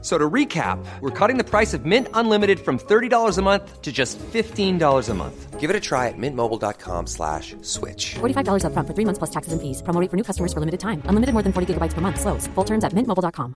[0.00, 3.90] So to recap, we're cutting the price of Mint Unlimited from $30 a month to
[3.90, 5.58] just $15 a month.
[5.58, 8.14] Give it a try at mintmobile.com slash switch.
[8.20, 9.82] $45 upfront for three months plus taxes and fees.
[9.82, 11.02] Promo rate for new customers for limited time.
[11.10, 12.20] Unlimited more than 40 gigabytes per month.
[12.20, 12.46] Slows.
[12.54, 13.54] Full terms at mintmobile.com.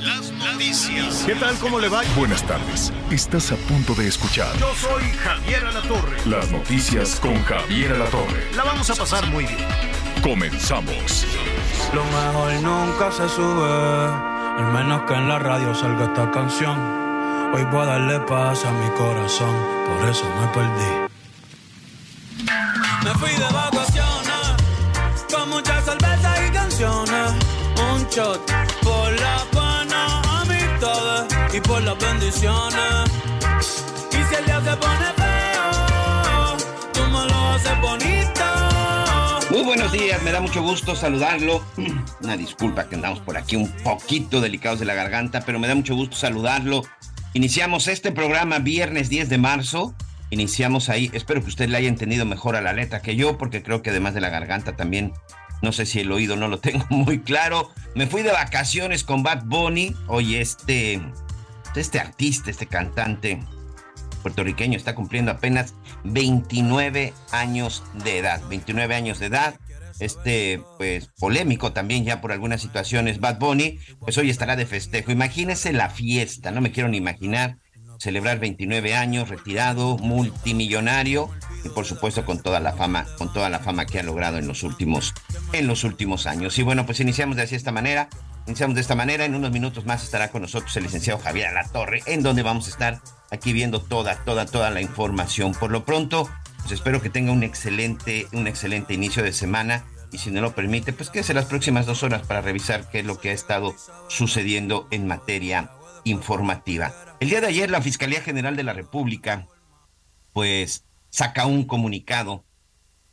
[0.00, 1.24] Las noticias.
[1.26, 1.54] ¿Qué tal?
[1.60, 2.02] ¿Cómo le va?
[2.16, 2.90] Buenas tardes.
[3.10, 6.16] Estás a punto de escuchar Yo soy Javier Alatorre.
[6.24, 8.40] las noticias con Javier Alatorre.
[8.56, 9.91] La vamos a pasar muy bien.
[10.22, 11.26] Comenzamos.
[11.92, 13.68] Lo mejor nunca se sube,
[14.58, 16.78] al menos que en la radio salga esta canción.
[17.52, 19.54] Hoy voy a darle paz a mi corazón,
[19.86, 21.12] por eso me perdí.
[23.04, 24.56] Me fui de vacaciones,
[25.34, 27.32] con muchas cervezas y canciones.
[27.92, 28.40] Un shot
[28.82, 33.10] por la buena amistades y por las bendiciones.
[34.12, 35.21] Y si el día se pone
[39.62, 41.64] Muy buenos días, me da mucho gusto saludarlo.
[42.20, 45.76] Una disculpa que andamos por aquí un poquito delicados de la garganta, pero me da
[45.76, 46.82] mucho gusto saludarlo.
[47.32, 49.94] Iniciamos este programa viernes 10 de marzo.
[50.30, 53.62] Iniciamos ahí, espero que usted le haya entendido mejor a la letra que yo, porque
[53.62, 55.12] creo que además de la garganta también,
[55.62, 57.70] no sé si el oído no lo tengo muy claro.
[57.94, 59.94] Me fui de vacaciones con Bad Bunny.
[60.08, 61.00] Hoy este,
[61.76, 63.38] este artista, este cantante
[64.22, 68.40] puertorriqueño está cumpliendo apenas 29 años de edad.
[68.48, 69.54] 29 años de edad.
[69.98, 73.20] Este, pues, polémico también ya por algunas situaciones.
[73.20, 75.12] Bad Bunny, pues hoy estará de festejo.
[75.12, 77.58] Imagínese la fiesta, no me quiero ni imaginar
[78.02, 81.30] celebrar 29 años, retirado, multimillonario
[81.64, 84.48] y por supuesto con toda la fama, con toda la fama que ha logrado en
[84.48, 85.14] los últimos,
[85.52, 86.58] en los últimos años.
[86.58, 88.08] Y bueno, pues iniciamos de así esta manera.
[88.46, 89.24] Iniciamos de esta manera.
[89.24, 92.70] En unos minutos más estará con nosotros el licenciado Javier Alatorre, en donde vamos a
[92.70, 95.52] estar aquí viendo toda, toda, toda la información.
[95.52, 96.28] Por lo pronto,
[96.58, 99.84] pues espero que tenga un excelente, un excelente inicio de semana.
[100.10, 103.06] Y si no lo permite, pues quédese las próximas dos horas para revisar qué es
[103.06, 103.74] lo que ha estado
[104.08, 105.70] sucediendo en materia
[106.04, 106.92] informativa.
[107.20, 109.46] El día de ayer la Fiscalía General de la República,
[110.32, 112.44] pues, saca un comunicado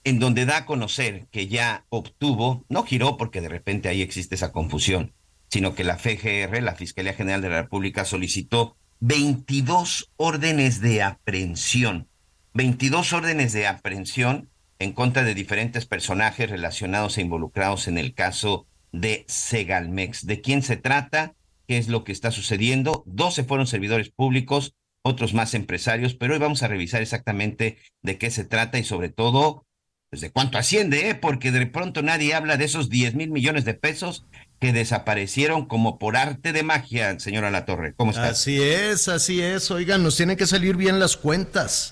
[0.03, 4.35] en donde da a conocer que ya obtuvo, no giró porque de repente ahí existe
[4.35, 5.13] esa confusión,
[5.49, 12.09] sino que la FGR, la Fiscalía General de la República, solicitó 22 órdenes de aprehensión,
[12.53, 14.49] 22 órdenes de aprehensión
[14.79, 20.25] en contra de diferentes personajes relacionados e involucrados en el caso de Segalmex.
[20.25, 21.35] ¿De quién se trata?
[21.67, 23.03] ¿Qué es lo que está sucediendo?
[23.05, 28.31] 12 fueron servidores públicos, otros más empresarios, pero hoy vamos a revisar exactamente de qué
[28.31, 29.65] se trata y sobre todo,
[30.09, 31.15] pues de cuánto asciende, ¿eh?
[31.15, 34.25] porque de pronto nadie habla de esos 10 mil millones de pesos
[34.59, 37.93] que desaparecieron como por arte de magia, señora La Torre.
[37.95, 38.29] ¿Cómo está?
[38.29, 39.71] Así es, así es.
[39.71, 41.91] Oigan, nos tienen que salir bien las cuentas.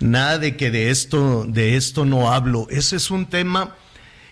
[0.00, 2.66] Nada de que de esto, de esto no hablo.
[2.70, 3.76] Ese es un tema.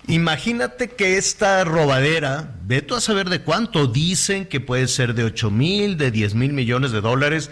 [0.08, 5.24] Imagínate que esta robadera, ve tú a saber de cuánto, dicen que puede ser de
[5.24, 7.50] 8 mil, de 10 mil millones de dólares,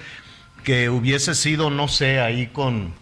[0.62, 2.94] que hubiese sido, no sé, ahí con,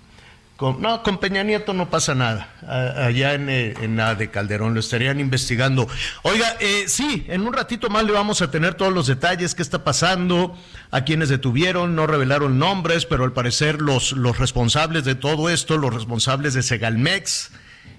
[0.57, 2.49] con no, con Peña Nieto no pasa nada,
[2.97, 5.89] allá en, eh, en la de Calderón lo estarían investigando.
[6.23, 9.63] Oiga, eh, sí, en un ratito más le vamos a tener todos los detalles, qué
[9.63, 10.57] está pasando,
[10.91, 15.79] a quienes detuvieron, no revelaron nombres, pero al parecer los, los responsables de todo esto,
[15.79, 17.51] los responsables de Segalmex,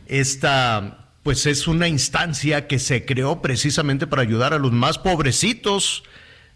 [0.07, 6.03] esta pues es una instancia que se creó precisamente para ayudar a los más pobrecitos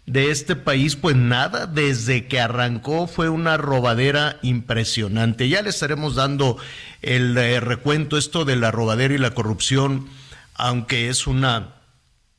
[0.08, 5.48] de este país, pues nada, desde que arrancó fue una robadera impresionante.
[5.48, 6.56] Ya le estaremos dando
[7.02, 10.08] el eh, recuento esto de la robadera y la corrupción,
[10.54, 11.74] aunque es una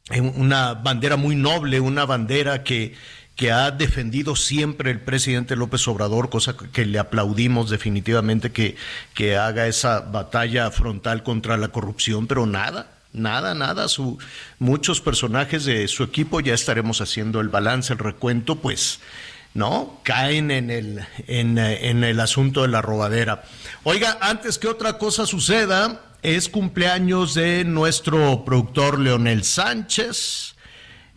[0.10, 2.96] eh, una bandera muy noble, una bandera que,
[3.36, 8.76] que ha defendido siempre el presidente López Obrador, cosa que, le aplaudimos definitivamente que,
[9.14, 13.88] que haga esa batalla frontal contra la corrupción, pero nada, nada, nada.
[13.88, 14.18] Su,
[14.60, 19.00] muchos personajes de su equipo ya estaremos haciendo el balance, el recuento, pues.
[19.56, 20.00] ¿No?
[20.04, 23.44] Caen en el, en, en el asunto de la robadera.
[23.84, 30.56] Oiga, antes que otra cosa suceda, es cumpleaños de nuestro productor Leonel Sánchez.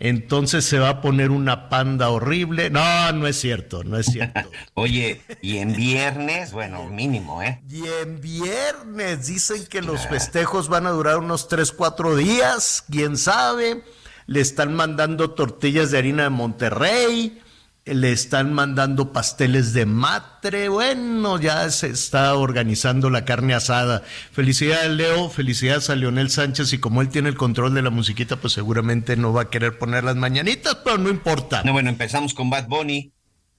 [0.04, 2.70] Entonces se va a poner una panda horrible.
[2.70, 4.50] No, no es cierto, no es cierto.
[4.75, 7.62] Oye, y en viernes, bueno, mínimo, ¿eh?
[7.70, 13.16] Y en viernes dicen que los festejos van a durar unos 3, 4 días, quién
[13.16, 13.84] sabe.
[14.26, 17.40] Le están mandando tortillas de harina de Monterrey.
[17.84, 20.69] Le están mandando pasteles de matre.
[20.69, 24.02] Bueno, ya se está organizando la carne asada.
[24.32, 25.29] Felicidades, Leo.
[25.31, 26.73] Felicidades a Leonel Sánchez.
[26.73, 29.79] Y como él tiene el control de la musiquita, pues seguramente no va a querer
[29.79, 31.62] poner las mañanitas, pero no importa.
[31.64, 33.12] No, bueno, empezamos con Bad Bunny.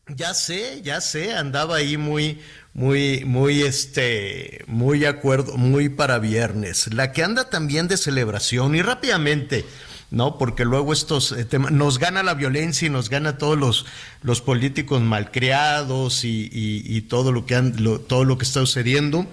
[0.08, 2.42] Ya sé, ya sé, andaba ahí muy,
[2.74, 6.94] muy, muy, este, muy acuerdo, muy para viernes.
[6.94, 9.64] La que anda también de celebración y rápidamente.
[10.13, 10.38] ¿No?
[10.38, 13.88] Porque luego estos eh, temas, nos gana la violencia y nos gana todos los,
[14.21, 17.74] los políticos malcriados y, y, todo, lo que han,
[18.07, 19.25] todo lo que está sucediendo.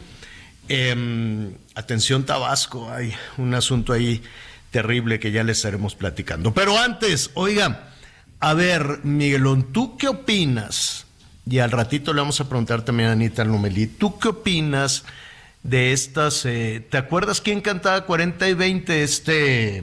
[0.69, 4.23] Em, atención Tabasco, hay un asunto ahí
[4.71, 6.55] terrible que ya les estaremos platicando.
[6.55, 7.91] Pero antes, oiga,
[8.41, 11.05] a ver, Miguelón, ¿tú qué opinas?
[11.47, 15.05] Y al ratito le vamos a preguntar también a Anita Lomelí, ¿tú qué opinas
[15.63, 16.47] de estas?
[16.47, 19.03] Eh, ¿Te acuerdas quién cantaba 40 y 20?
[19.03, 19.83] Este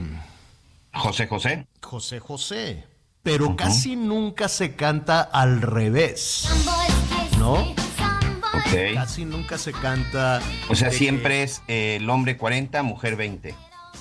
[0.98, 1.66] José José.
[1.82, 2.84] José José.
[3.22, 6.48] Pero casi nunca se canta al revés.
[7.38, 7.74] ¿No?
[8.94, 10.40] Casi nunca se canta.
[10.68, 13.54] O sea, siempre es eh, el hombre 40, mujer 20.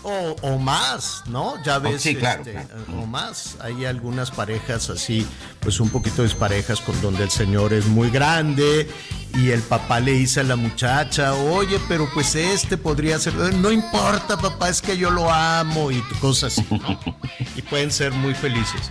[0.10, 1.62] O, más, ¿no?
[1.66, 3.58] Ya oh, ves, sí, claro, este, o más.
[3.60, 5.28] Hay algunas parejas así,
[5.60, 8.90] pues un poquito desparejas con donde el señor es muy grande
[9.34, 13.70] y el papá le dice a la muchacha, oye, pero pues este podría ser, no
[13.70, 17.00] importa papá, es que yo lo amo y cosas así, ¿no?
[17.58, 18.90] y pueden ser muy felices.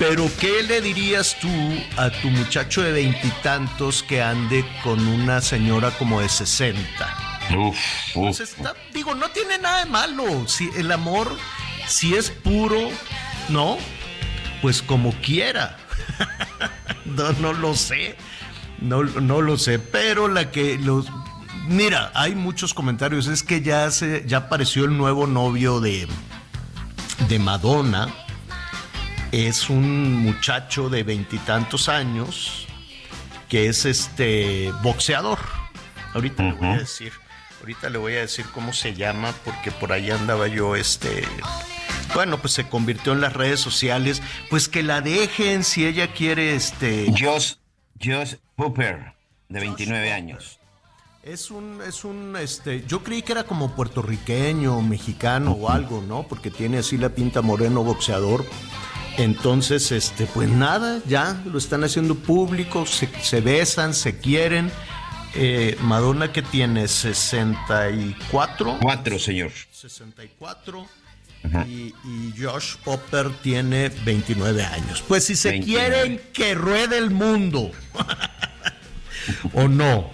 [0.00, 1.48] Pero ¿qué le dirías tú
[1.96, 7.27] a tu muchacho de veintitantos que ande con una señora como de sesenta?
[7.56, 7.76] Uf,
[8.92, 10.46] digo, no tiene nada de malo.
[10.46, 11.34] Si el amor,
[11.86, 12.90] si es puro,
[13.48, 13.78] ¿no?
[14.60, 15.76] Pues como quiera.
[17.04, 18.16] no, no lo sé.
[18.80, 19.78] No, no lo sé.
[19.78, 21.06] Pero la que los.
[21.66, 23.26] Mira, hay muchos comentarios.
[23.26, 26.08] Es que ya se, ya apareció el nuevo novio de,
[27.28, 28.08] de Madonna.
[29.32, 32.66] Es un muchacho de veintitantos años
[33.48, 35.38] que es este boxeador.
[36.14, 37.12] Ahorita le voy a decir.
[37.60, 41.24] Ahorita le voy a decir cómo se llama porque por ahí andaba yo este
[42.14, 46.54] bueno, pues se convirtió en las redes sociales, pues que la dejen si ella quiere
[46.54, 47.54] este Josh
[48.02, 49.14] Josh Hooper
[49.48, 50.58] de 29 años.
[51.22, 56.22] Es un, es un, este, yo creí que era como puertorriqueño, mexicano o algo, ¿no?
[56.26, 58.46] Porque tiene así la pinta moreno boxeador.
[59.18, 64.70] Entonces, este, pues nada, ya lo están haciendo público, se, se besan, se quieren
[65.40, 68.78] eh, Madonna que tiene 64.
[68.82, 69.52] Cuatro, señor.
[69.70, 70.86] 64.
[71.66, 75.04] Y, y, Josh Popper tiene 29 años.
[75.06, 77.70] Pues si se quieren que ruede el mundo.
[79.52, 80.10] ¿O no?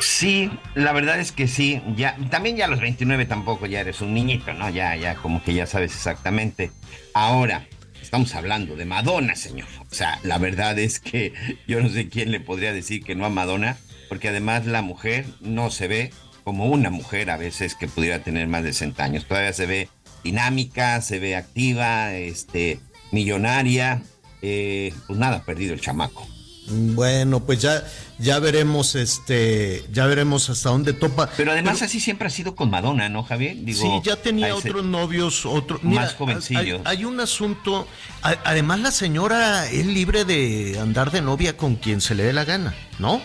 [0.00, 1.80] Sí, la verdad es que sí.
[1.94, 4.68] Ya, también ya a los 29 tampoco ya eres un niñito, ¿no?
[4.68, 6.72] Ya, ya, como que ya sabes exactamente.
[7.14, 7.66] Ahora,
[8.02, 9.68] estamos hablando de Madonna, señor.
[9.90, 11.32] O sea, la verdad es que
[11.66, 13.78] yo no sé quién le podría decir que no a Madonna,
[14.08, 16.10] porque además la mujer no se ve
[16.44, 19.26] como una mujer a veces que pudiera tener más de 60 años.
[19.26, 19.88] Todavía se ve
[20.24, 22.80] dinámica, se ve activa, este,
[23.12, 24.02] millonaria.
[24.42, 26.26] Eh, pues nada, perdido el chamaco.
[26.68, 27.84] Bueno, pues ya,
[28.18, 31.28] ya veremos, este, ya veremos hasta dónde topa.
[31.36, 33.56] Pero además así siempre ha sido con Madonna, ¿no, Javier?
[33.74, 36.80] sí, ya tenía otros novios, otro, más jovencillos.
[36.84, 37.88] Hay, un asunto,
[38.22, 42.44] además la señora es libre de andar de novia con quien se le dé la
[42.44, 43.20] gana, ¿no?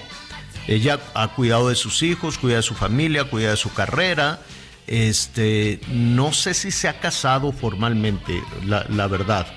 [0.67, 4.41] Ella ha cuidado de sus hijos, cuida de su familia, cuida de su carrera.
[4.87, 9.47] Este, no sé si se ha casado formalmente, la, la verdad,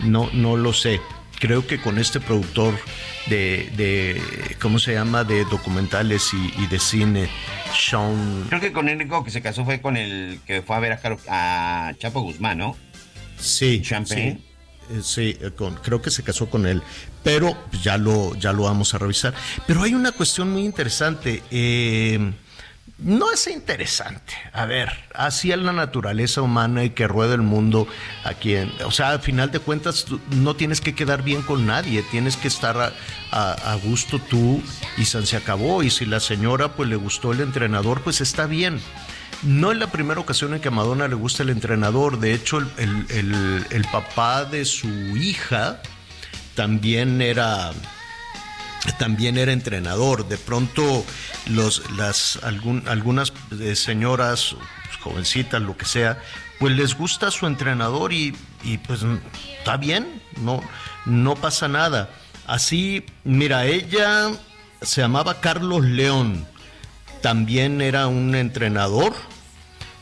[0.00, 1.00] no, no lo sé
[1.38, 2.74] creo que con este productor
[3.28, 5.24] de, de ¿cómo se llama?
[5.24, 7.28] De documentales y, de cine,
[7.74, 8.46] Sean...
[8.48, 10.98] Creo que con el único que se casó fue con el que fue a ver
[11.28, 12.76] a, Chapo Guzmán, ¿no?
[13.38, 13.82] Sí.
[13.82, 14.38] Champagne.
[15.02, 15.22] Sí.
[15.22, 16.82] Eh, eh, creo que se casó con él,
[17.24, 19.34] pero ya lo, ya lo vamos a revisar.
[19.66, 21.42] Pero hay una cuestión muy interesante.
[21.50, 22.32] Eh,
[22.98, 24.32] no es interesante.
[24.54, 27.86] A ver, así es la naturaleza humana y que rueda el mundo
[28.24, 28.54] aquí.
[28.54, 32.36] En, o sea, al final de cuentas, no tienes que quedar bien con nadie, tienes
[32.36, 32.94] que estar
[33.30, 34.62] a, gusto tú
[34.96, 35.82] y se acabó.
[35.82, 38.80] Y si la señora pues le gustó el entrenador, pues está bien.
[39.42, 42.18] No es la primera ocasión en que a Madonna le gusta el entrenador.
[42.18, 45.82] De hecho, el, el papá de su hija
[46.54, 47.72] también era
[48.92, 50.28] también era entrenador.
[50.28, 51.04] De pronto,
[51.50, 54.56] los, las, algunas eh, señoras,
[55.00, 56.18] jovencitas, lo que sea,
[56.58, 58.34] pues les gusta su entrenador y,
[58.86, 59.00] pues
[59.58, 60.62] está bien, no,
[61.04, 62.10] no pasa nada.
[62.46, 64.30] Así, mira, ella
[64.82, 66.46] se llamaba Carlos León,
[67.22, 69.14] también era un entrenador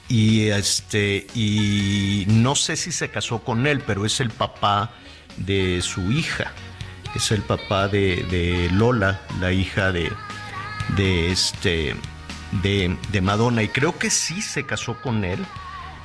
[0.09, 4.91] y este y no sé si se casó con él, pero es el papá
[5.37, 6.53] de su hija.
[7.15, 10.13] Es el papá de, Lola, la hija de,
[10.97, 11.95] de este
[12.63, 13.63] de, de, Madonna.
[13.63, 15.45] Y creo que sí se casó con él.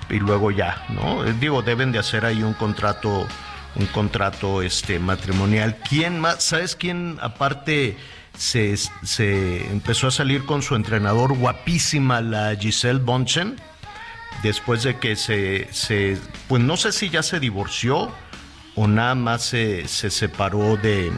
[0.09, 1.23] Y luego ya, ¿no?
[1.23, 3.27] Digo, deben de hacer ahí un contrato,
[3.75, 5.77] un contrato este matrimonial.
[5.87, 6.43] ¿Quién más?
[6.43, 7.97] ¿Sabes quién aparte?
[8.37, 13.57] Se, se, empezó a salir con su entrenador guapísima, la Giselle Bonchen,
[14.43, 18.13] después de que se, se, pues no sé si ya se divorció
[18.79, 21.11] o nada más se, se separó de,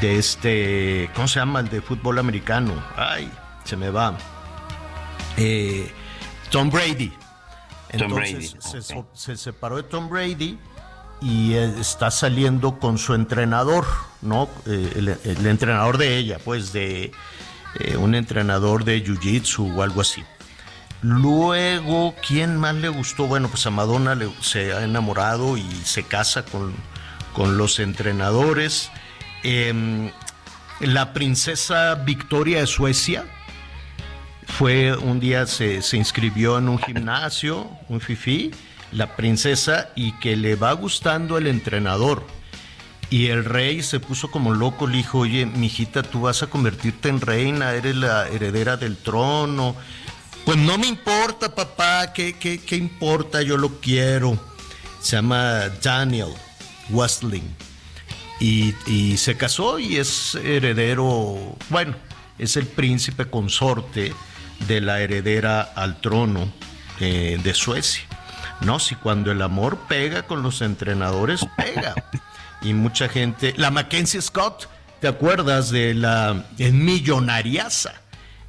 [0.00, 1.60] de este, ¿cómo se llama?
[1.60, 2.72] El de fútbol americano.
[2.96, 3.30] Ay,
[3.62, 4.18] se me va.
[5.36, 5.88] Eh,
[6.50, 7.12] Tom Brady.
[7.90, 8.56] Entonces
[9.14, 10.58] se, separó de Tom Brady
[11.20, 13.86] y eh, está saliendo con su entrenador,
[14.20, 14.48] ¿no?
[14.66, 17.12] Eh, el, entrenador de ella, pues de
[18.00, 20.24] un entrenador de Jiu-Jitsu o algo así.
[21.02, 23.26] Luego, ¿quién más le gustó?
[23.26, 26.74] Bueno, pues a Madonna se ha enamorado y se casa con,
[27.34, 28.90] con los entrenadores.
[29.44, 30.10] Em,
[30.80, 33.24] la princesa Victoria de Suecia
[34.46, 38.50] fue un día, se, se inscribió en un gimnasio, un fifi,
[38.90, 42.26] la princesa, y que le va gustando el entrenador.
[43.08, 47.08] Y el rey se puso como loco, le dijo, oye, mijita, tú vas a convertirte
[47.08, 49.76] en reina, eres la heredera del trono
[50.48, 53.42] pues no me importa, papá, ¿qué, qué, importa?
[53.42, 54.38] Yo lo quiero.
[54.98, 56.32] Se llama Daniel
[56.88, 57.54] Westling.
[58.40, 58.72] Y,
[59.18, 61.96] se casó y es heredero, bueno,
[62.38, 64.14] es el príncipe consorte
[64.66, 66.50] de la heredera al trono
[66.98, 68.04] eh, de Suecia.
[68.62, 71.94] No, si cuando el amor pega con los entrenadores, pega.
[72.62, 74.66] Y mucha gente, la Mackenzie Scott,
[75.02, 77.92] ¿te acuerdas de la millonariaza?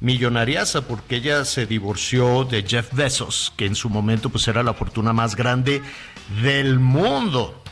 [0.00, 4.74] Millonariaza porque ella se divorció de Jeff Bezos, que en su momento pues era la
[4.74, 5.82] fortuna más grande
[6.42, 7.62] del mundo.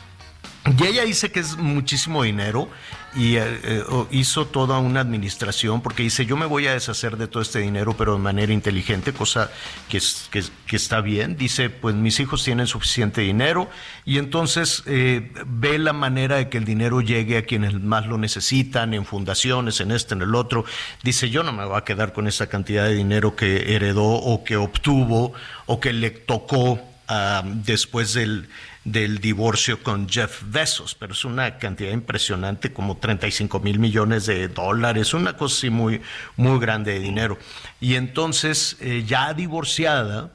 [0.77, 2.69] Y ella dice que es muchísimo dinero
[3.15, 7.27] y eh, eh, hizo toda una administración porque dice yo me voy a deshacer de
[7.27, 9.51] todo este dinero pero de manera inteligente, cosa
[9.89, 9.99] que,
[10.31, 11.35] que, está bien.
[11.35, 13.69] Dice pues mis hijos tienen suficiente dinero
[14.05, 18.17] y entonces eh, ve la manera de que el dinero llegue a quienes más lo
[18.17, 20.65] necesitan, en fundaciones, en este, en el otro.
[21.03, 24.43] Dice yo no me voy a quedar con esa cantidad de dinero que heredó o
[24.43, 25.33] que obtuvo
[25.65, 28.47] o que le tocó ah, después del
[28.91, 34.47] del divorcio con Jeff Bezos, pero es una cantidad impresionante, como 35 mil millones de
[34.47, 36.01] dólares, una cosa así muy,
[36.37, 37.37] muy grande de dinero.
[37.79, 40.31] Y entonces, eh, ya divorciada,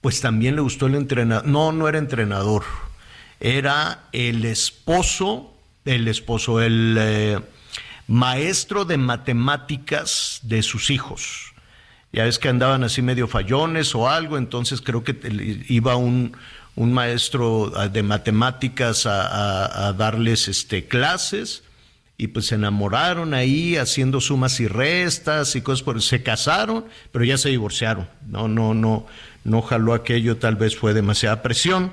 [0.00, 2.64] pues también le gustó el entrenador, no, no era entrenador,
[3.40, 7.40] era el esposo, el esposo, el eh,
[8.06, 11.52] maestro de matemáticas de sus hijos.
[12.10, 15.14] Ya ves que andaban así medio fallones o algo, entonces creo que
[15.68, 16.34] iba un
[16.78, 21.64] un maestro ah, de matemáticas a, darles este, clases
[22.16, 27.24] y pues se enamoraron ahí haciendo sumas y restas y cosas por se casaron, pero
[27.24, 28.08] ya se divorciaron.
[28.28, 29.06] No, no, no,
[29.42, 31.92] no jaló aquello, tal vez fue demasiada presión.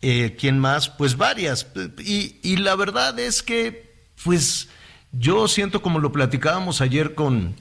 [0.00, 0.88] Eh, ¿Quién más?
[0.88, 1.66] Pues varias.
[1.98, 4.68] Y, y, la verdad es que, pues,
[5.12, 7.54] yo siento como lo platicábamos ayer con,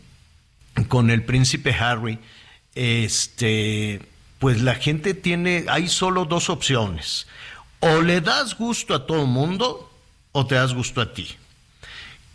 [0.88, 2.20] con el príncipe Harry,
[2.74, 4.13] este
[4.44, 7.28] pues la gente tiene, hay solo dos opciones.
[7.80, 9.90] O le das gusto a todo el mundo
[10.34, 11.30] o te das gusto a ti.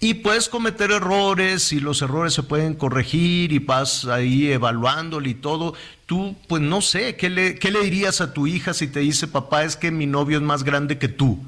[0.01, 5.35] Y puedes cometer errores y los errores se pueden corregir y vas ahí evaluándolo y
[5.35, 5.75] todo.
[6.07, 9.29] Tú, pues no sé, ¿qué le, ¿qué le dirías a tu hija si te dice,
[9.29, 11.45] papá, es que mi novio es más grande que tú?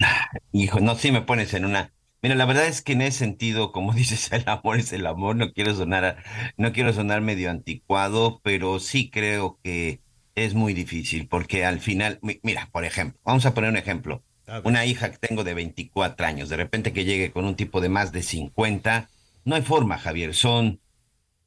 [0.52, 1.92] Hijo, no, si me pones en una
[2.22, 5.36] Mira, la verdad es que en ese sentido, como dices, el amor es el amor,
[5.36, 6.22] no quiero sonar,
[6.56, 10.00] no quiero sonar medio anticuado, pero sí creo que
[10.34, 14.22] es muy difícil, porque al final, mira, por ejemplo, vamos a poner un ejemplo.
[14.62, 17.88] Una hija que tengo de 24 años, de repente que llegue con un tipo de
[17.88, 19.08] más de 50,
[19.44, 20.80] no hay forma, Javier, son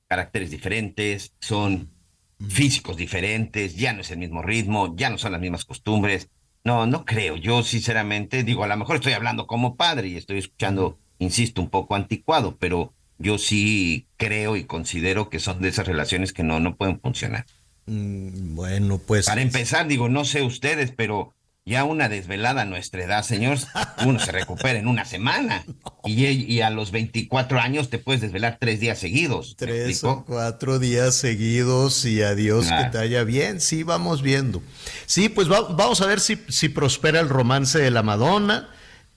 [0.08, 1.94] caracteres diferentes, son
[2.48, 6.30] físicos diferentes, ya no es el mismo ritmo, ya no son las mismas costumbres.
[6.64, 7.36] No, no creo.
[7.38, 11.70] Yo sinceramente digo, a lo mejor estoy hablando como padre y estoy escuchando, insisto, un
[11.70, 16.60] poco anticuado, pero yo sí creo y considero que son de esas relaciones que no,
[16.60, 17.46] no pueden funcionar.
[17.86, 19.26] Mm, bueno, pues.
[19.26, 21.34] Para empezar, digo, no sé ustedes, pero
[21.70, 23.60] ya una desvelada a nuestra edad, señor,
[24.06, 25.64] uno se recupera en una semana.
[26.06, 29.56] Y, y, a los 24 años te puedes desvelar tres días seguidos.
[29.58, 33.60] Tres o cuatro días seguidos y adiós que te haya bien.
[33.60, 34.64] Sí, vamos viendo.
[35.06, 38.70] Sí, pues vamos a ver si, si prospera el romance de la Madonna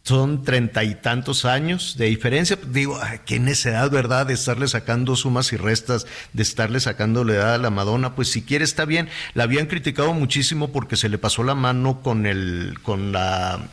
[0.03, 2.59] son treinta y tantos años de diferencia.
[2.67, 7.55] Digo, qué necedad, ¿verdad?, de estarle sacando sumas y restas, de estarle sacando la edad
[7.55, 8.15] a la Madonna.
[8.15, 9.09] Pues si quiere está bien.
[9.35, 13.69] La habían criticado muchísimo porque se le pasó la mano con el, con la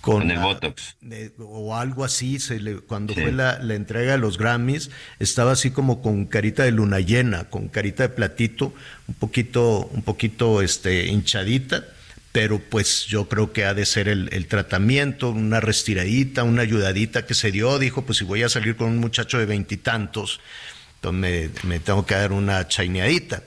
[0.00, 0.96] con, el Botox.
[1.38, 5.70] o algo así, se le, cuando fue la, la, entrega de los Grammys, estaba así
[5.72, 8.72] como con carita de luna llena, con carita de platito,
[9.08, 11.84] un poquito, un poquito este, hinchadita,
[12.32, 17.34] pero pues yo creo que ha de ser el, tratamiento, una restiradita, una ayudadita que
[17.34, 20.40] se dio, dijo, pues si voy a salir con un muchacho de veintitantos,
[20.96, 23.42] entonces me, me tengo que dar una chaineadita.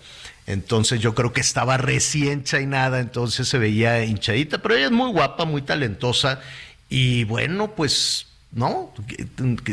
[0.46, 5.12] Entonces yo creo que estaba recién chainada, entonces se veía hinchadita, pero ella es muy
[5.12, 6.42] guapa, muy talentosa
[6.90, 8.94] y bueno, pues no,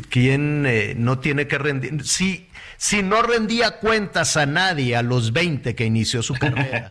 [0.09, 2.07] ¿quién eh, no tiene que rendir?
[2.07, 2.49] Sí,
[2.81, 6.89] si no rendía cuentas a nadie a los 20 que inició su carrera,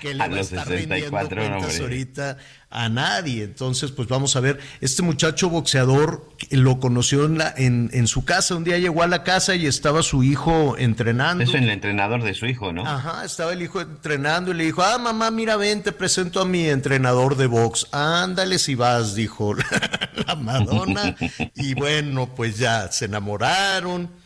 [0.00, 2.38] que le va a estar rendiendo cuentas ahorita
[2.70, 3.44] a nadie.
[3.44, 8.24] Entonces, pues vamos a ver, este muchacho boxeador lo conoció en, la, en, en, su
[8.24, 11.44] casa, un día llegó a la casa y estaba su hijo entrenando.
[11.44, 12.86] Es el entrenador de su hijo, ¿no?
[12.86, 16.46] Ajá, estaba el hijo entrenando y le dijo, ah, mamá, mira, ven, te presento a
[16.46, 17.88] mi entrenador de box.
[17.92, 19.52] Ándale si vas, dijo
[20.26, 21.14] la Madonna.
[21.54, 24.24] y bueno, pues ya se enamoraron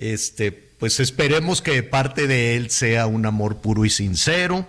[0.00, 4.66] este, pues esperemos que parte de él sea un amor puro y sincero.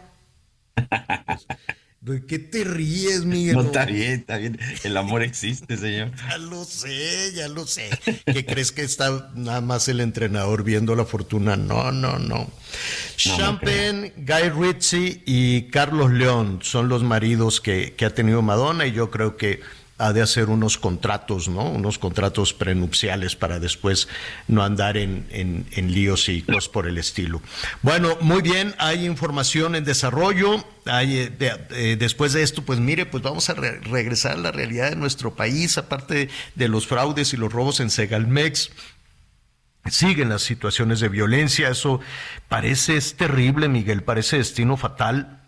[2.02, 3.56] ¿De qué te ríes, Miguel?
[3.56, 4.60] No, está bien, está bien.
[4.84, 6.12] El amor existe, señor.
[6.30, 7.90] Ya lo sé, ya lo sé.
[8.26, 11.56] ¿Qué crees que está nada más el entrenador viendo la fortuna?
[11.56, 12.40] No, no, no.
[12.40, 12.52] no
[13.16, 18.92] Champagne, Guy Ritchie y Carlos León son los maridos que, que ha tenido Madonna y
[18.92, 19.62] yo creo que
[20.02, 21.70] ha de hacer unos contratos, ¿no?
[21.70, 24.08] Unos contratos prenupciales para después
[24.48, 27.42] no andar en, en, líos y cosas por el estilo.
[27.84, 30.66] Bueno, muy bien, hay información en desarrollo.
[30.86, 34.90] Hay, eh, eh, después de esto, pues mire, pues vamos a regresar a la realidad
[34.90, 38.72] de nuestro país, aparte de los fraudes y los robos en Segalmex
[39.90, 41.70] siguen las situaciones de violencia.
[41.70, 42.00] Eso
[42.50, 45.41] parece es terrible, Miguel, parece destino fatal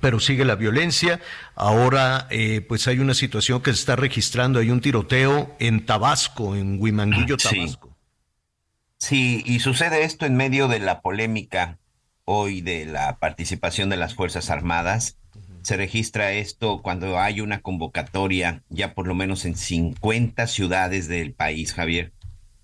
[0.00, 1.20] pero sigue la violencia.
[1.54, 6.56] Ahora, eh, pues hay una situación que se está registrando, hay un tiroteo en Tabasco,
[6.56, 7.96] en Huimanguillo, Tabasco.
[8.98, 9.42] Sí.
[9.46, 11.78] y sucede esto en medio de la polémica
[12.24, 15.18] hoy de la participación de las Fuerzas Armadas.
[15.62, 21.32] Se registra esto cuando hay una convocatoria ya por lo menos en 50 ciudades del
[21.32, 22.12] país, Javier,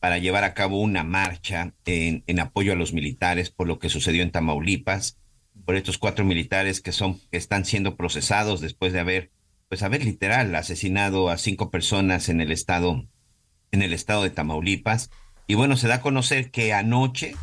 [0.01, 3.89] para llevar a cabo una marcha en, en apoyo a los militares por lo que
[3.89, 5.19] sucedió en Tamaulipas
[5.65, 9.31] por estos cuatro militares que son que están siendo procesados después de haber
[9.69, 13.07] pues haber literal asesinado a cinco personas en el estado
[13.71, 15.11] en el estado de Tamaulipas.
[15.47, 17.35] Y bueno se da a conocer que anoche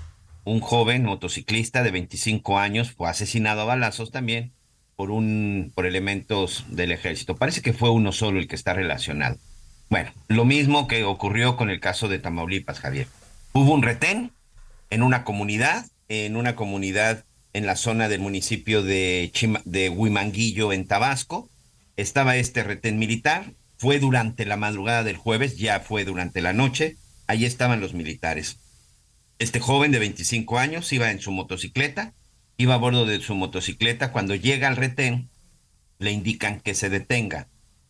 [0.43, 4.53] un joven motociclista de 25 años fue asesinado a balazos también
[4.95, 7.36] por un por elementos del ejército.
[7.36, 9.38] Parece que fue uno solo el que está relacionado.
[9.89, 13.08] Bueno lo mismo que ocurrió con el caso de Tamaulipas Javier.
[13.53, 14.32] Hubo un retén
[14.91, 17.25] en una comunidad en una comunidad
[17.60, 19.32] en la zona del municipio de,
[19.65, 21.50] de Huimanguillo, en Tabasco.
[21.98, 23.54] Estaba este retén militar.
[23.78, 26.95] Fue durante la madrugada del jueves, ya fue durante la noche.
[27.28, 28.58] Allí estaban los militares.
[29.38, 32.13] Este joven de 25 años iba en su motocicleta,
[32.58, 34.12] iba a bordo de su motocicleta.
[34.12, 35.30] Cuando llega al retén,
[36.00, 37.48] le indican que se detenga.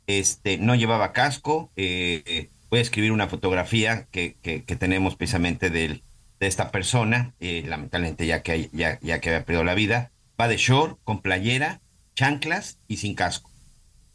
[0.08, 1.72] Este, no llevaba casco.
[1.76, 6.04] Eh, voy a escribir una fotografía que, que, que tenemos precisamente del,
[6.40, 10.58] de esta persona, eh, lamentablemente ya que, ya, que había perdido la vida, va de
[10.58, 11.82] short, con playera,
[12.16, 13.52] chanclas y sin casco.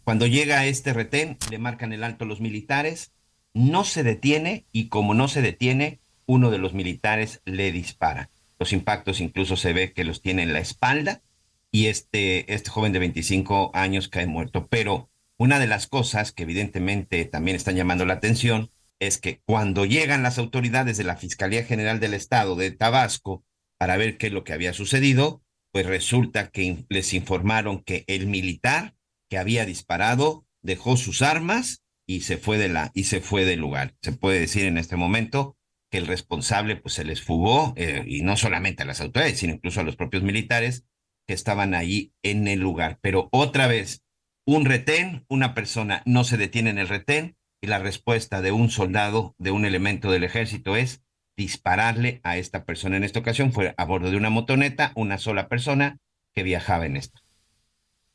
[0.05, 3.13] Cuando llega a este retén, le marcan el alto los militares,
[3.53, 8.31] no se detiene y como no se detiene, uno de los militares le dispara.
[8.59, 11.23] Los impactos incluso se ve que los tiene en la espalda
[11.71, 14.67] y este, este joven de 25 años cae muerto.
[14.69, 18.71] Pero una de las cosas que evidentemente también están llamando la atención
[19.07, 23.45] es que cuando llegan las autoridades de la Fiscalía General del Estado de Tabasco
[23.79, 28.27] para ver qué es lo que había sucedido, pues resulta que les informaron que el
[28.27, 28.95] militar
[29.29, 33.61] que había disparado dejó sus armas y se fue de la y se fue del
[33.61, 33.95] lugar.
[34.03, 35.57] Se puede decir en este momento
[35.91, 39.55] que el responsable pues se les fugó eh, y no solamente a las autoridades, sino
[39.55, 40.85] incluso a los propios militares
[41.27, 42.99] que estaban ahí en el lugar.
[43.01, 44.03] Pero otra vez,
[44.47, 48.71] un retén, una persona no se detiene en el retén, y la respuesta de un
[48.71, 51.01] soldado, de un elemento del ejército, es
[51.35, 52.99] dispararle a esta persona.
[52.99, 55.97] En esta ocasión fue a bordo de una motoneta, una sola persona
[56.35, 57.23] que viajaba en esta.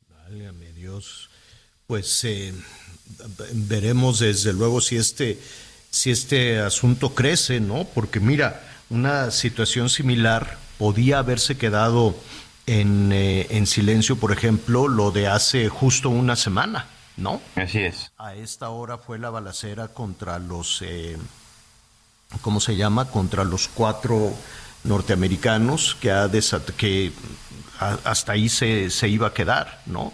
[0.08, 1.30] Válgame Dios.
[1.88, 2.54] Pues eh,
[3.52, 5.36] veremos desde luego si este,
[5.90, 7.88] si este asunto crece, ¿no?
[7.92, 12.14] Porque mira, una situación similar podía haberse quedado
[12.66, 16.86] en, eh, en silencio, por ejemplo, lo de hace justo una semana.
[17.20, 17.40] ¿No?
[17.54, 18.12] Así es.
[18.18, 21.16] A esta hora fue la balacera contra los, eh,
[22.40, 23.06] ¿cómo se llama?
[23.06, 24.32] Contra los cuatro
[24.84, 26.28] norteamericanos que, ha
[26.76, 27.12] que
[27.78, 30.12] hasta ahí se, se, iba a quedar, ¿no?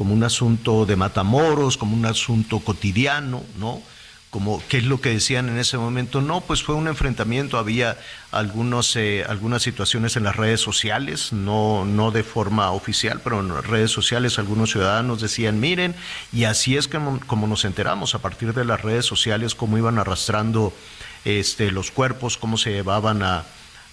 [0.00, 3.82] como un asunto de Matamoros, como un asunto cotidiano, ¿no?
[4.30, 6.20] Como qué es lo que decían en ese momento.
[6.20, 7.98] No, pues fue un enfrentamiento, había
[8.30, 13.62] algunos, eh, algunas situaciones en las redes sociales, no, no de forma oficial, pero en
[13.64, 15.96] redes sociales algunos ciudadanos decían, miren,
[16.32, 20.72] y así es como nos enteramos a partir de las redes sociales, cómo iban arrastrando
[21.24, 23.44] este, los cuerpos, cómo se llevaban a,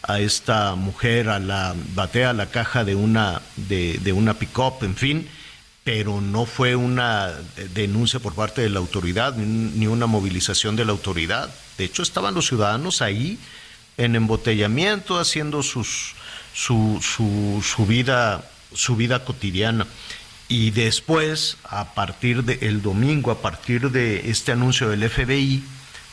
[0.04, 4.96] a esta mujer a la batea, la caja de una, de, de una pick-up, en
[4.96, 5.28] fin
[5.88, 7.32] pero no fue una
[7.74, 11.50] denuncia por parte de la autoridad ni una movilización de la autoridad.
[11.78, 13.40] De hecho, estaban los ciudadanos ahí
[13.96, 16.14] en embotellamiento, haciendo sus,
[16.54, 19.88] su, su, su, vida, su vida cotidiana.
[20.50, 25.64] Y después, a partir del domingo, a partir de este anuncio del FBI,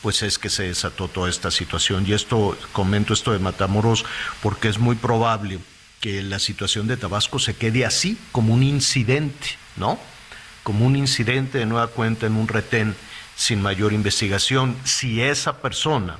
[0.01, 2.05] pues es que se desató toda esta situación.
[2.07, 4.05] Y esto, comento esto de Matamoros,
[4.41, 5.59] porque es muy probable
[5.99, 9.99] que la situación de Tabasco se quede así, como un incidente ¿no?
[10.63, 12.95] Como un incidente de nueva cuenta en un retén
[13.35, 14.75] sin mayor investigación.
[14.83, 16.17] Si esa persona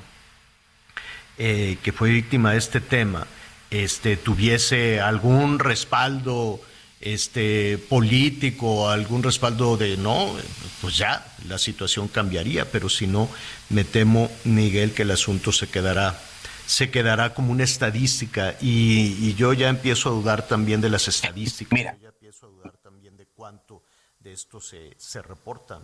[1.38, 3.26] eh, que fue víctima de este tema
[3.70, 6.60] este, tuviese algún respaldo
[7.00, 10.34] este, político, algún respaldo de no,
[10.80, 13.28] pues ya la situación cambiaría, pero si no,
[13.68, 16.18] me temo, Miguel, que el asunto se quedará
[16.66, 21.72] se quedará como una estadística y, yo ya empiezo a dudar también de las estadísticas.
[21.72, 21.96] Mira,
[24.36, 25.80] esto se, se reporta.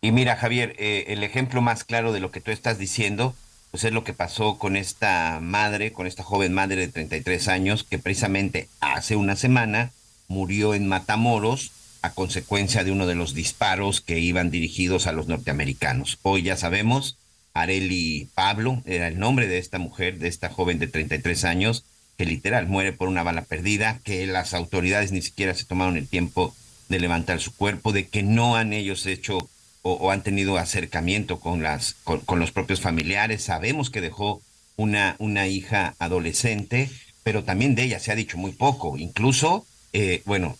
[0.00, 3.34] Y mira, Javier, eh, el ejemplo más claro de lo que tú estás diciendo,
[3.72, 7.82] pues es lo que pasó con esta madre, con esta joven madre de 33 años,
[7.82, 9.90] que precisamente hace una semana
[10.28, 15.26] murió en Matamoros a consecuencia de uno de los disparos que iban dirigidos a los
[15.26, 16.18] norteamericanos.
[16.22, 17.18] Hoy ya sabemos,
[17.52, 21.84] Areli Pablo era el nombre de esta mujer, de esta joven de 33 años,
[22.16, 26.06] que literal muere por una bala perdida, que las autoridades ni siquiera se tomaron el
[26.06, 26.54] tiempo
[26.88, 29.38] de levantar su cuerpo, de que no han ellos hecho
[29.82, 33.42] o, han tenido acercamiento con, las, con, los propios familiares.
[33.44, 34.42] Sabemos que dejó
[34.76, 36.90] una, una hija adolescente,
[37.22, 38.98] pero también de ella se ha dicho muy poco.
[38.98, 40.56] Incluso, eh, bueno,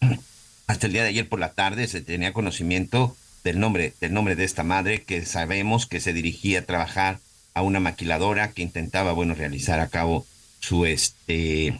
[0.66, 4.36] hasta el día de ayer por la tarde se tenía conocimiento del nombre, del nombre
[4.36, 7.20] de esta madre que sabemos que se dirigía a trabajar
[7.52, 10.26] a una maquiladora que intentaba, bueno, realizar a cabo
[10.60, 11.78] su, este,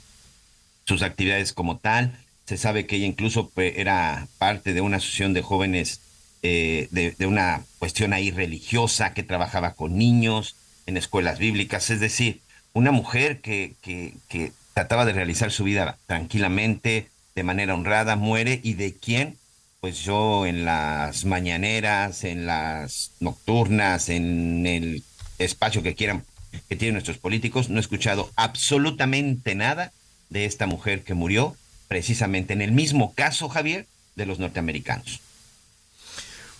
[0.84, 2.16] sus actividades como tal.
[2.46, 6.00] Se sabe que ella incluso pues, era parte de una asociación de jóvenes
[6.42, 12.42] eh, de, una cuestión ahí religiosa que trabajaba con niños en escuelas bíblicas, es decir,
[12.74, 18.60] una mujer que, que, que trataba de realizar su vida tranquilamente, de manera honrada, muere.
[18.62, 19.38] Y de quién,
[19.80, 25.02] pues yo en las mañaneras, en las nocturnas, en el
[25.38, 26.24] espacio que quieran
[26.68, 29.92] que tienen nuestros políticos, no he escuchado absolutamente nada
[30.30, 31.56] de esta mujer que murió
[31.88, 35.20] precisamente en el mismo caso, Javier, de los norteamericanos.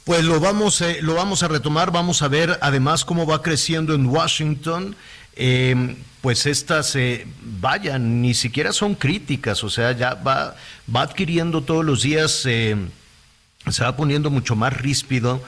[0.05, 3.95] Pues lo vamos, eh, lo vamos a retomar, vamos a ver además cómo va creciendo
[3.95, 4.97] en Washington.
[5.35, 7.27] Em, pues estas, eh,
[7.61, 10.57] vayan, ni siquiera son críticas, o sea, ya va,
[10.95, 12.91] va adquiriendo todos los días, em,
[13.71, 15.43] se va poniendo mucho más ríspido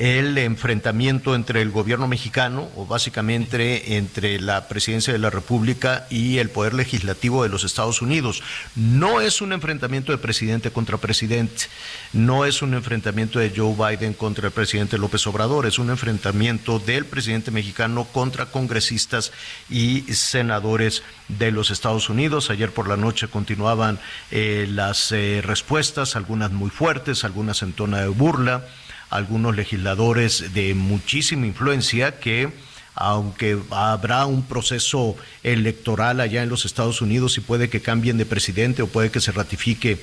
[0.00, 6.38] el enfrentamiento entre el gobierno mexicano, o básicamente entre la presidencia de la República y
[6.38, 8.42] el poder legislativo de los Estados Unidos.
[8.74, 11.66] No es un enfrentamiento de presidente contra presidente,
[12.14, 16.78] no es un enfrentamiento de Joe Biden contra el presidente López Obrador, es un enfrentamiento
[16.78, 19.32] del presidente mexicano contra congresistas
[19.68, 22.48] y senadores de los Estados Unidos.
[22.48, 23.98] Ayer por la noche continuaban
[24.30, 28.64] eh, las eh, respuestas, algunas muy fuertes, algunas en tono de burla
[29.10, 32.48] algunos legisladores de muchísima influencia que
[32.94, 38.26] aunque habrá un proceso electoral allá en los Estados Unidos y puede que cambien de
[38.26, 39.98] presidente o puede que se ratifique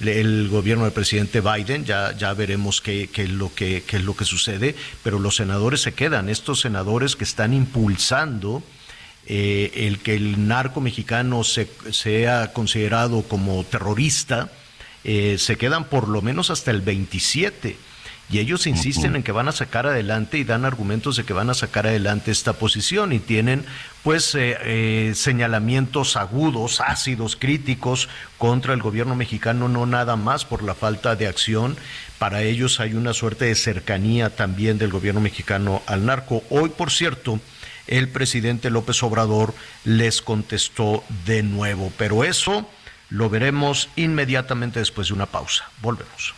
[0.00, 4.24] el gobierno del presidente Biden, ya, ya veremos qué, es lo que, es lo que
[4.24, 8.62] sucede, pero los senadores se quedan, estos senadores que están impulsando
[9.26, 14.50] eh, el que el narco mexicano se, sea considerado como terrorista,
[15.04, 17.76] eh, se quedan por lo menos hasta el 27
[18.30, 21.48] y ellos insisten en que van a sacar adelante y dan argumentos de que van
[21.48, 23.64] a sacar adelante esta posición y tienen
[24.02, 30.62] pues eh, eh, señalamientos agudos, ácidos, críticos contra el gobierno mexicano, no nada más por
[30.62, 31.76] la falta de acción.
[32.18, 36.42] Para ellos hay una suerte de cercanía también del gobierno mexicano al narco.
[36.50, 37.40] Hoy, por cierto,
[37.86, 42.68] el presidente López Obrador les contestó de nuevo, pero eso
[43.08, 45.70] lo veremos inmediatamente después de una pausa.
[45.80, 46.34] Volvemos.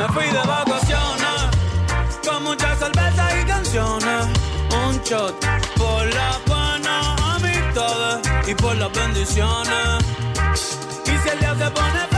[0.00, 1.40] Me fui de vacaciones
[2.26, 4.26] con muchas cervezas y canciones.
[4.86, 5.34] Un shot
[5.76, 9.98] por las buenas amistades y por las bendiciones.
[11.04, 12.09] Y si el día se pone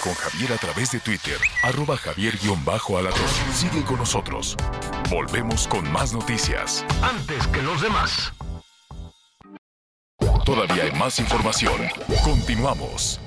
[0.00, 3.28] Con Javier a través de Twitter, arroba javier-alatón.
[3.52, 4.56] Sigue con nosotros.
[5.10, 6.84] Volvemos con más noticias.
[7.02, 8.32] Antes que los demás.
[10.46, 11.88] Todavía hay más información.
[12.24, 13.20] Continuamos.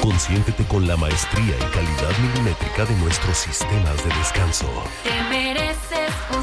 [0.00, 4.66] Consiéntete con la maestría y calidad milimétrica de nuestros sistemas de descanso.
[5.02, 6.42] Te mereces un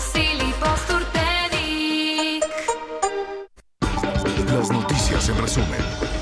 [4.53, 6.20] Las noticias en resumen.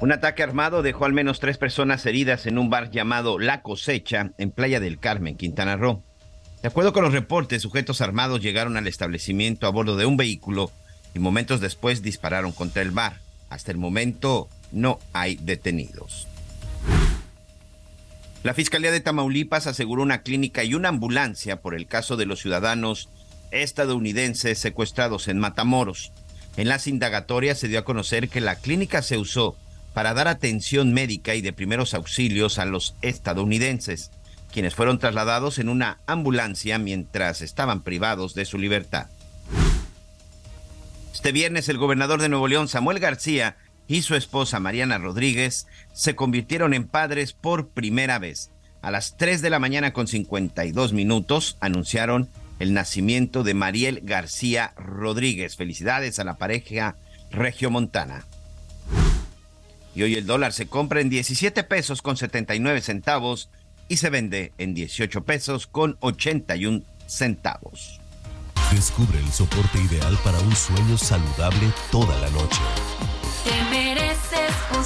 [0.00, 4.30] Un ataque armado dejó al menos tres personas heridas en un bar llamado La Cosecha
[4.38, 6.04] en Playa del Carmen, Quintana Roo.
[6.62, 10.70] De acuerdo con los reportes, sujetos armados llegaron al establecimiento a bordo de un vehículo
[11.14, 13.18] y momentos después dispararon contra el bar.
[13.50, 16.28] Hasta el momento no hay detenidos.
[18.44, 22.38] La Fiscalía de Tamaulipas aseguró una clínica y una ambulancia por el caso de los
[22.38, 23.08] ciudadanos
[23.50, 26.12] estadounidenses secuestrados en Matamoros.
[26.56, 29.56] En las indagatorias se dio a conocer que la clínica se usó
[29.98, 34.12] para dar atención médica y de primeros auxilios a los estadounidenses,
[34.52, 39.08] quienes fueron trasladados en una ambulancia mientras estaban privados de su libertad.
[41.12, 43.56] Este viernes el gobernador de Nuevo León, Samuel García,
[43.88, 48.52] y su esposa Mariana Rodríguez se convirtieron en padres por primera vez.
[48.82, 52.28] A las 3 de la mañana con 52 minutos anunciaron
[52.60, 55.56] el nacimiento de Mariel García Rodríguez.
[55.56, 56.94] Felicidades a la pareja
[57.32, 58.27] regiomontana.
[59.98, 63.50] Y hoy el dólar se compra en 17 pesos con 79 centavos
[63.88, 68.00] y se vende en 18 pesos con 81 centavos.
[68.70, 72.60] Descubre el soporte ideal para un sueño saludable toda la noche.
[73.42, 74.84] Te mereces un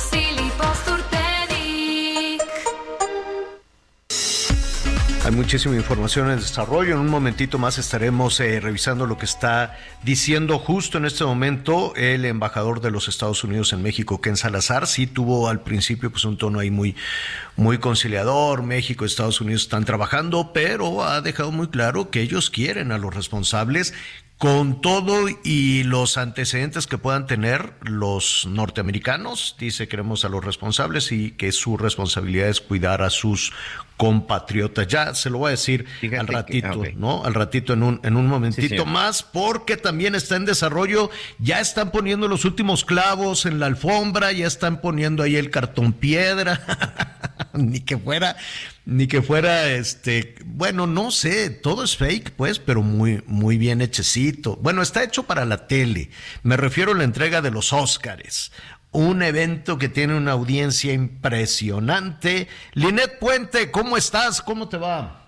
[5.25, 6.95] Hay muchísima información en desarrollo.
[6.95, 11.95] En un momentito más estaremos eh, revisando lo que está diciendo justo en este momento
[11.95, 14.89] el embajador de los Estados Unidos en México, Ken Salazar.
[14.89, 16.97] Sí tuvo al principio pues un tono ahí muy,
[17.55, 18.65] muy conciliador.
[18.65, 22.99] México y Estados Unidos están trabajando, pero ha dejado muy claro que ellos quieren a
[22.99, 23.95] los responsables
[24.43, 31.13] con todo y los antecedentes que puedan tener los norteamericanos, dice queremos a los responsables
[31.13, 33.53] y que su responsabilidad es cuidar a sus
[33.97, 34.87] compatriotas.
[34.87, 35.87] Ya se lo voy a decir
[36.19, 37.25] al ratito, ¿no?
[37.25, 41.91] Al ratito en un, en un momentito más, porque también está en desarrollo, ya están
[41.91, 46.61] poniendo los últimos clavos en la alfombra, ya están poniendo ahí el cartón piedra,
[47.55, 48.37] ni que fuera
[48.85, 53.81] ni que fuera este, bueno, no sé, todo es fake, pues, pero muy, muy bien
[53.81, 54.57] hechecito.
[54.57, 56.11] Bueno, está hecho para la tele.
[56.43, 58.51] Me refiero a la entrega de los Óscares.
[58.93, 62.47] Un evento que tiene una audiencia impresionante.
[62.75, 64.43] Linet Puente, ¿cómo estás?
[64.43, 65.23] ¿Cómo te va?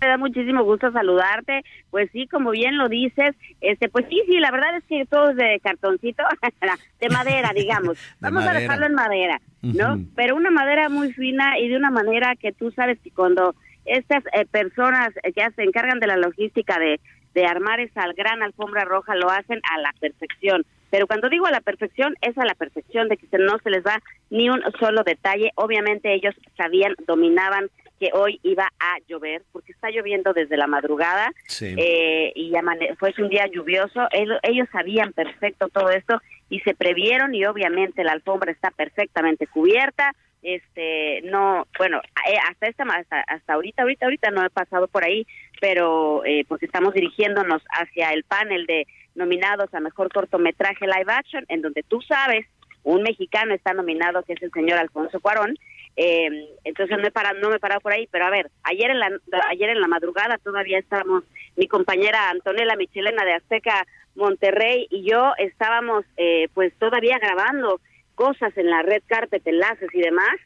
[0.00, 1.62] me da muchísimo gusto saludarte.
[1.90, 5.30] Pues sí, como bien lo dices, este, pues sí, sí, la verdad es que todo
[5.30, 6.22] es de cartoncito,
[7.00, 7.98] de madera, digamos.
[8.20, 9.98] Vamos a dejarlo en madera, ¿no?
[10.16, 14.24] Pero una madera muy fina y de una manera que tú sabes que cuando estas
[14.32, 17.00] eh, personas que se encargan de la logística de,
[17.34, 20.64] de armar esa gran alfombra roja lo hacen a la perfección.
[20.90, 23.84] Pero cuando digo a la perfección, es a la perfección de que no se les
[23.84, 25.52] va ni un solo detalle.
[25.54, 31.30] Obviamente ellos sabían, dominaban que hoy iba a llover, porque está lloviendo desde la madrugada
[31.60, 32.50] eh, y
[32.98, 34.08] fue un día lluvioso.
[34.10, 40.12] Ellos, sabían perfecto todo esto y se previeron y obviamente la alfombra está perfectamente cubierta.
[40.42, 45.04] Este, no, bueno, eh, hasta esta, hasta, hasta ahorita, ahorita, ahorita no he pasado por
[45.04, 45.26] ahí,
[45.60, 48.86] pero eh, porque estamos dirigiéndonos hacia el panel de
[49.20, 52.46] nominados a mejor cortometraje live action, en donde tú sabes,
[52.82, 55.54] un mexicano está nominado, que es el señor Alfonso Cuarón,
[55.96, 56.28] eh,
[56.64, 58.98] entonces no, he parado, no me he parado por ahí, pero a ver, ayer en
[58.98, 59.10] la,
[59.50, 61.24] ayer en la madrugada todavía estábamos,
[61.56, 67.80] mi compañera Antonella Michelena de Azteca Monterrey y yo estábamos eh, pues todavía grabando
[68.14, 70.36] cosas en la red carpet, enlaces y demás,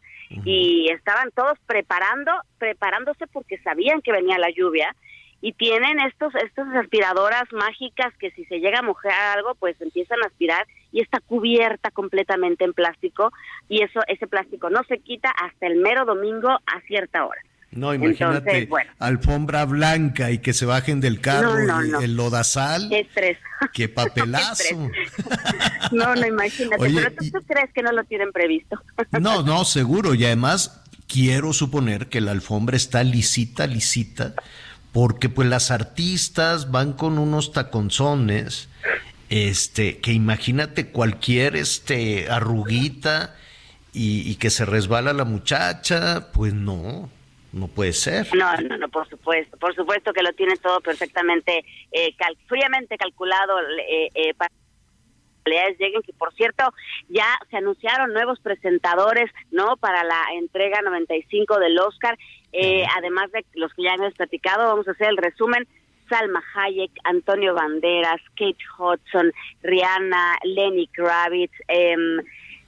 [0.44, 4.94] y estaban todos preparando, preparándose porque sabían que venía la lluvia,
[5.44, 10.22] y tienen estos estas aspiradoras mágicas que si se llega a mojar algo pues empiezan
[10.22, 13.30] a aspirar y está cubierta completamente en plástico
[13.68, 17.42] y eso ese plástico no se quita hasta el mero domingo a cierta hora.
[17.72, 21.58] No, imagínate, alfombra blanca y que se bajen del carro
[22.00, 22.88] el lodazal.
[22.88, 23.38] Qué estrés.
[23.74, 24.88] Qué papelazo.
[25.92, 26.78] no, no, imagínate.
[26.78, 28.80] pero tú, crees que no lo tienen previsto.
[29.20, 30.14] no, no, seguro.
[30.14, 34.34] Y además quiero suponer que la alfombra está lisita, lisita,
[34.94, 38.70] porque pues las artistas van con unos taconzones,
[39.28, 43.34] este, que imagínate cualquier este arruguita
[43.92, 47.10] y, que se resbala la muchacha, pues no,
[47.52, 48.28] no puede ser.
[48.36, 49.56] No, no, no, por supuesto.
[49.56, 52.14] Por supuesto que lo tiene todo perfectamente, eh,
[52.46, 54.52] fríamente calculado eh, eh, para
[55.78, 56.72] lleguen, que por cierto
[57.08, 59.76] ya se anunciaron nuevos presentadores, ¿no?
[59.76, 62.18] Para la entrega 95 del Oscar,
[62.54, 65.66] eh, además de los que ya hemos platicado, vamos a hacer el resumen.
[66.08, 71.96] Salma Hayek, Antonio Banderas, Kate Hudson, Rihanna, Lenny Kravitz, eh,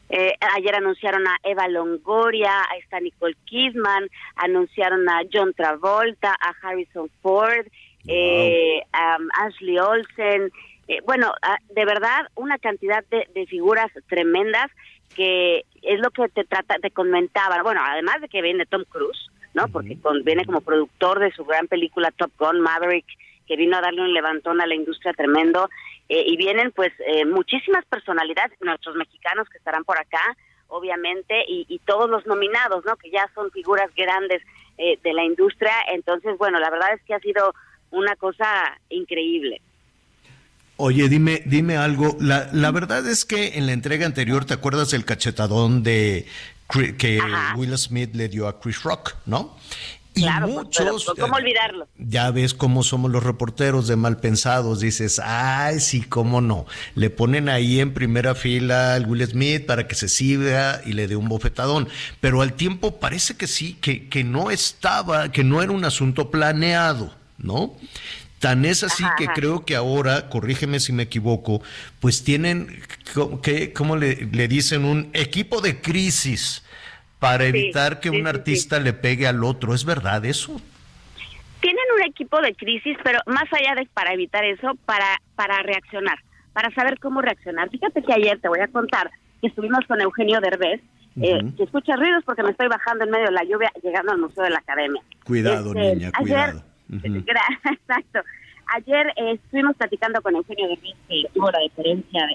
[0.09, 6.55] eh, ayer anunciaron a Eva Longoria, a está Nicole Kidman, anunciaron a John Travolta, a
[6.63, 7.67] Harrison Ford,
[8.07, 10.51] eh, a Ashley Olsen.
[10.87, 11.33] Eh, bueno,
[11.71, 14.71] de verdad, una cantidad de, figuras tremendas
[15.17, 17.63] que es lo que te trata, te comentaba.
[17.63, 19.69] Bueno, además de que viene Tom Cruise, ¿no?
[19.69, 23.07] Porque viene como productor de su gran película Top Gun Maverick,
[23.49, 25.71] que vino a darle un levantón a la industria tremendo.
[26.11, 30.21] Eh, y vienen pues eh, muchísimas personalidades, nuestros mexicanos que estarán por acá,
[30.69, 32.97] obviamente, y, todos los nominados, ¿no?
[32.97, 34.43] Que ya son figuras grandes
[34.77, 35.73] eh, de la industria.
[35.91, 37.55] Entonces, bueno, la verdad es que ha sido
[37.91, 39.63] una cosa increíble.
[40.77, 42.17] Oye, dime, dime algo.
[42.21, 46.27] La, la verdad es que en la entrega anterior, ¿te acuerdas del cachetadón de
[46.69, 47.21] que
[47.57, 49.57] Will Smith le dio a Chris Rock, ¿no?
[50.17, 51.89] Y claro, muchos, ¿cómo eh, olvidarlo?
[51.99, 54.81] Ya ves cómo somos los reporteros de mal pensados.
[54.81, 56.65] Dices, ay, sí, cómo no.
[56.95, 61.07] Le ponen ahí en primera fila al Will Smith para que se siga y le
[61.07, 61.87] dé un bofetadón.
[62.21, 66.31] Pero al tiempo parece que sí, que, que no estaba, que no era un asunto
[66.31, 67.77] planeado, ¿no?
[68.39, 71.63] Tan es así que creo que ahora, corrígeme si me equivoco,
[72.01, 72.83] pues tienen,
[73.43, 74.85] ¿qué, ¿cómo le, le dicen?
[74.85, 76.63] Un equipo de crisis
[77.19, 79.75] para evitar que un artista le pegue al otro.
[79.75, 80.61] ¿Es verdad eso?
[81.61, 86.19] Tienen un equipo de crisis, pero más allá de para evitar eso, para, para reaccionar,
[86.53, 87.71] para saber cómo reaccionar.
[87.71, 90.81] Fíjate que ayer te voy a contar que estuvimos con Eugenio Derbez,
[91.21, 94.19] eh, que escucha ruidos porque me estoy bajando en medio de la lluvia llegando al
[94.19, 95.03] Museo de la Academia.
[95.25, 96.63] Cuidado, este, niña, cuidado.
[97.65, 98.21] Exacto.
[98.75, 102.27] Ayer eh, estuvimos platicando con Eugenio Derbez, que tuvo la diferencia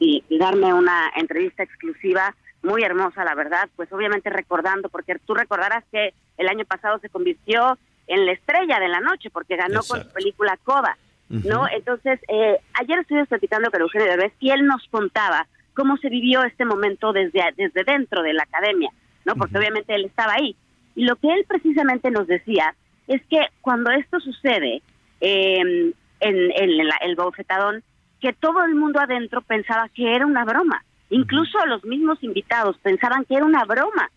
[0.00, 5.84] de darme una entrevista exclusiva muy hermosa, la verdad, pues obviamente recordando, porque tú recordarás
[5.92, 10.02] que el año pasado se convirtió en la estrella de la noche, porque ganó con
[10.02, 10.96] su película Coda,
[11.28, 11.66] ¿no?
[11.70, 16.42] Entonces, eh, ayer estuvimos platicando con Eugenio Derbez y él nos contaba cómo se vivió
[16.42, 18.90] este momento desde, desde dentro de la academia,
[19.24, 19.36] ¿no?
[19.36, 20.56] Porque obviamente él estaba ahí.
[20.94, 22.74] Y lo que él precisamente nos decía
[23.08, 24.82] es que cuando esto sucede
[25.20, 26.70] em, en, en
[27.02, 27.82] el bofetadón,
[28.20, 33.24] que todo el mundo adentro pensaba que era una broma, Incluso los mismos invitados pensaban
[33.24, 34.10] que era una broma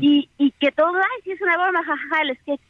[0.00, 2.60] y, y que todo, ay, sí es una broma, jajaja, el sketch.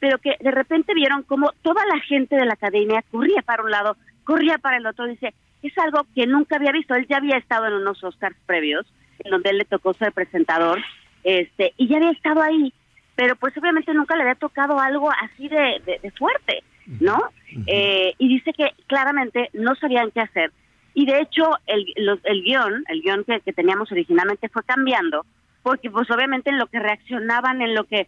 [0.00, 3.70] Pero que de repente vieron como toda la gente de la academia corría para un
[3.70, 5.06] lado, corría para el otro.
[5.06, 6.94] Dice, es algo que nunca había visto.
[6.94, 8.86] Él ya había estado en unos Oscars previos,
[9.18, 10.82] en donde él le tocó ser presentador,
[11.22, 12.72] este, y ya había estado ahí.
[13.16, 16.64] Pero pues obviamente nunca le había tocado algo así de, de, fuerte,
[17.00, 17.30] ¿no?
[17.66, 20.50] eh, y dice que claramente no sabían qué hacer
[20.94, 21.84] y de hecho, el,
[22.22, 25.26] el guion, el guion que, teníamos originalmente fue cambiando,
[25.62, 28.06] porque pues obviamente en lo que reaccionaban, en lo que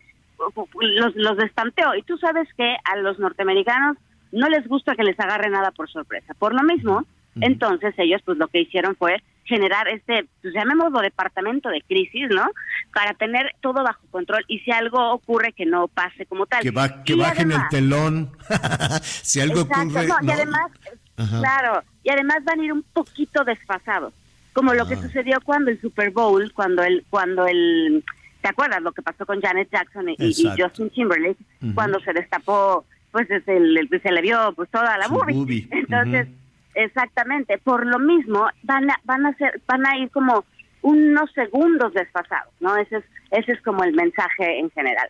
[0.81, 1.97] los, los destanteó.
[1.97, 3.97] Y tú sabes que a los norteamericanos
[4.31, 6.33] no les gusta que les agarre nada por sorpresa.
[6.35, 7.05] Por lo mismo,
[7.41, 12.51] entonces ellos pues lo que hicieron fue generar este, pues llamémoslo departamento de crisis, ¿no?
[12.93, 16.63] Para tener todo bajo control y si algo ocurre que no pase como tal.
[16.63, 16.71] Que,
[17.15, 18.33] bajen el telón.
[19.03, 20.09] si algo ocurre.
[20.23, 20.71] y además,
[21.15, 24.13] claro, y además van a ir un poquito desfasados,
[24.53, 25.03] como lo que ah.
[25.03, 28.05] sucedió cuando el Super Bowl, cuando el, cuando el,
[28.43, 31.39] ¿te acuerdas lo que pasó con Janet Jackson y, Justin Timberlake
[31.75, 35.69] cuando se destapó, pues se, se le vio pues toda la movie.
[35.71, 36.29] Entonces,
[36.77, 40.45] exactamente, por lo mismo van a, van a ser, van a ir como
[40.83, 42.77] unos segundos desfasados, ¿no?
[42.77, 45.09] Ese es, ese es como el mensaje en general.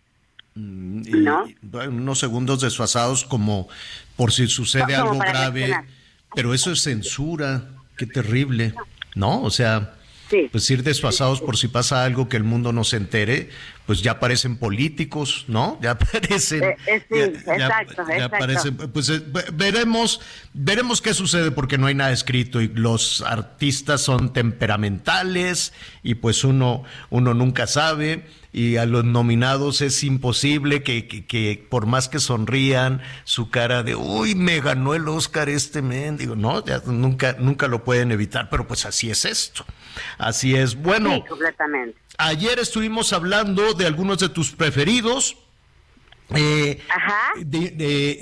[0.54, 1.44] Mm, ¿No?
[1.88, 3.68] unos segundos desfasados como
[4.16, 5.70] por si sucede algo grave
[6.36, 7.62] pero eso es censura,
[7.96, 8.74] qué terrible,
[9.14, 9.42] ¿no?
[9.42, 9.94] O sea,
[10.52, 13.48] pues ir desfasados por si pasa algo que el mundo no se entere,
[13.86, 15.78] pues ya parecen políticos, ¿no?
[15.80, 16.64] Ya parecen.
[16.64, 18.92] Eh, eh, sí, exacto, exacto.
[18.92, 19.22] pues eh,
[19.54, 20.20] veremos,
[20.52, 25.72] veremos qué sucede porque no hay nada escrito y los artistas son temperamentales
[26.02, 31.86] y pues uno, uno nunca sabe y a los nominados es imposible que, que, por
[31.86, 36.80] más que sonrían, su cara de, uy, me ganó el Oscar este mendigo, no, ya
[36.86, 39.66] nunca, nunca lo pueden evitar, pero pues así es esto.
[40.18, 40.74] Así es.
[40.74, 41.98] Bueno, completamente.
[42.18, 45.36] ayer estuvimos hablando de algunos de tus preferidos.
[46.34, 47.34] Eh, Ajá.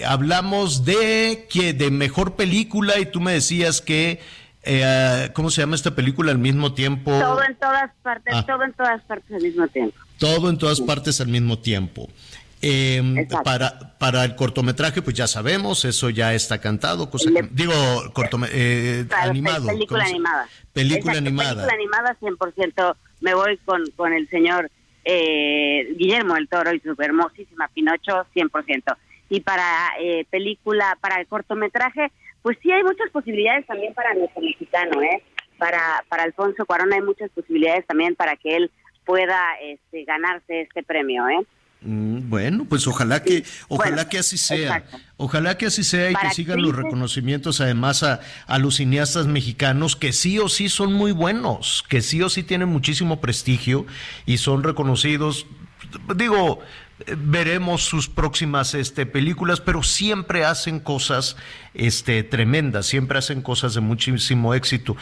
[0.06, 4.20] hablamos de que de mejor película y tú me decías que
[4.66, 7.10] eh, ¿cómo se llama esta película al mismo tiempo?
[7.10, 8.46] Todo en todas partes, ah.
[8.46, 9.96] todo en todas partes al mismo tiempo.
[10.18, 12.08] Todo en todas partes al mismo tiempo.
[12.66, 17.74] Em, para, para el cortometraje, pues ya sabemos, eso ya está cantado, cosa digo,
[18.14, 19.66] cortometraje, eh, animado.
[19.66, 20.48] Película animada.
[20.72, 21.66] Película animada.
[21.66, 22.96] Película animada, 100%.
[23.20, 24.70] Me voy con, con el señor
[25.04, 28.96] eh, Guillermo del Toro y su hermosísima Pinocho, 100%.
[29.28, 34.40] Y para eh, película, para el cortometraje, pues sí hay muchas posibilidades también para nuestro
[34.40, 35.22] mexicano, ¿eh?
[35.58, 38.70] Para, para Alfonso Cuarón hay muchas posibilidades también para que él
[39.04, 41.46] pueda este, ganarse este premio, ¿eh?
[41.84, 44.84] Mm, bueno, pues ojalá que, ojalá que así sea,
[45.18, 49.94] ojalá que así sea y que sigan los reconocimientos además a, a, los cineastas mexicanos
[49.94, 53.84] que sí o sí son muy buenos, que sí o sí tienen muchísimo prestigio
[54.24, 55.46] y son reconocidos.
[56.16, 56.60] Digo,
[57.18, 61.36] veremos sus próximas este, películas, pero siempre hacen cosas
[61.74, 64.96] este, tremendas, siempre hacen cosas de muchísimo éxito.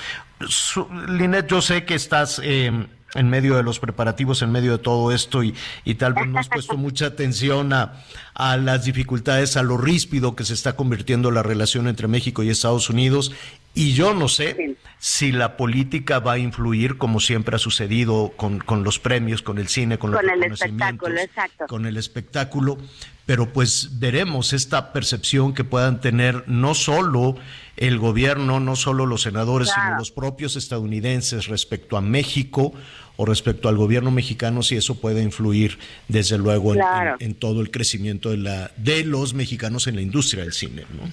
[1.08, 5.12] Linet, yo sé que estás eh, en medio de los preparativos, en medio de todo
[5.12, 5.54] esto y,
[5.84, 8.04] y tal vez no has puesto mucha atención a,
[8.34, 12.50] a, las dificultades, a lo ríspido que se está convirtiendo la relación entre México y
[12.50, 13.32] Estados Unidos.
[13.74, 18.58] Y yo no sé si la política va a influir como siempre ha sucedido con,
[18.58, 21.66] con los premios, con el cine, con, con los el espectáculo, exacto.
[21.66, 22.78] con el espectáculo
[23.26, 27.36] pero pues veremos esta percepción que puedan tener no solo
[27.76, 32.72] el gobierno, no solo los senadores, sino los propios estadounidenses respecto a México
[33.16, 38.30] o respecto al gobierno mexicano, si eso puede influir desde luego en, todo el crecimiento
[38.30, 41.10] de, la, de los mexicanos en la industria del cine, ¿no?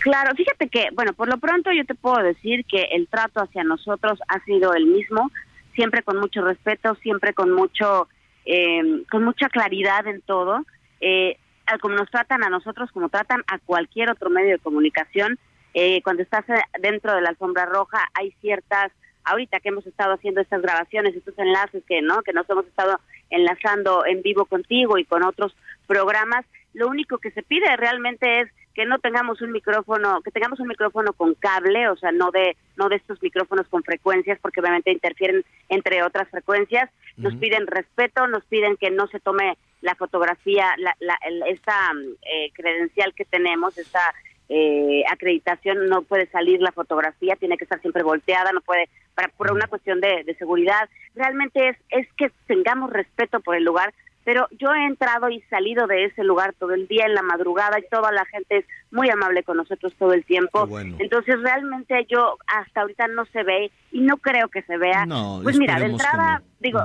[0.00, 3.64] Claro, fíjate que, bueno, por lo pronto yo te puedo decir que el trato hacia
[3.64, 5.30] nosotros ha sido el mismo,
[5.74, 8.08] siempre con mucho respeto, siempre con mucho,
[8.46, 10.64] eh, con mucha claridad en todo.
[11.02, 11.36] Eh,
[11.80, 15.38] como nos tratan a nosotros, como tratan a cualquier otro medio de comunicación,
[15.74, 18.92] eh, cuando estás eh, dentro de la alfombra roja hay ciertas,
[19.24, 22.98] ahorita que hemos estado haciendo estas grabaciones, estos enlaces que no, que nos hemos estado
[23.30, 25.54] enlazando en vivo contigo y con otros
[25.86, 26.44] programas,
[26.74, 30.68] lo único que se pide realmente es que no tengamos un micrófono, que tengamos un
[30.68, 34.92] micrófono con cable, o sea, no de no de estos micrófonos con frecuencias, porque obviamente
[34.92, 36.88] interfieren entre otras frecuencias.
[37.16, 41.18] Nos piden respeto, nos piden que no se tome la fotografía, la, la,
[41.48, 41.74] esta
[42.22, 44.14] eh, credencial que tenemos, esta
[44.52, 49.28] eh, acreditación, no puede salir la fotografía, tiene que estar siempre volteada, no puede, para,
[49.28, 50.88] por una cuestión de, de seguridad.
[51.14, 53.94] Realmente es, es que tengamos respeto por el lugar,
[54.24, 57.78] pero yo he entrado y salido de ese lugar todo el día en la madrugada
[57.78, 60.68] y toda la gente es muy amable con nosotros todo el tiempo.
[60.98, 65.06] Entonces realmente yo hasta ahorita no se ve y no creo que se vea.
[65.42, 66.80] pues mira, de entrada, digo,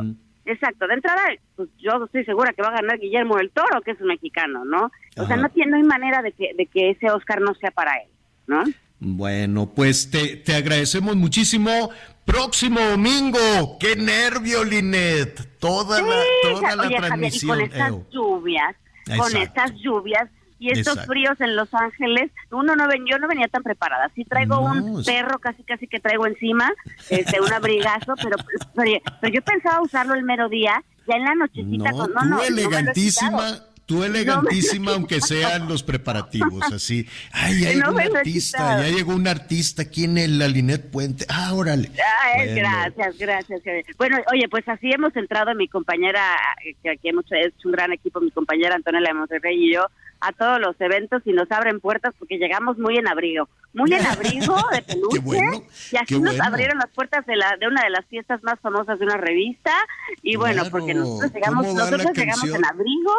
[0.45, 1.21] exacto, de entrada,
[1.55, 4.65] pues yo estoy segura que va a ganar Guillermo del Toro, que es un mexicano,
[4.65, 4.91] ¿no?
[5.17, 7.71] O sea, no, tiene, no hay manera de que, de que ese Oscar no sea
[7.71, 8.09] para él,
[8.47, 8.63] ¿no?
[8.99, 11.89] Bueno, pues te, te agradecemos muchísimo.
[12.23, 15.59] Próximo domingo, qué nervio, Linet.
[15.59, 17.57] Toda la, toda la transmisión.
[17.57, 18.75] con estas lluvias,
[19.17, 20.29] con estas lluvias
[20.59, 24.09] y estos fríos en Los Ángeles, uno no ven, yo no venía tan preparada.
[24.15, 26.71] Sí traigo un perro casi casi que traigo encima,
[27.09, 28.37] este un abrigazo, pero,
[29.21, 33.59] pero, yo pensaba usarlo el mero día, ya en la nochecita con no, no, elegantísima
[33.85, 37.07] tú elegantísima, aunque sean los preparativos, así.
[37.31, 41.25] Ay, ya llegó un artista, ya llegó un artista aquí en el Alinet Puente.
[41.29, 41.91] Ah, órale.
[42.23, 43.61] Ay, gracias, gracias.
[43.97, 46.21] Bueno, oye, pues así hemos entrado mi compañera,
[46.81, 49.87] que aquí hemos, es un gran equipo, mi compañera Antonella de Monterrey y yo,
[50.21, 54.05] a todos los eventos y nos abren puertas porque llegamos muy en abrigo, muy en
[54.05, 55.67] abrigo de peluche.
[55.91, 58.97] y aquí nos abrieron las puertas de, la, de una de las fiestas más famosas
[58.97, 59.71] de una revista.
[60.23, 63.13] Y bueno, porque nosotros llegamos, nosotros llegamos en abrigo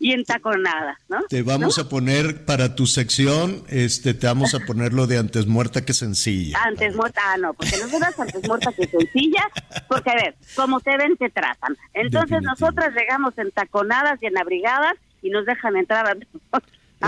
[0.00, 1.20] y en taconada, ¿no?
[1.28, 5.46] Te vamos a poner para tu sección, este, te vamos a poner lo de antes
[5.46, 6.58] muerta que sencilla.
[6.64, 9.42] Antes muerta, ah, no, porque no serás antes muerta que sencilla,
[9.88, 11.76] porque a ver, como te ven, te tratan.
[11.92, 16.16] Entonces nosotras llegamos en taconadas y en abrigadas y nos dejan entrar a...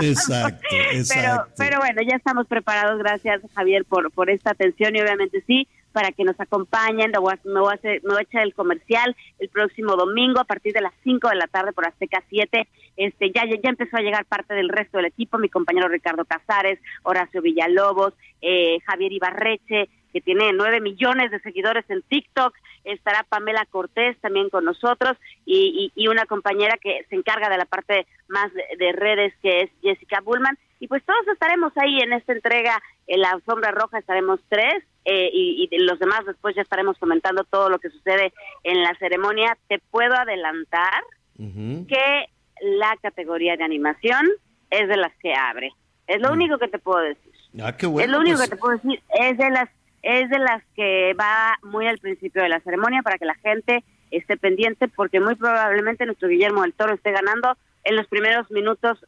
[0.01, 1.15] Exacto, exacto.
[1.15, 5.67] Pero, pero bueno, ya estamos preparados, gracias Javier por, por esta atención y obviamente sí,
[5.93, 7.11] para que nos acompañen.
[7.11, 7.33] Me voy,
[7.73, 11.71] a, echar el comercial el próximo domingo a partir de las 5 de la tarde
[11.71, 12.67] por Azteca 7.
[12.97, 16.79] Este, ya, ya empezó a llegar parte del resto del equipo, mi compañero Ricardo Casares,
[17.03, 23.65] Horacio Villalobos, eh, Javier Ibarreche, que tiene nueve millones de seguidores en TikTok, estará Pamela
[23.65, 28.51] Cortés también con nosotros y, y, una compañera que se encarga de la parte más
[28.53, 30.57] de, redes que es Jessica Bullman.
[30.79, 35.29] Y pues todos estaremos ahí en esta entrega, en la sombra roja estaremos tres eh,
[35.33, 38.33] y, y, los demás después ya estaremos comentando todo lo que sucede
[38.63, 39.57] en la ceremonia.
[39.67, 41.03] Te puedo adelantar
[41.37, 42.25] que
[42.61, 44.25] la categoría de animación
[44.69, 45.71] es de las que abre.
[46.07, 46.33] Es lo mm.
[46.33, 47.33] único que te puedo decir.
[47.61, 49.01] Ah, qué bueno, es lo único pues que te puedo decir.
[49.19, 49.69] Es de las
[50.03, 53.83] es de las que va muy al principio de la ceremonia para que la gente
[54.11, 58.99] esté pendiente porque muy probablemente nuestro Guillermo del Toro esté ganando en los primeros minutos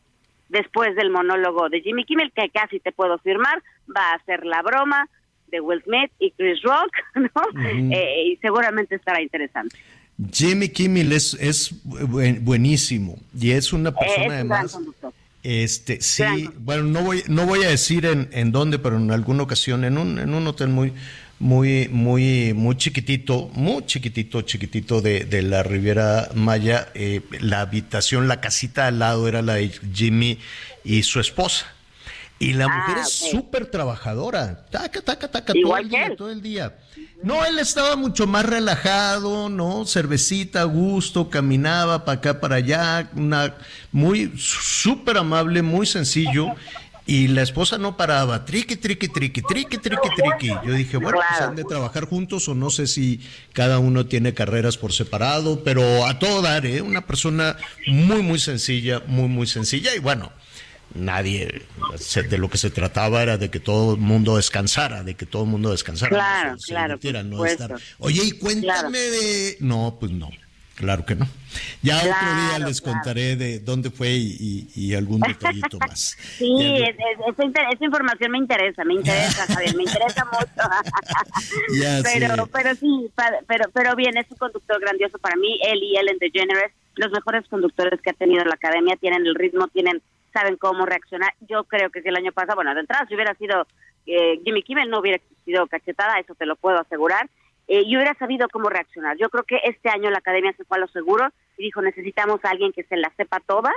[0.50, 3.62] después del monólogo de Jimmy Kimmel, que casi te puedo firmar,
[3.96, 5.10] va a ser la broma
[5.52, 7.64] de Will Smith y Chris Rock, ¿no?
[7.92, 9.78] Eh, y seguramente estará interesante.
[10.32, 14.78] Jimmy Kimmel es, es buenísimo y es una persona además...
[15.44, 19.44] Este, sí, bueno, no voy, no voy a decir en, en dónde, pero en alguna
[19.44, 20.92] ocasión, en un, en un hotel muy,
[21.38, 28.28] muy, muy, muy chiquitito, muy chiquitito, chiquitito de, de la Riviera Maya, eh, la habitación,
[28.28, 30.40] la casita al lado era la de Jimmy
[30.84, 31.75] y su esposa.
[32.38, 36.42] Y la ah, mujer es súper trabajadora, taca, taca, taca, todo el día, todo el
[36.42, 36.76] día.
[37.24, 39.86] No, él estaba mucho más relajado, ¿no?
[39.86, 43.56] Cervecita gusto, caminaba para acá, para allá, una
[43.94, 46.54] muy súper amable, muy sencillo.
[47.08, 50.48] Y la esposa no paraba, triqui, triqui, triqui, triqui, triqui, triqui.
[50.66, 53.22] Yo dije, bueno, pues han de trabajar juntos o no sé si
[53.54, 56.82] cada uno tiene carreras por separado, pero a todo dar, ¿eh?
[56.82, 59.96] Una persona muy, muy sencilla, muy, muy sencilla.
[59.96, 60.32] Y bueno,
[60.96, 61.64] nadie,
[62.30, 65.44] de lo que se trataba era de que todo el mundo descansara, de que todo
[65.44, 66.10] el mundo descansara.
[66.10, 67.24] Claro, claro.
[67.24, 69.58] no estar, Oye, y cuéntame de...
[69.60, 70.30] No, pues no,
[70.76, 71.28] claro que no.
[71.82, 76.18] Ya otro día les contaré de dónde fue y, algún detallito más.
[76.38, 82.04] Sí, esa, información me interesa, me interesa, Javier, me interesa mucho.
[82.04, 83.10] pero, pero sí,
[83.48, 87.48] pero, pero bien, es un conductor grandioso para mí, él y Ellen DeGeneres, los mejores
[87.50, 90.02] conductores que ha tenido la academia, tienen el ritmo, tienen
[90.36, 91.34] saben cómo reaccionar.
[91.48, 93.66] Yo creo que si el año pasado, bueno, de entrada, si hubiera sido
[94.06, 97.30] eh, Jimmy Kimmel, no hubiera existido cachetada, eso te lo puedo asegurar,
[97.68, 99.16] eh, y hubiera sabido cómo reaccionar.
[99.18, 102.44] Yo creo que este año la academia se fue a lo seguro y dijo, necesitamos
[102.44, 103.74] a alguien que se la sepa todas,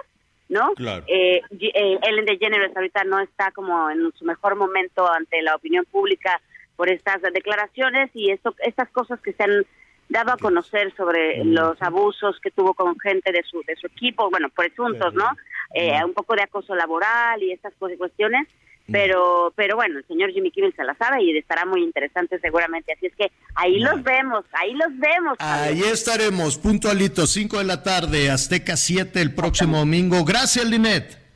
[0.48, 0.72] ¿no?
[0.74, 1.04] Claro.
[1.06, 5.84] Eh, eh, Ellen DeGeneres ahorita no está como en su mejor momento ante la opinión
[5.84, 6.40] pública
[6.76, 9.64] por estas declaraciones y esto, estas cosas que se han
[10.08, 14.30] dado a conocer sobre los abusos que tuvo con gente de su de su equipo,
[14.30, 15.26] bueno, presuntos, ¿no?
[15.74, 18.48] Eh, un poco de acoso laboral y estas cuestiones,
[18.90, 22.94] pero pero bueno, el señor Jimmy Kimmel se la sabe y estará muy interesante seguramente,
[22.94, 25.36] así es que ahí los vemos, ahí los vemos.
[25.40, 30.24] Ahí estaremos, puntualito, 5 de la tarde, Azteca 7 el próximo domingo.
[30.24, 31.27] Gracias, Linet.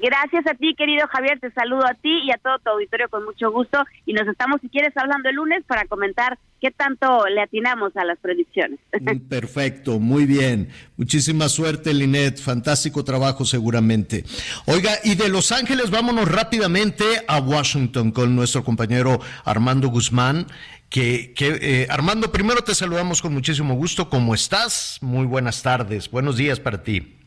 [0.00, 3.24] Gracias a ti, querido Javier, te saludo a ti y a todo tu auditorio con
[3.24, 7.42] mucho gusto y nos estamos, si quieres, hablando el lunes para comentar qué tanto le
[7.42, 8.78] atinamos a las predicciones.
[9.00, 10.68] Mm, perfecto, muy bien.
[10.98, 12.38] Muchísima suerte, Linet.
[12.38, 14.24] Fantástico trabajo seguramente.
[14.66, 20.46] Oiga, y de Los Ángeles vámonos rápidamente a Washington con nuestro compañero Armando Guzmán.
[20.90, 24.10] Que, que eh, Armando, primero te saludamos con muchísimo gusto.
[24.10, 24.98] ¿Cómo estás?
[25.00, 26.10] Muy buenas tardes.
[26.10, 27.19] Buenos días para ti.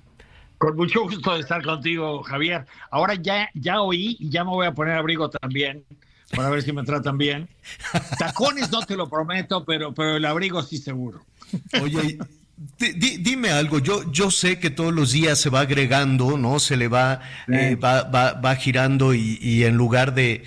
[0.58, 2.66] Con mucho gusto de estar contigo, Javier.
[2.89, 5.84] Ahora ya, ya oí y ya me voy a poner abrigo también
[6.36, 7.49] para ver si me tratan bien.
[8.18, 11.26] Tacones no te lo prometo, pero, pero el abrigo sí seguro.
[11.82, 12.18] Oye,
[12.78, 16.60] dime algo, yo, yo sé que todos los días se va agregando, ¿no?
[16.60, 20.43] Se le va, eh, va, va, va, girando y, y, en lugar de...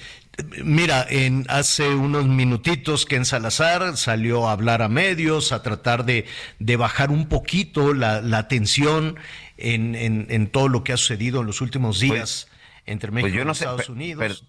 [0.63, 6.05] Mira, en hace unos minutitos que en Salazar salió a hablar a medios, a tratar
[6.05, 6.27] de,
[6.59, 9.17] de bajar un poquito la, la tensión
[9.57, 12.49] en, en, todo lo que ha sucedido en los últimos pues, días
[12.85, 14.45] entre pues México y Estados Unidos.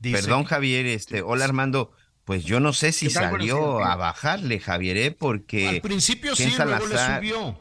[0.00, 1.92] perdón, Javier, este, hola Armando.
[2.24, 5.10] Pues yo no sé si salió a bajarle, Javier, ¿eh?
[5.10, 5.68] porque.
[5.68, 7.58] Al principio sí, luego le subió.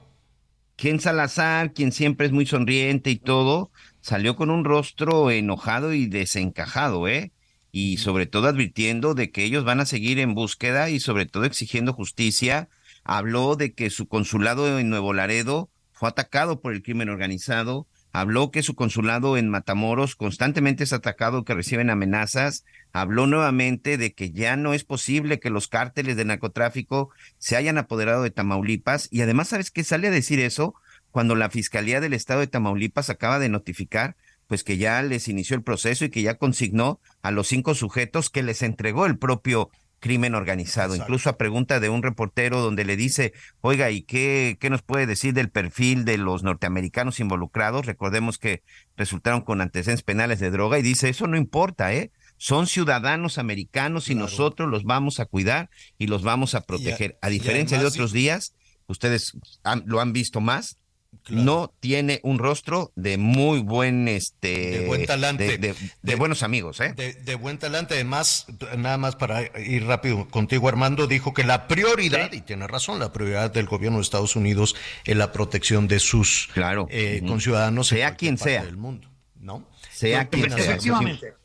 [0.76, 3.72] Ken Salazar, quien siempre es muy sonriente y todo,
[4.02, 7.32] salió con un rostro enojado y desencajado, ¿eh?
[7.72, 11.46] Y sobre todo advirtiendo de que ellos van a seguir en búsqueda y sobre todo
[11.46, 12.70] exigiendo justicia.
[13.04, 15.71] Habló de que su consulado en Nuevo Laredo
[16.02, 21.46] fue atacado por el crimen organizado, habló que su consulado en Matamoros constantemente es atacado,
[21.46, 26.26] que reciben amenazas, habló nuevamente de que ya no es posible que los cárteles de
[26.26, 29.84] narcotráfico se hayan apoderado de Tamaulipas y además, ¿sabes qué?
[29.84, 30.74] Sale a decir eso
[31.12, 34.16] cuando la Fiscalía del Estado de Tamaulipas acaba de notificar
[34.48, 38.32] pues que ya les inició el proceso y que ya consignó a los cinco sujetos
[38.32, 39.70] que les entregó el propio
[40.02, 40.96] crimen organizado.
[40.96, 43.32] Incluso a pregunta de un reportero donde le dice,
[43.62, 47.86] oiga, ¿y qué, qué nos puede decir del perfil de los norteamericanos involucrados?
[47.86, 48.64] Recordemos que
[48.98, 52.12] resultaron con antecedentes penales de droga y dice, eso no importa, ¿eh?
[52.38, 57.20] Son ciudadanos americanos y nosotros los vamos a cuidar y los vamos a proteger.
[57.22, 58.56] a, diferencia de otros días,
[58.88, 59.38] ustedes
[59.86, 60.81] lo han visto más,
[61.30, 65.58] no tiene un rostro de muy buen este de buen talante.
[65.58, 66.94] de, buenos amigos ¿eh?
[66.94, 67.96] de, buen talante.
[67.96, 68.48] Además
[68.78, 73.12] nada más para ir rápido contigo Armando dijo que la prioridad y tiene razón la
[73.12, 76.88] prioridad del gobierno de Estados Unidos es la protección de sus claro.
[76.90, 78.64] eh, conciudadanos sea quien sea.
[78.64, 79.08] del mundo
[79.40, 80.60] no sea quien sea.
[80.60, 81.41] efectivamente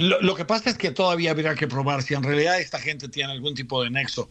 [0.00, 3.32] lo, que pasa es que todavía habría que probar si en realidad esta gente tiene
[3.32, 4.30] algún tipo de nexo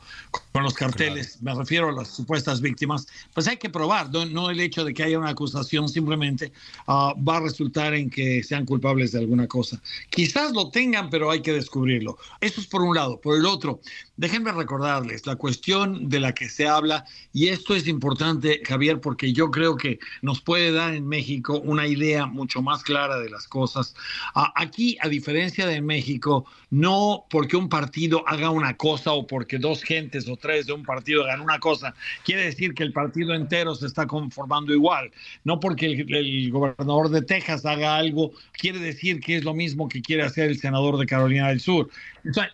[0.51, 4.59] con los carteles, me refiero a las supuestas víctimas, pues hay que probar, no, el
[4.59, 6.51] hecho de que haya una acusación simplemente
[6.87, 9.79] ah, va a resultar en que sean culpables de alguna cosa.
[10.09, 12.17] Quizás lo tengan, pero hay que descubrirlo.
[12.41, 13.21] Eso es por un lado.
[13.21, 13.79] Por el otro,
[14.19, 19.31] déjenme recordarles la cuestión de la que se habla, y esto es importante, Javier, porque
[19.31, 23.47] yo creo que nos puede dar en México una idea mucho más clara de las
[23.47, 23.95] cosas.
[24.33, 29.83] Aquí, a diferencia de México, no porque un partido haga una cosa o porque dos
[29.83, 31.95] gentes o tres de un partido hagan una cosa,
[32.25, 35.11] quiere decir que el partido entero se está conformando igual.
[35.45, 40.01] No porque el, gobernador de Texas haga algo, quiere decir que es lo mismo que
[40.01, 41.89] quiere hacer el senador de Carolina del Sur.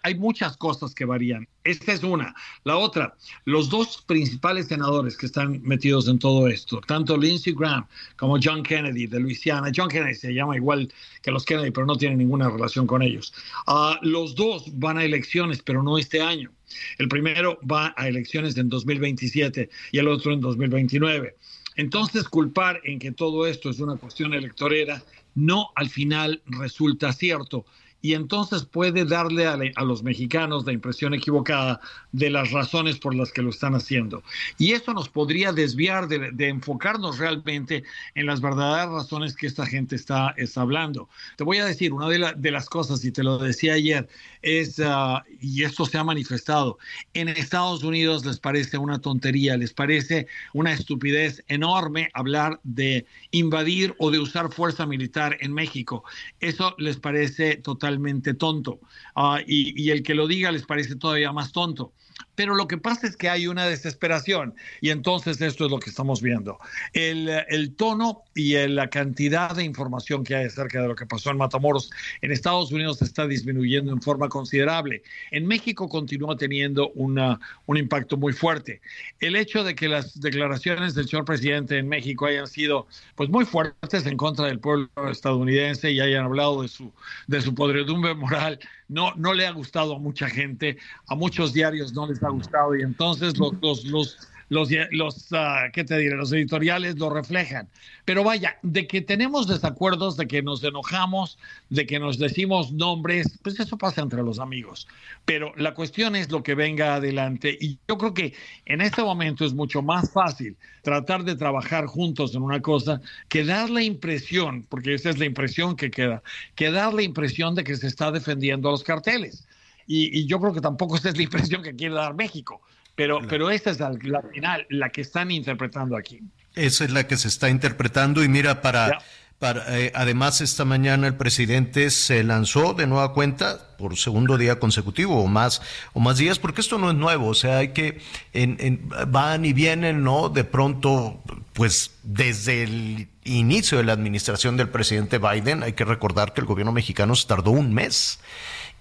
[0.03, 1.47] hay muchas cosas que varían.
[1.65, 2.35] Esta es una.
[2.63, 7.87] La otra, los dos principales senadores que están metidos en todo esto, tanto Lindsey Graham
[8.17, 9.71] como John Kennedy de Luisiana.
[9.75, 10.93] John Kennedy se llama igual
[11.23, 13.33] que los Kennedy, pero no tiene ninguna relación con ellos.
[13.65, 16.51] Uh, los dos van a elecciones, pero no este año.
[16.99, 21.35] El primero va a elecciones en 2027 y el otro en 2029.
[21.77, 25.03] Entonces, culpar en que todo esto es una cuestión electorera
[25.33, 27.65] no al final resulta cierto
[28.05, 31.81] y entonces puede darle a, los mexicanos la impresión equivocada
[32.11, 34.21] de las razones por las que lo están haciendo.
[34.59, 37.83] Y eso nos podría desviar de, enfocarnos realmente
[38.13, 41.09] en las verdaderas razones que esta gente está, está hablando.
[41.35, 44.07] Te voy a decir, una de, las cosas, y te lo decía ayer,
[44.45, 46.77] es, ah, y esto se ha manifestado,
[47.15, 53.95] en Estados Unidos les parece una tontería, les parece una estupidez enorme hablar de invadir
[53.97, 56.03] o de usar fuerza militar en México.
[56.39, 58.79] Eso les parece totalmente tonto.
[59.15, 61.91] Ah, y, el que lo diga les parece todavía más tonto.
[62.35, 65.89] Pero lo que pasa es que hay una desesperación y entonces esto es lo que
[65.89, 66.59] estamos viendo.
[66.93, 71.31] El, el, tono y la cantidad de información que hay acerca de lo que pasó
[71.31, 71.89] en Matamoros
[72.21, 75.03] en Estados Unidos está disminuyendo en forma considerable.
[75.31, 78.81] En México continúa teniendo una, un impacto muy fuerte.
[79.19, 83.45] El hecho de que las declaraciones del señor presidente en México hayan sido pues muy
[83.45, 86.93] fuertes en contra del pueblo estadounidense y hayan hablado de su,
[87.27, 90.77] de su podredumbre moral no, no le ha gustado a mucha gente,
[91.07, 94.17] a muchos diarios no les ha gustado y entonces los, los, los
[94.49, 96.15] los, ah, ¿qué te diré?
[96.15, 97.67] Los editoriales lo reflejan.
[98.05, 101.37] Pero vaya, de que tenemos desacuerdos, de que nos enojamos,
[101.69, 104.87] de que nos decimos nombres, pues eso pasa entre los amigos.
[105.25, 107.57] Pero la cuestión es lo que venga adelante.
[107.59, 108.33] Y yo creo que
[108.65, 113.43] en este momento es mucho más fácil tratar de trabajar juntos en una cosa que
[113.43, 116.21] dar la impresión, porque esa es la impresión que queda,
[116.53, 119.47] que dar la impresión de que se está defendiendo a los carteles.
[119.87, 122.61] Y, y, yo creo que tampoco esa es la impresión que quiere dar México.
[122.95, 126.21] Pero, pero esta es la, final, la que están interpretando aquí.
[126.55, 128.99] Esa es la que se está interpretando y mira, para,
[129.37, 134.59] para eh, además esta mañana el presidente se lanzó de nueva cuenta por segundo día
[134.59, 135.61] consecutivo o más
[135.91, 137.99] o más días, porque esto no es nuevo, o sea, hay que
[138.31, 140.29] en, van y vienen, ¿no?
[140.29, 141.21] De pronto,
[141.51, 146.47] pues desde el inicio de la administración del presidente Biden, hay que recordar que el
[146.47, 148.19] gobierno mexicano se tardó un mes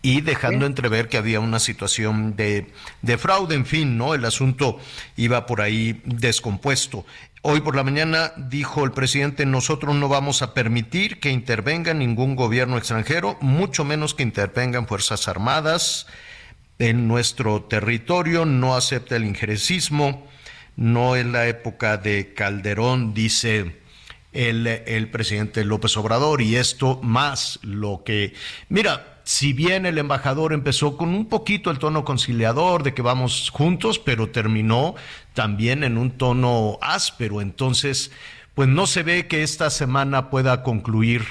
[0.05, 2.67] y dejando entrever que había una situación de,
[3.01, 4.13] de fraude, en fin, ¿no?
[4.13, 4.79] El asunto
[5.17, 7.07] iba por ahí descompuesto.
[7.41, 12.37] Hoy por la mañana dijo el presidente, nosotros no vamos a permitir que intervenga ningún
[12.37, 16.07] gobierno extranjero, mucho menos que intervengan Fuerzas Armadas
[16.79, 20.29] en nuestro territorio, no acepta el injerencismo,
[20.77, 23.81] no es la época de Calderón, dice
[24.35, 28.35] el, el presidente López Obrador, y esto más lo que,
[28.69, 33.51] mira, si bien el embajador empezó con un poquito el tono conciliador de que vamos
[33.51, 34.95] juntos, pero terminó
[35.33, 37.41] también en un tono áspero.
[37.41, 38.13] Entonces,
[38.55, 41.25] pues no se ve que esta semana pueda concluir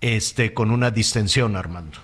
[0.00, 1.98] este con una distensión, Armando.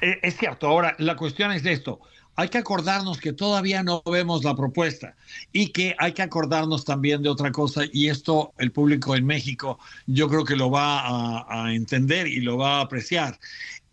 [0.00, 0.68] Eh, es cierto.
[0.68, 2.00] Ahora, la cuestión es esto.
[2.34, 5.16] Hay que acordarnos que todavía no vemos la propuesta
[5.52, 9.78] y que hay que acordarnos también de otra cosa y esto el público en México
[10.06, 13.38] yo creo que lo va a entender y lo va a apreciar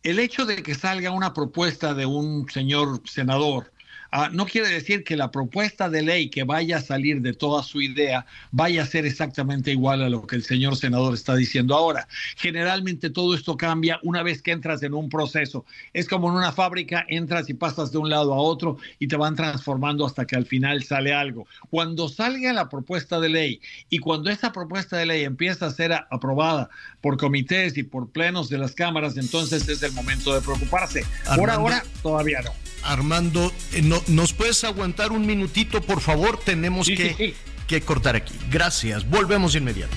[0.03, 3.71] el hecho de que salga una propuesta de un señor senador
[4.11, 7.61] Ah, no quiere decir que la propuesta de ley que vaya a salir de toda
[7.63, 11.75] su idea vaya a ser exactamente igual a lo que el señor senador está diciendo
[11.75, 12.07] ahora.
[12.35, 15.65] Generalmente todo esto cambia una vez que entras en un proceso.
[15.93, 19.15] Es como en una fábrica, entras y pasas de un lado a otro y te
[19.15, 21.47] van transformando hasta que al final sale algo.
[21.69, 25.93] Cuando salga la propuesta de ley y cuando esa propuesta de ley empieza a ser
[25.93, 26.69] aprobada
[27.01, 31.05] por comités y por plenos de las cámaras, entonces es el momento de preocuparse.
[31.35, 32.68] Por ahora, todavía no.
[32.83, 36.39] Armando, eh, no, ¿nos puedes aguantar un minutito, por favor?
[36.39, 37.35] Tenemos que,
[37.67, 38.35] que cortar aquí.
[38.49, 39.09] Gracias.
[39.09, 39.95] Volvemos de inmediato.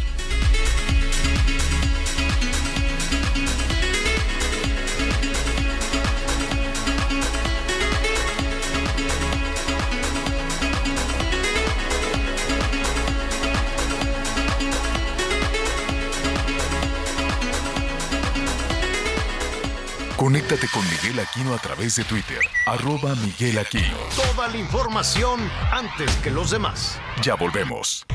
[20.23, 23.97] Conéctate con Miguel Aquino a través de Twitter, arroba Miguel Aquino.
[24.15, 25.41] Toda la información
[25.73, 27.01] antes que los demás.
[27.23, 28.07] Ya volvemos.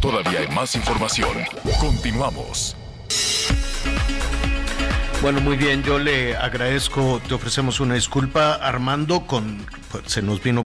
[0.00, 1.30] Todavía hay más información.
[1.78, 2.76] Continuamos.
[5.22, 10.42] Bueno, muy bien, yo le agradezco, te ofrecemos una disculpa, Armando, con pues, se nos
[10.42, 10.64] vino.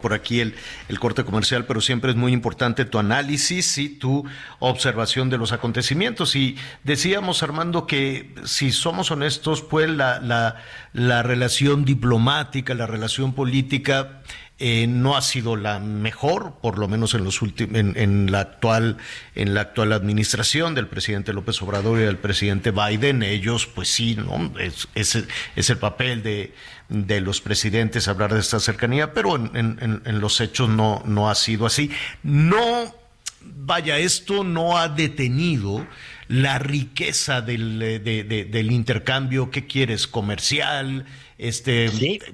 [0.00, 0.54] Por aquí el,
[0.88, 4.24] el, corte comercial, pero siempre es muy importante tu análisis y tu
[4.58, 6.36] observación de los acontecimientos.
[6.36, 10.56] Y decíamos, Armando, que si somos honestos, pues la, la,
[10.92, 14.22] la relación diplomática, la relación política
[14.62, 18.98] eh, no ha sido la mejor, por lo menos en los en, la actual,
[19.34, 23.22] en la actual administración del presidente López Obrador y del presidente Biden.
[23.22, 26.52] Ellos, pues sí, no, es, es, el papel de,
[26.90, 31.34] de, los presidentes hablar de esta cercanía, pero en, en, los hechos no, no ha
[31.36, 31.90] sido así.
[32.22, 32.94] No,
[33.40, 35.86] vaya, esto no ha detenido
[36.28, 40.06] la riqueza del, del intercambio, ¿qué quieres?
[40.06, 41.06] Comercial,
[41.40, 41.86] este,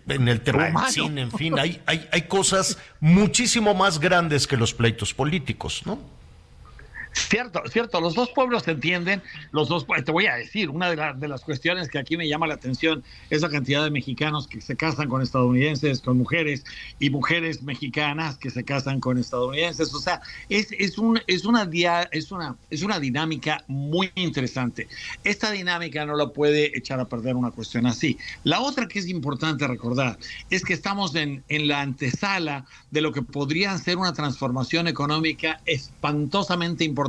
[0.09, 4.57] en el tema del cine, en fin, hay, hay, hay cosas muchísimo más grandes que
[4.57, 6.16] los pleitos políticos, ¿no?
[7.17, 11.15] Cierto, cierto, los dos pueblos se entienden, los dos, te voy a decir, una de,
[11.17, 14.61] de, las cuestiones que aquí me llama la atención es la cantidad de mexicanos que
[14.61, 16.63] se casan con estadounidenses, con mujeres,
[17.01, 21.69] y mujeres mexicanas que se casan con estadounidenses, o sea, es, es, un, es, una,
[22.13, 24.87] es, una, es una dinámica muy interesante.
[25.25, 28.19] Esta dinámica no la puede echar a perder una cuestión así.
[28.45, 30.19] La otra que es importante recordar
[30.51, 35.61] es que estamos en, en la antesala de lo que podría ser una transformación económica
[35.65, 37.06] espantosamente importante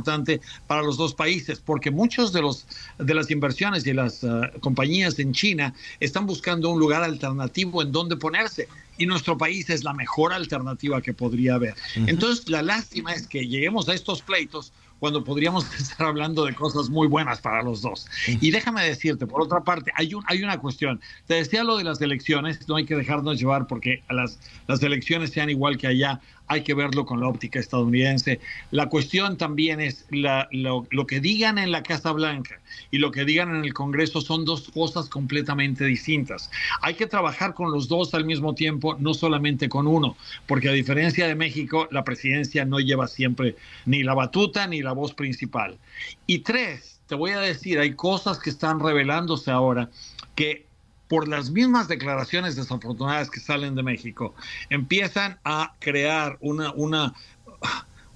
[0.66, 2.66] para los dos países, porque muchos de los
[2.98, 7.92] de las inversiones y las uh, compañías en China están buscando un lugar alternativo en
[7.92, 8.68] donde ponerse
[8.98, 11.74] y nuestro país es la mejor alternativa que podría haber.
[11.94, 16.90] Entonces, la lástima es que lleguemos a estos pleitos cuando podríamos estar hablando de cosas
[16.90, 18.06] muy buenas para los dos.
[18.26, 21.00] Y déjame decirte, por otra parte, hay, un, hay una cuestión.
[21.26, 25.30] Te decía lo de las elecciones, no hay que dejarnos llevar porque las, las elecciones
[25.30, 28.40] sean igual que allá, hay que verlo con la óptica estadounidense.
[28.70, 33.10] La cuestión también es la, lo, lo, que digan en la Casa Blanca y lo
[33.10, 36.50] que digan en el Congreso son dos cosas completamente distintas.
[36.82, 40.72] Hay que trabajar con los dos al mismo tiempo, no solamente con uno, porque a
[40.72, 45.78] diferencia de México, la presidencia no lleva siempre ni la batuta ni la voz principal.
[46.26, 49.90] Y tres, te voy a decir, hay cosas que están revelándose ahora
[50.34, 50.67] que
[51.08, 54.34] por las mismas declaraciones desafortunadas que salen de México,
[54.70, 57.14] empiezan a crear una, una,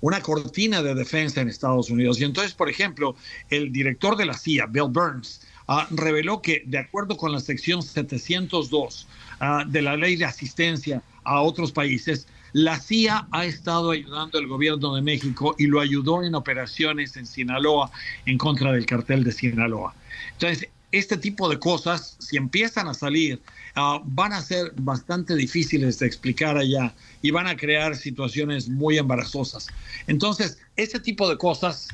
[0.00, 2.20] una cortina de defensa en Estados Unidos.
[2.20, 3.16] Y entonces, por ejemplo,
[3.48, 7.82] el director de la CIA, Bill Burns, uh, reveló que, de acuerdo con la sección
[7.82, 9.08] 702
[9.40, 14.46] uh, de la ley de asistencia a otros países, la CIA ha estado ayudando al
[14.46, 17.90] gobierno de México y lo ayudó en operaciones en Sinaloa
[18.26, 19.94] en contra del cartel de Sinaloa.
[20.32, 23.42] Entonces, este tipo de cosas, si empiezan a salir,
[23.74, 28.98] ah, van a ser bastante difíciles de explicar allá y van a crear situaciones muy
[28.98, 29.68] embarazosas.
[30.06, 31.88] Entonces, ese tipo de cosas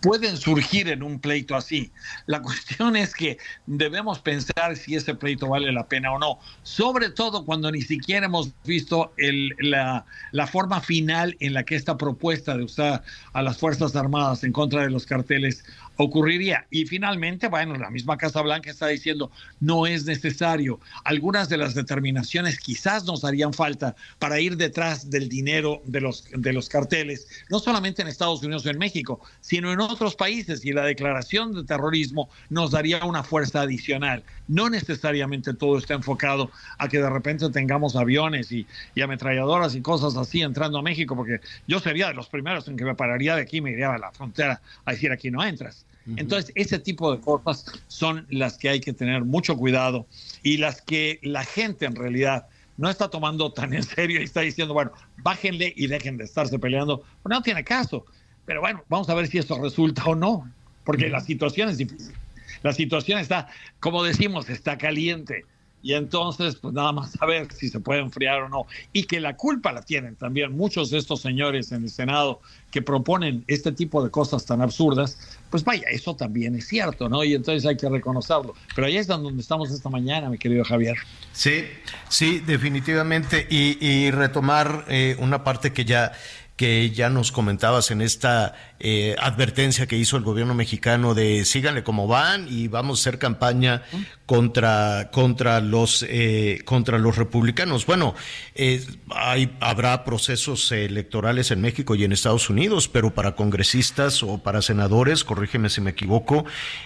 [0.00, 1.92] pueden surgir en un pleito así.
[2.26, 7.10] La cuestión es que debemos pensar si ese pleito vale la pena o no, sobre
[7.10, 9.12] todo cuando ni siquiera hemos visto
[9.58, 14.44] la, la forma final en la que esta propuesta de usar a las Fuerzas Armadas
[14.44, 15.62] en contra de los carteles
[15.96, 16.66] ocurriría.
[16.70, 19.30] Y finalmente, bueno, la misma Casa Blanca está diciendo,
[19.60, 20.80] no es necesario.
[21.04, 26.24] Algunas de las determinaciones quizás nos harían falta para ir detrás del dinero de los,
[26.30, 30.64] de los carteles, no solamente en Estados Unidos o en México, sino en otros países.
[30.64, 34.22] Y la declaración de terrorismo nos daría una fuerza adicional.
[34.48, 39.80] No necesariamente todo está enfocado a que de repente tengamos aviones y, y ametralladoras y
[39.80, 43.36] cosas así entrando a México, porque yo sería de los primeros en que me pararía
[43.36, 45.86] de aquí y me iría a la frontera a decir aquí no entras.
[46.16, 50.06] Entonces, ese tipo de cosas son las que hay que tener mucho cuidado
[50.42, 52.46] y las que la gente en realidad
[52.80, 56.58] no está tomando tan en serio y está diciendo, bueno, bájenle y dejen de estarse
[56.58, 57.04] peleando.
[57.22, 58.06] Pues no tiene caso.
[58.46, 60.50] Pero bueno, vamos a ver si eso resulta o no,
[60.84, 62.14] porque la situación es difícil.
[62.62, 63.48] La situación está,
[63.80, 65.44] como decimos, está caliente
[65.82, 68.66] y entonces pues nada más saber si se puede enfriar o no.
[68.92, 72.82] Y que la culpa la tienen también muchos de estos señores en el Senado que
[72.82, 75.38] proponen este tipo de cosas tan absurdas.
[75.50, 78.54] Pues vaya eso también es cierto no y entonces hay que reconocerlo.
[78.74, 80.96] Pero ahí es donde estamos esta mañana mi querido Javier.
[81.32, 81.64] Sí
[82.08, 83.46] sí definitivamente.
[83.50, 86.12] Y, retomar eh, una parte que ya
[86.60, 91.82] que ya nos comentabas en esta eh, advertencia que hizo el gobierno mexicano de síganle
[91.82, 93.80] como van y vamos a hacer campaña
[94.26, 97.86] contra contra los eh, contra los republicanos.
[97.86, 98.14] Bueno,
[98.54, 104.36] eh, hay, habrá procesos electorales en México y en Estados Unidos, pero para congresistas o
[104.42, 106.44] para senadores, corrígeme si me equivoco,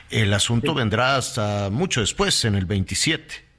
[0.08, 3.53] el asunto vendrá hasta mucho después, en el 27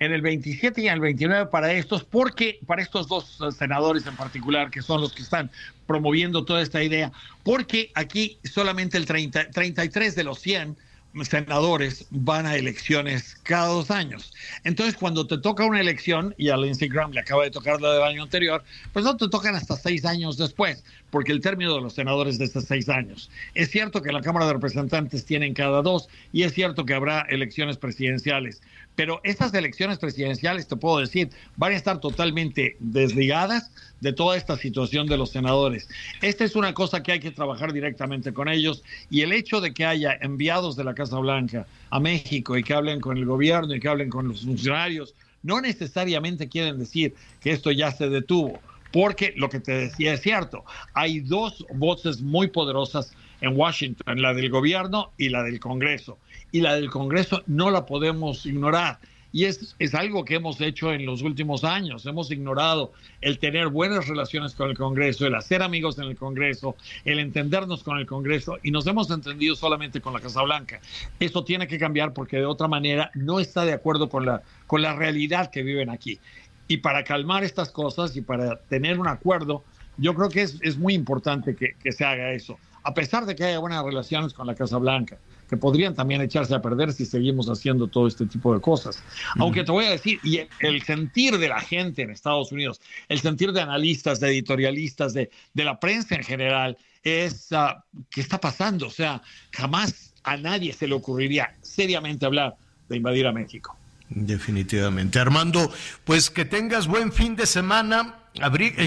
[0.00, 4.16] en el 27 y en el 29 para estos, porque para estos dos senadores en
[4.16, 5.50] particular, que son los que están
[5.86, 7.12] promoviendo toda esta idea,
[7.44, 10.76] porque aquí solamente el 30, 33 de los 100
[11.22, 14.32] senadores van a elecciones cada dos años.
[14.64, 17.92] Entonces, cuando te toca una elección, y a Lindsey Graham le acaba de tocar la
[17.94, 21.80] del año anterior, pues no te tocan hasta seis años después, porque el término de
[21.80, 23.30] los senadores de estos seis años.
[23.54, 27.22] Es cierto que la Cámara de Representantes tienen cada dos, y es cierto que habrá
[27.22, 28.62] elecciones presidenciales,
[28.94, 33.70] pero estas elecciones presidenciales, te puedo decir, van a estar totalmente desligadas
[34.00, 35.88] de toda esta situación de los senadores.
[36.20, 39.72] Esta es una cosa que hay que trabajar directamente con ellos y el hecho de
[39.72, 43.74] que haya enviados de la Casa Blanca a México y que hablen con el gobierno
[43.74, 48.60] y que hablen con los funcionarios, no necesariamente quieren decir que esto ya se detuvo,
[48.92, 54.34] porque lo que te decía es cierto, hay dos voces muy poderosas en Washington, la
[54.34, 56.18] del gobierno y la del Congreso
[56.52, 58.98] y la del Congreso no la podemos ignorar.
[59.32, 62.04] Y es, es algo que hemos hecho en los últimos años.
[62.06, 66.76] Hemos ignorado el tener buenas relaciones con el Congreso, el hacer amigos en el Congreso,
[67.04, 70.80] el entendernos con el Congreso y nos hemos entendido solamente con la Casa Blanca.
[71.20, 74.82] Eso tiene que cambiar porque de otra manera no está de acuerdo con la, con
[74.82, 76.18] la realidad que viven aquí.
[76.66, 79.64] Y para calmar estas cosas y para tener un acuerdo,
[79.96, 83.34] yo creo que es, es muy importante que, que se haga eso, a pesar de
[83.34, 85.18] que haya buenas relaciones con la Casa Blanca
[85.50, 89.02] que podrían también echarse a perder si seguimos haciendo todo este tipo de cosas.
[89.36, 93.18] Aunque te voy a decir, y el sentir de la gente en Estados Unidos, el
[93.18, 98.38] sentir de analistas, de editorialistas, de, de la prensa en general, es uh, qué está
[98.38, 98.86] pasando.
[98.86, 102.54] O sea, jamás a nadie se le ocurriría seriamente hablar
[102.88, 103.76] de invadir a México.
[104.08, 105.18] Definitivamente.
[105.18, 105.72] Armando,
[106.04, 108.20] pues que tengas buen fin de semana.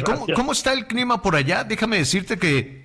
[0.06, 1.66] ¿Cómo, ¿Cómo, está el clima por allá?
[1.66, 2.83] Déjame decirte que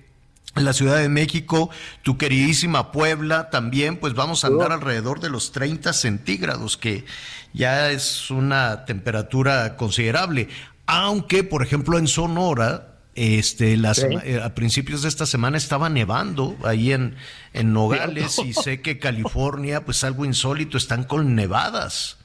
[0.55, 1.69] la Ciudad de México,
[2.03, 7.05] tu queridísima Puebla también, pues vamos a andar alrededor de los 30 centígrados, que
[7.53, 10.49] ya es una temperatura considerable.
[10.85, 16.55] Aunque, por ejemplo, en Sonora, este, las, eh, a principios de esta semana estaba nevando
[16.63, 17.15] ahí en,
[17.53, 22.18] en Nogales y sé que California, pues algo insólito, están con nevadas.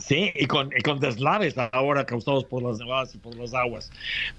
[0.00, 3.90] Sí, y con, con deslaves ahora causados por las nevadas y por las aguas.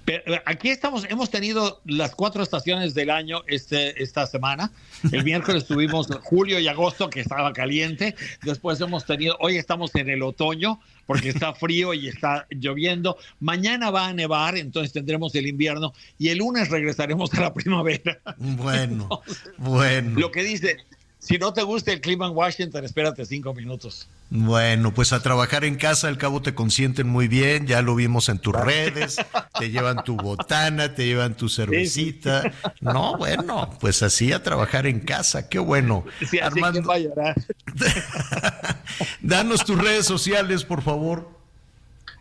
[0.04, 4.70] Pero eh, aquí estamos, hemos tenido las cuatro estaciones del año este, esta semana.
[5.12, 8.14] El miércoles tuvimos julio y agosto, que estaba caliente.
[8.42, 13.18] Después hemos tenido, hoy estamos en el otoño, porque está frío y está lloviendo.
[13.40, 15.92] Mañana va a nevar, entonces tendremos el invierno.
[16.18, 18.20] Y el lunes regresaremos a la primavera.
[18.38, 19.08] Bueno,
[19.58, 20.18] bueno.
[20.18, 20.78] Lo que dice,
[21.20, 24.08] si no te gusta el clima en Washington, espérate cinco minutos.
[24.30, 28.30] Bueno, pues a trabajar en casa, al cabo te consienten muy bien, ya lo vimos
[28.30, 29.16] en tus redes,
[29.58, 32.50] te llevan tu botana, te llevan tu cervecita.
[32.80, 36.04] No, bueno, pues así a trabajar en casa, qué bueno.
[36.42, 37.34] Armando, va a llorar.
[39.20, 41.28] danos tus redes sociales, por favor.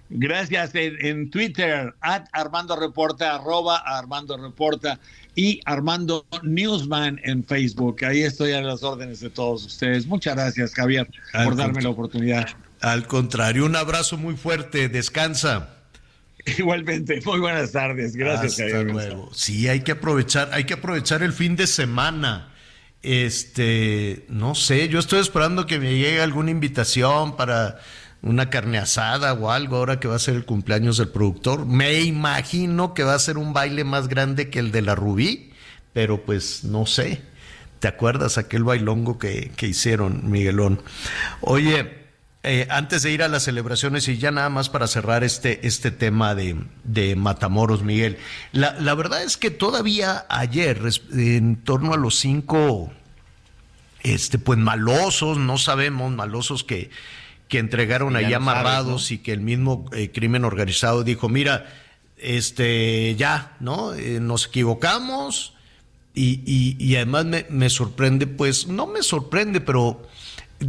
[0.09, 0.71] Gracias.
[0.73, 4.99] En, Twitter, at Armando Reporta, arroba Armando Reporta
[5.39, 8.03] y Armando Newsman en Facebook.
[8.03, 10.05] Ahí estoy a las órdenes de todos ustedes.
[10.05, 11.09] Muchas gracias, Javier,
[11.45, 12.45] por darme la oportunidad.
[12.81, 14.89] Al contrario, un abrazo muy fuerte.
[14.89, 15.69] Descansa.
[16.57, 18.17] Igualmente, muy buenas tardes.
[18.17, 19.29] Gracias, Hasta luego.
[19.33, 22.51] Sí, hay que aprovechar, hay que aprovechar el fin de semana.
[23.01, 27.79] Este, no sé, yo estoy esperando que me llegue alguna invitación para
[28.21, 31.65] una carne asada o algo ahora que va a ser el cumpleaños del productor.
[31.65, 35.51] Me imagino que va a ser un baile más grande que el de la Rubí,
[35.93, 37.21] pero pues no sé.
[37.79, 40.81] ¿Te acuerdas aquel bailongo que, que hicieron, Miguelón?
[41.39, 41.99] Oye,
[42.43, 45.91] eh, antes de ir a las celebraciones y ya nada más para cerrar este, este
[45.91, 48.17] tema de, de Matamoros, Miguel,
[48.51, 50.81] la, la, verdad es que todavía ayer,
[51.13, 52.91] en torno a los cinco,
[54.03, 56.91] este, pues malosos, no sabemos, malosos que,
[57.49, 61.65] que entregaron ahí amarrados y que el mismo eh, crimen organizado dijo, mira,
[62.17, 63.93] este, ya, ¿no?
[63.95, 65.55] Eh, nos equivocamos
[66.13, 70.07] y, y, y además me, me, sorprende, pues, no me sorprende, pero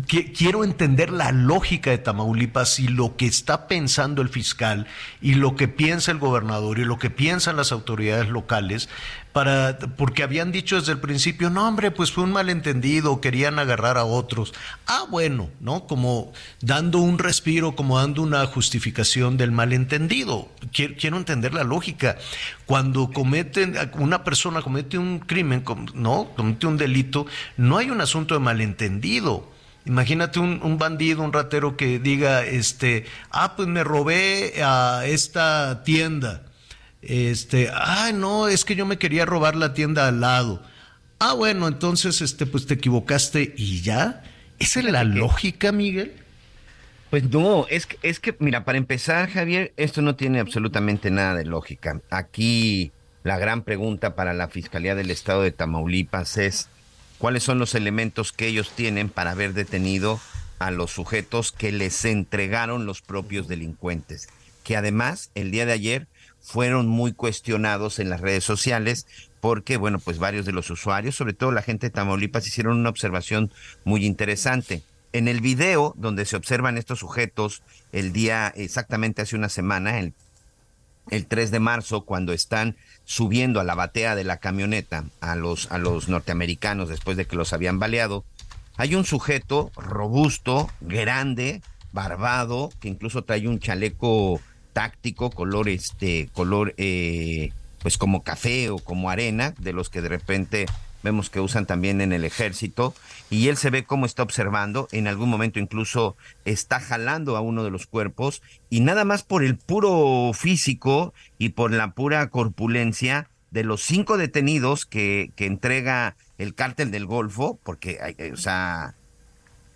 [0.07, 4.87] quiero entender la lógica de Tamaulipas y lo que está pensando el fiscal
[5.21, 8.89] y lo que piensa el gobernador y lo que piensan las autoridades locales
[9.33, 13.97] para porque habían dicho desde el principio, no hombre, pues fue un malentendido, querían agarrar
[13.97, 14.53] a otros.
[14.87, 15.87] Ah, bueno, ¿no?
[15.87, 20.49] Como dando un respiro, como dando una justificación del malentendido.
[20.73, 22.19] Quiero, quiero entender la lógica.
[22.67, 25.65] Cuando cometen una persona comete un crimen,
[25.95, 27.27] no, comete un delito,
[27.57, 33.57] no hay un asunto de malentendido Imagínate un, bandido, un ratero que diga, este, ah,
[33.57, 36.43] pues me robé a esta tienda.
[37.03, 40.63] Este, ah, no, es que yo me quería robar la tienda al lado.
[41.19, 44.23] Ah, bueno, entonces, este, pues te equivocaste y ya.
[44.59, 46.15] ¿Esa es la lógica, Miguel?
[47.11, 51.35] Pues no, es que, es que, mira, para empezar, Javier, esto no tiene absolutamente nada
[51.35, 52.01] de lógica.
[52.11, 52.93] Aquí
[53.25, 56.69] la gran pregunta para la Fiscalía del Estado de Tamaulipas es,
[57.19, 60.21] cuáles son los elementos que ellos tienen para haber detenido
[60.59, 64.29] a los sujetos que les entregaron los propios delincuentes,
[64.63, 66.07] que además el día de ayer
[66.43, 69.07] fueron muy cuestionados en las redes sociales
[69.41, 72.91] porque, bueno, pues varios de los usuarios, sobre todo la gente de Tamaulipas, hicieron una
[72.91, 73.53] observación
[73.85, 74.83] muy interesante.
[75.13, 77.63] En el video donde se observan estos sujetos
[77.93, 80.13] el día exactamente hace una semana, el,
[81.11, 85.71] el 3 de marzo, cuando están subiendo a la batea de la camioneta a los,
[85.73, 88.25] a los norteamericanos después de que los habían baleado,
[88.77, 91.61] hay un sujeto robusto, grande,
[91.93, 94.41] barbado, que incluso trae un chaleco
[94.73, 97.51] táctico, color este, color eh,
[97.83, 100.67] pues como café o como arena, de los que de repente
[101.03, 102.95] vemos que usan también en el ejército,
[103.31, 107.65] y él se ve cómo está observando, en algún momento incluso está jalando a uno
[107.65, 113.29] de los cuerpos, y nada más por el puro físico y por la pura corpulencia
[113.51, 117.99] de los cinco detenidos que, que entrega el cártel del Golfo, porque,
[118.33, 118.95] o sea,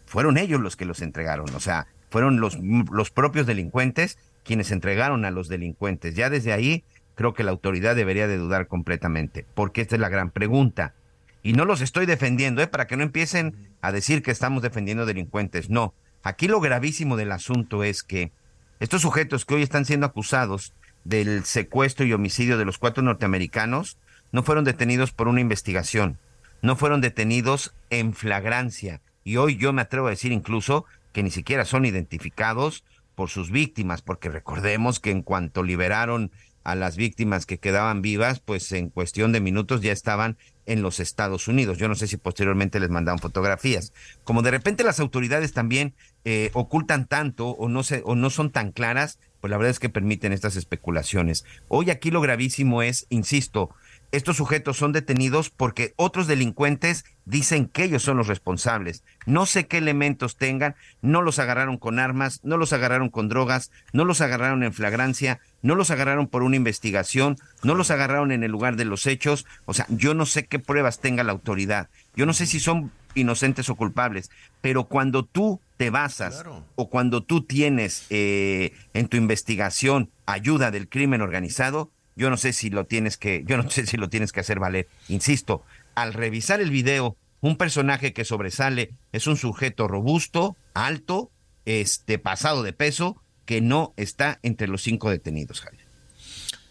[0.07, 5.25] fueron ellos los que los entregaron, o sea, fueron los, los propios delincuentes quienes entregaron
[5.25, 6.15] a los delincuentes.
[6.15, 6.85] Ya desde ahí
[7.15, 10.95] creo que la autoridad debería de dudar completamente, porque esta es la gran pregunta.
[11.43, 12.67] Y no los estoy defendiendo, ¿eh?
[12.67, 15.69] para que no empiecen a decir que estamos defendiendo delincuentes.
[15.69, 18.33] No, aquí lo gravísimo del asunto es que
[18.81, 20.73] estos sujetos que hoy están siendo acusados
[21.05, 23.99] del secuestro y homicidio de los cuatro norteamericanos
[24.33, 26.19] no fueron detenidos por una investigación,
[26.63, 29.01] no fueron detenidos en flagrancia.
[29.23, 32.85] Y hoy yo me atrevo a decir incluso que ni siquiera son identificados
[33.15, 36.31] por sus víctimas, porque recordemos que en cuanto liberaron
[36.65, 40.99] a las víctimas que quedaban vivas, pues en cuestión de minutos ya estaban en los
[40.99, 41.77] Estados Unidos.
[41.77, 43.93] Yo no sé si posteriormente les mandaron fotografías.
[44.25, 45.95] Como de repente las autoridades también
[46.25, 49.79] eh, ocultan tanto o no, se, o no son tan claras, pues la verdad es
[49.79, 51.45] que permiten estas especulaciones.
[51.69, 53.71] Hoy aquí lo gravísimo es, insisto,
[54.17, 59.03] estos sujetos son detenidos porque otros delincuentes dicen que ellos son los responsables.
[59.27, 63.71] No sé qué elementos tengan, no los agarraron con armas, no los agarraron con drogas,
[63.93, 68.45] no los agarraron en flagrancia, no los agarraron por una investigación, no los agarraron en
[68.45, 69.47] el lugar de los hechos.
[69.65, 71.89] O sea, yo no sé qué pruebas tenga la autoridad.
[72.15, 76.45] Yo no sé si son inocentes o culpables, pero cuando tú te basas
[76.75, 82.53] o cuando tú tienes eh, en tu investigación ayuda del crimen organizado, yo no sé
[82.53, 84.89] si lo tienes que, yo no sé si lo tienes que hacer valer.
[85.09, 91.31] Insisto, al revisar el video, un personaje que sobresale es un sujeto robusto, alto,
[91.67, 95.85] este, pasado de peso, que no está entre los cinco detenidos, Javier.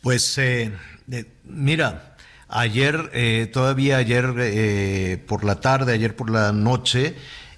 [0.02, 0.72] Pues eh,
[1.44, 2.18] mira,
[2.50, 7.16] ayer, eh, todavía ayer eh, por la tarde, ayer por la noche,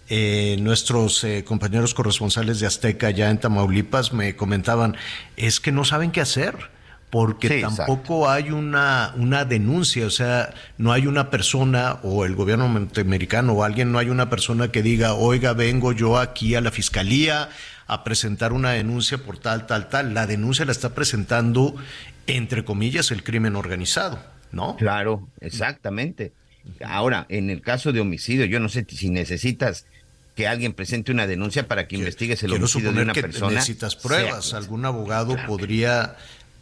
[0.07, 4.95] eh, nuestros eh, compañeros corresponsales de Azteca ya en Tamaulipas me comentaban,
[5.36, 6.69] es que no saben qué hacer
[7.09, 12.67] porque tampoco hay una, una denuncia, o sea, no hay una persona o el gobierno
[12.67, 16.71] norteamericano o alguien, no hay una persona que diga, oiga, vengo yo aquí a la
[16.71, 17.49] fiscalía
[17.87, 20.13] a presentar una denuncia por tal, tal, tal.
[20.13, 21.75] La denuncia la está presentando,
[22.27, 24.19] entre comillas, el crimen organizado,
[24.51, 24.75] ¿no?
[24.75, 26.33] Claro, exactamente.
[26.83, 29.85] Ahora, en el caso de homicidio, yo no sé si necesitas
[30.35, 33.53] que alguien presente una denuncia para que investigues el homicidio de una que persona.
[33.53, 34.53] Necesitas pruebas.
[34.53, 36.17] Algún abogado podría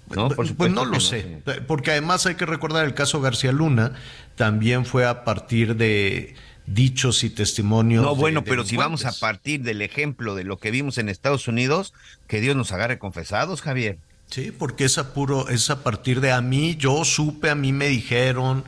[0.10, 3.94] no, por pues no lo sé, porque además hay que recordar el caso García Luna,
[4.36, 6.36] también fue a partir de
[6.66, 8.04] dichos y testimonios.
[8.04, 11.48] No, bueno, pero si vamos a partir del ejemplo de lo que vimos en Estados
[11.48, 11.94] Unidos,
[12.28, 13.98] que Dios nos agarre confesados, Javier.
[14.30, 17.72] Sí, porque es a, puro, es a partir de a mí, yo supe, a mí
[17.72, 18.64] me dijeron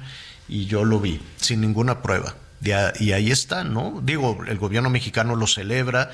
[0.47, 2.35] y yo lo vi, sin ninguna prueba.
[2.99, 4.01] Y ahí está, ¿no?
[4.03, 6.09] Digo, el gobierno mexicano lo celebra,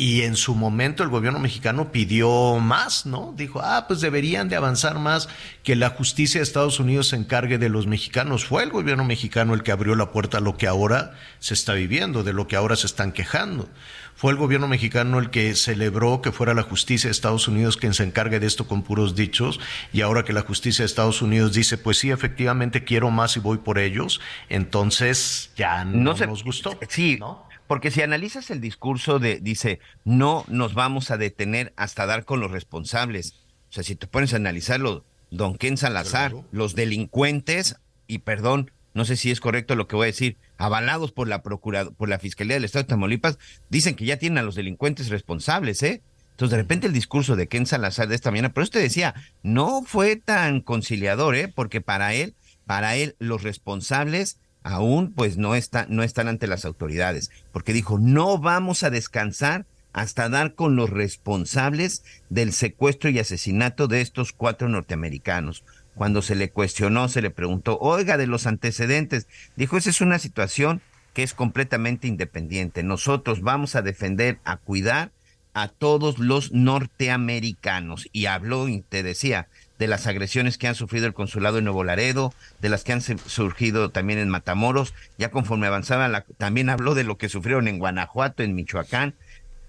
[0.00, 3.34] y en su momento el gobierno mexicano pidió más, ¿no?
[3.36, 5.28] Dijo, ah, pues deberían de avanzar más,
[5.64, 8.44] que la justicia de Estados Unidos se encargue de los mexicanos.
[8.44, 11.74] Fue el gobierno mexicano el que abrió la puerta a lo que ahora se está
[11.74, 13.68] viviendo, de lo que ahora se están quejando.
[14.14, 17.92] Fue el gobierno mexicano el que celebró que fuera la justicia de Estados Unidos quien
[17.92, 19.58] se encargue de esto con puros dichos,
[19.92, 23.40] y ahora que la justicia de Estados Unidos dice, pues sí, efectivamente quiero más y
[23.40, 26.78] voy por ellos, entonces ya no, nos gustó.
[26.88, 27.47] Sí, ¿no?
[27.68, 32.40] Porque si analizas el discurso de, dice, no nos vamos a detener hasta dar con
[32.40, 33.34] los responsables.
[33.68, 39.04] O sea, si te pones a analizarlo, don Ken Salazar, los delincuentes, y perdón, no
[39.04, 42.18] sé si es correcto lo que voy a decir, avalados por la Procuraduría, por la
[42.18, 43.38] Fiscalía del Estado de Tamaulipas,
[43.68, 46.02] dicen que ya tienen a los delincuentes responsables, ¿eh?
[46.30, 49.82] Entonces, de repente el discurso de Ken Salazar de esta mañana, pero usted decía, no
[49.82, 51.48] fue tan conciliador, ¿eh?
[51.48, 56.64] Porque para él, para él, los responsables aún pues no, está, no están ante las
[56.64, 63.18] autoridades, porque dijo, no vamos a descansar hasta dar con los responsables del secuestro y
[63.18, 65.64] asesinato de estos cuatro norteamericanos.
[65.94, 70.20] Cuando se le cuestionó, se le preguntó, oiga, de los antecedentes, dijo, esa es una
[70.20, 70.80] situación
[71.12, 72.84] que es completamente independiente.
[72.84, 75.10] Nosotros vamos a defender, a cuidar
[75.54, 78.08] a todos los norteamericanos.
[78.12, 79.48] Y habló y te decía,
[79.78, 83.00] de las agresiones que han sufrido el consulado en Nuevo Laredo, de las que han
[83.00, 87.78] surgido también en Matamoros, ya conforme avanzaba, la, también habló de lo que sufrieron en
[87.78, 89.14] Guanajuato, en Michoacán.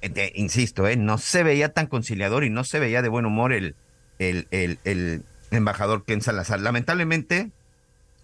[0.02, 3.54] Eh, insisto, eh, no se veía tan conciliador y no se veía de buen humor
[3.54, 3.76] el,
[4.18, 6.60] el, embajador Ken Salazar.
[6.60, 7.52] Lamentablemente,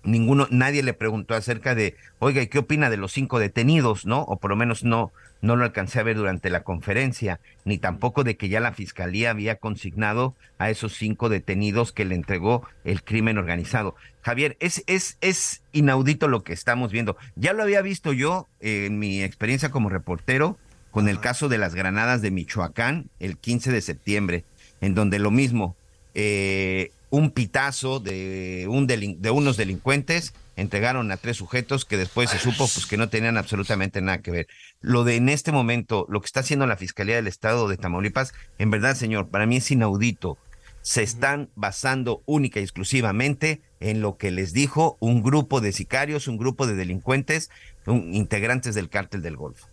[0.04, 4.22] ninguno, nadie le preguntó acerca de, oiga, ¿y qué opina de los cinco detenidos, no?
[4.22, 5.12] O por lo menos no,
[5.42, 9.32] no lo alcancé a ver durante la conferencia, ni tampoco de que ya la fiscalía
[9.32, 13.96] había consignado a esos cinco detenidos que le entregó el crimen organizado.
[14.22, 17.18] Javier, es, es, es inaudito lo que estamos viendo.
[17.36, 20.58] Ya lo había visto yo en mi experiencia como reportero
[20.96, 24.46] con el caso de las granadas de Michoacán el 15 de septiembre,
[24.80, 25.76] en donde lo mismo,
[26.14, 32.40] eh, un pitazo de, un de unos delincuentes entregaron a tres sujetos que después se
[32.40, 34.48] supo pues que no tenían absolutamente nada que ver.
[34.82, 38.34] Lo de en este momento, lo que está haciendo la Fiscalía del Estado de Tamaulipas,
[38.58, 40.38] en verdad, señor, para mí es inaudito.
[40.82, 46.28] Se están basando única y exclusivamente en lo que les dijo un grupo de sicarios,
[46.28, 47.50] un grupo de delincuentes,
[47.88, 49.68] integrantes del cártel del Golfo.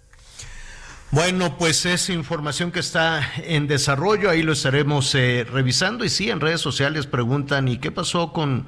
[1.12, 6.30] Bueno, pues es información que está en desarrollo, ahí lo estaremos eh, revisando y sí,
[6.30, 8.66] en redes sociales preguntan, ¿y qué pasó con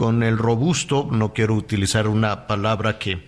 [0.00, 3.22] con el robusto, no quiero utilizar una palabra que,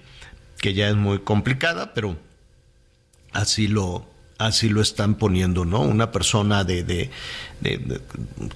[0.56, 2.16] que ya es muy complicada, pero
[3.34, 4.06] así lo,
[4.38, 5.82] así lo están poniendo, ¿no?
[5.82, 7.10] Una persona de, de,
[7.60, 8.00] de,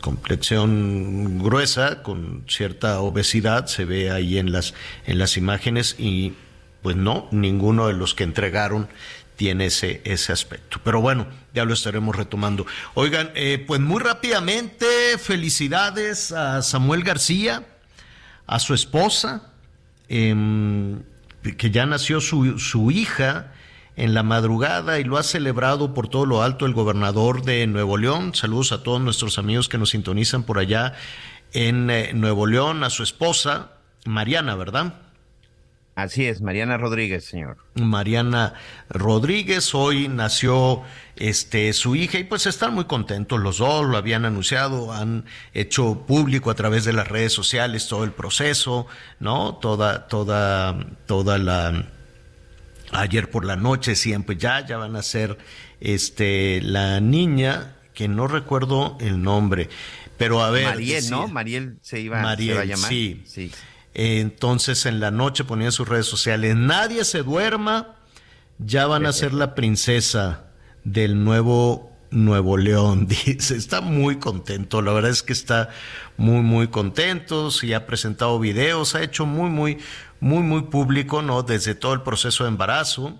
[0.00, 4.72] complexión gruesa, con cierta obesidad, se ve ahí en las,
[5.04, 6.32] en las imágenes y
[6.80, 8.88] pues no, ninguno de los que entregaron
[9.36, 10.80] tiene ese, ese aspecto.
[10.82, 12.64] Pero bueno, ya lo estaremos retomando.
[12.94, 14.86] Oigan, eh, pues muy rápidamente,
[15.18, 17.62] felicidades a Samuel García
[18.46, 19.52] a su esposa,
[20.08, 21.02] em,
[21.56, 23.52] que ya nació su, su hija
[23.96, 27.96] en la madrugada y lo ha celebrado por todo lo alto el gobernador de Nuevo
[27.96, 28.34] León.
[28.34, 30.94] Saludos a todos nuestros amigos que nos sintonizan por allá
[31.52, 33.70] en eh, Nuevo León, a su esposa,
[34.04, 34.94] Mariana, ¿verdad?
[35.96, 37.56] Así es, Mariana Rodríguez, señor.
[37.74, 38.52] Mariana
[38.90, 40.82] Rodríguez, hoy nació
[41.16, 45.24] este su hija y pues están muy contentos los dos, lo habían anunciado, han
[45.54, 48.86] hecho público a través de las redes sociales todo el proceso,
[49.20, 49.54] ¿no?
[49.54, 51.86] Toda toda toda la
[52.92, 55.38] ayer por la noche siempre ya ya van a ser
[55.80, 59.70] este la niña que no recuerdo el nombre,
[60.18, 61.26] pero a ver, Mariel, ¿no?
[61.28, 62.90] Mariel se iba, Mariel, a llamar.
[62.90, 63.22] Sí.
[63.24, 63.50] sí.
[63.98, 67.96] Entonces en la noche ponía en sus redes sociales, nadie se duerma,
[68.58, 70.44] ya van a ser la princesa
[70.84, 75.70] del nuevo Nuevo León, dice, está muy contento, la verdad es que está
[76.18, 79.78] muy, muy contento, y ha presentado videos, ha hecho muy, muy,
[80.20, 81.42] muy, muy público, ¿no?
[81.42, 83.18] Desde todo el proceso de embarazo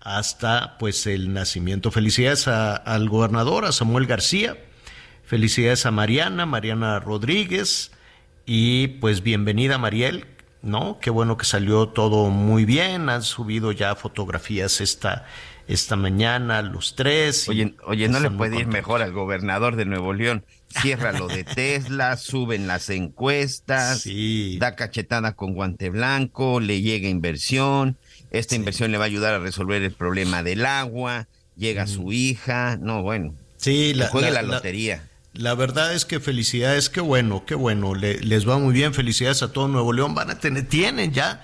[0.00, 1.92] hasta, pues, el nacimiento.
[1.92, 4.58] Felicidades al gobernador, a Samuel García,
[5.24, 7.92] felicidades a Mariana, Mariana Rodríguez,
[8.46, 10.24] y pues bienvenida Mariel,
[10.62, 10.98] ¿no?
[11.00, 15.26] Qué bueno que salió todo muy bien, han subido ya fotografías esta
[15.68, 17.48] esta mañana, los tres.
[17.48, 20.44] Oye, oye no le puede ir mejor al gobernador de Nuevo León.
[20.68, 24.06] Cierra lo de Tesla, suben las encuestas,
[24.58, 27.96] da cachetada con guante blanco, le llega inversión,
[28.30, 32.78] esta inversión le va a ayudar a resolver el problema del agua, llega su hija,
[32.80, 33.34] no, bueno.
[33.56, 34.96] Sí, la, juegue la, lotería.
[34.96, 35.15] La,
[35.54, 39.68] verdad es que felicidades, qué bueno, qué bueno, les va muy bien, felicidades a todo
[39.68, 41.42] Nuevo León, van a tener, tienen ya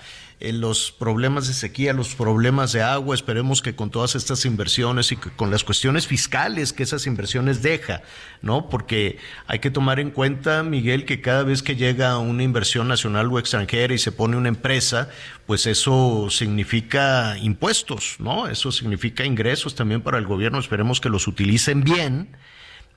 [0.51, 3.15] los problemas de sequía, los problemas de agua.
[3.15, 8.01] Esperemos que con todas estas inversiones y con las cuestiones fiscales que esas inversiones deja,
[8.41, 8.67] ¿no?
[8.67, 13.27] Porque hay que tomar en cuenta, Miguel, que cada vez que llega una inversión nacional
[13.31, 15.09] o extranjera y se pone una empresa,
[15.45, 18.47] pues eso significa impuestos, ¿no?
[18.49, 20.59] Eso significa ingresos también para el gobierno.
[20.59, 22.35] Esperemos que los utilicen bien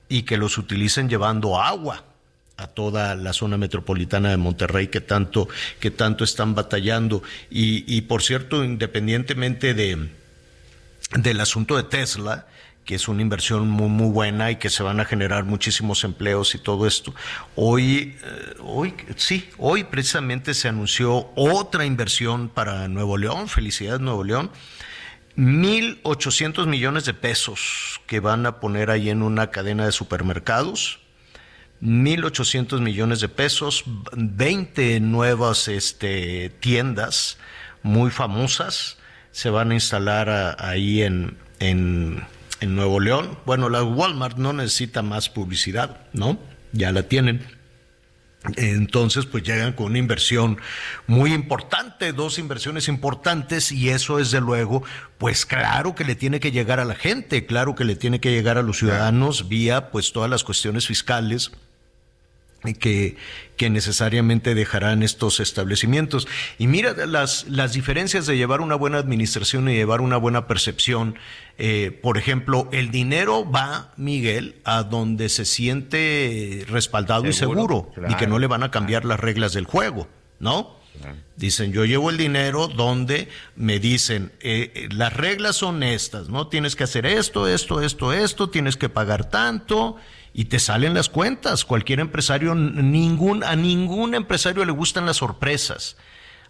[0.09, 2.03] y que los utilicen llevando agua
[2.57, 5.47] a toda la zona metropolitana de Monterrey que tanto,
[5.79, 7.21] que tanto están batallando.
[7.49, 10.09] Y, por cierto, independientemente de,
[11.15, 12.47] del asunto de Tesla,
[12.83, 16.55] que es una inversión muy, muy buena y que se van a generar muchísimos empleos
[16.55, 17.13] y todo esto.
[17.55, 24.23] Hoy, eh, hoy, sí, hoy precisamente se anunció otra inversión para Nuevo León, felicidades Nuevo
[24.23, 24.49] León,
[25.37, 30.99] 1.800 millones de pesos que van a poner ahí en una cadena de supermercados
[31.81, 33.83] 1.800 millones de pesos,
[34.13, 37.37] 20 nuevas este, tiendas
[37.83, 38.97] muy famosas
[39.31, 42.23] se van a instalar ahí en, en,
[42.59, 43.37] en, Nuevo León.
[43.45, 46.39] Bueno, la Walmart no necesita más publicidad, ¿no?
[46.71, 47.45] Ya la tienen.
[48.55, 50.57] Entonces, pues llegan con una inversión
[51.05, 54.83] muy importante, dos inversiones importantes, y eso, desde luego,
[55.17, 58.31] pues claro que le tiene que llegar a la gente, claro que le tiene que
[58.31, 61.51] llegar a los ciudadanos vía, pues, todas las cuestiones fiscales
[62.79, 63.15] que,
[63.55, 66.27] que, necesariamente dejarán estos establecimientos.
[66.57, 71.15] Y mira las, las diferencias de llevar una buena administración y llevar una buena percepción.
[71.57, 78.15] Eh, por ejemplo, el dinero va, Miguel, a donde se siente respaldado y seguro y
[78.15, 80.07] que no le van a cambiar las reglas del juego,
[80.39, 80.77] ¿no?
[81.35, 86.47] Dicen, yo llevo el dinero donde me dicen, eh, eh, las reglas son estas, ¿no?
[86.47, 89.97] Tienes que hacer esto, esto, esto, esto, tienes que pagar tanto
[90.37, 91.65] y te salen las cuentas.
[91.65, 95.97] Cualquier empresario, ningún, a ningún empresario le gustan las sorpresas.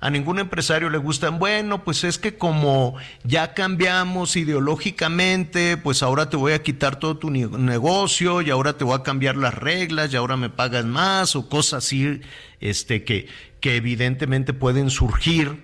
[0.02, 6.30] A ningún empresario le gustan, bueno, pues es que como ya cambiamos ideológicamente, pues ahora
[6.30, 10.12] te voy a quitar todo tu negocio y ahora te voy a cambiar las reglas
[10.12, 12.20] y ahora me pagas más o cosas así,
[12.60, 13.30] este, que,
[13.62, 15.64] que evidentemente pueden surgir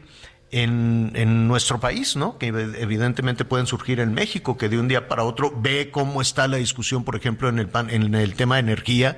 [0.54, 2.38] en, en, nuestro país, ¿no?
[2.38, 6.48] Que evidentemente pueden surgir en México, que de un día para otro ve cómo está
[6.48, 9.18] la discusión, por ejemplo, en el, pan, en el tema de energía,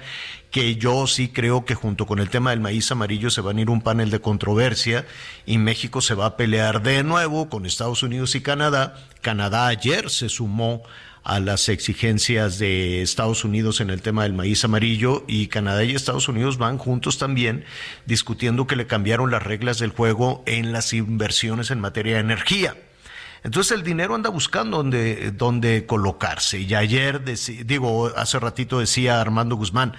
[0.49, 3.61] que yo sí creo que junto con el tema del maíz amarillo se van a
[3.61, 5.05] ir un panel de controversia
[5.45, 8.95] y México se va a pelear de nuevo con Estados Unidos y Canadá.
[9.19, 10.83] Canadá ayer se sumó
[11.25, 15.95] a las exigencias de Estados Unidos en el tema del maíz amarillo y Canadá y
[15.95, 17.65] Estados Unidos van juntos también
[18.05, 22.77] discutiendo que le cambiaron las reglas del juego en las inversiones en materia de energía.
[23.43, 26.59] Entonces el dinero anda buscando dónde, colocarse.
[26.59, 27.23] Y ayer,
[27.65, 29.93] digo, hace ratito decía Armando Guzmán,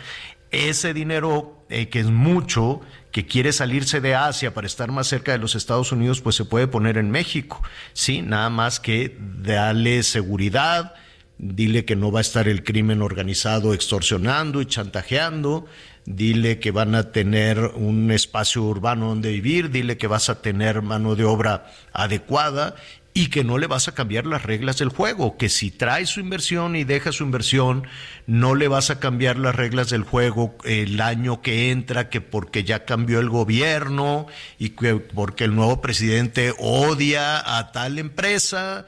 [0.53, 2.81] ese dinero eh, que es mucho,
[3.11, 6.44] que quiere salirse de Asia para estar más cerca de los Estados Unidos, pues se
[6.44, 7.62] puede poner en México.
[7.94, 10.94] Sí, nada más que darle seguridad,
[11.38, 15.66] dile que no va a estar el crimen organizado extorsionando y chantajeando,
[16.04, 20.82] dile que van a tener un espacio urbano donde vivir, dile que vas a tener
[20.82, 22.76] mano de obra adecuada
[23.16, 26.20] y que no le vas a cambiar las reglas del juego, que si trae su
[26.20, 27.86] inversión y deja su inversión,
[28.26, 32.62] no le vas a cambiar las reglas del juego el año que entra, que porque
[32.62, 34.26] ya cambió el gobierno
[34.58, 38.86] y que porque el nuevo presidente odia a tal empresa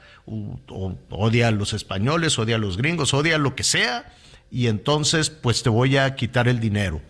[1.08, 4.12] odia a los españoles, odia a los gringos, odia lo que sea,
[4.50, 7.00] y entonces pues te voy a quitar el dinero.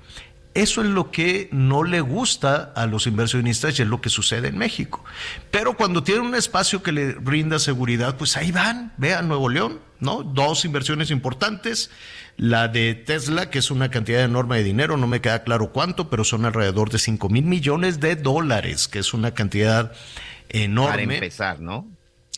[0.55, 4.49] Eso es lo que no le gusta a los inversionistas y es lo que sucede
[4.49, 5.05] en México.
[5.53, 9.79] Pero cuando tienen un espacio que le brinda seguridad, pues ahí van, vean Nuevo León,
[10.01, 10.25] ¿no?
[10.25, 11.91] Dos inversiones importantes.
[12.37, 16.11] La de Tesla, que es una cantidad enorme de dinero, no me queda claro cuánto,
[16.11, 19.93] pero son alrededor de 5 mil millones de dólares, que es una cantidad
[20.49, 20.91] enorme.
[20.91, 21.87] Para empezar, ¿no?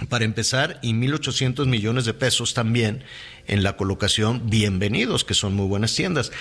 [0.09, 3.05] Para empezar, y 1.800 millones de pesos también
[3.47, 6.33] en la colocación Bienvenidos, que son muy buenas tiendas.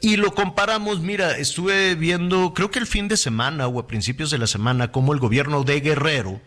[0.00, 4.30] Y lo comparamos, mira, estuve viendo, creo que el fin de semana o a principios
[4.30, 6.40] de la semana, cómo el gobierno de Guerrero,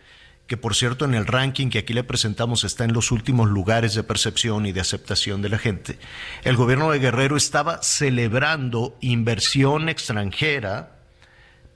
[0.48, 3.96] que por cierto en el ranking que aquí le presentamos está en los últimos lugares
[3.96, 5.98] de percepción y de aceptación de la gente,
[6.44, 10.98] el gobierno de Guerrero estaba celebrando inversión extranjera,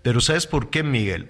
[0.02, 1.30] pero ¿sabes por qué, Miguel?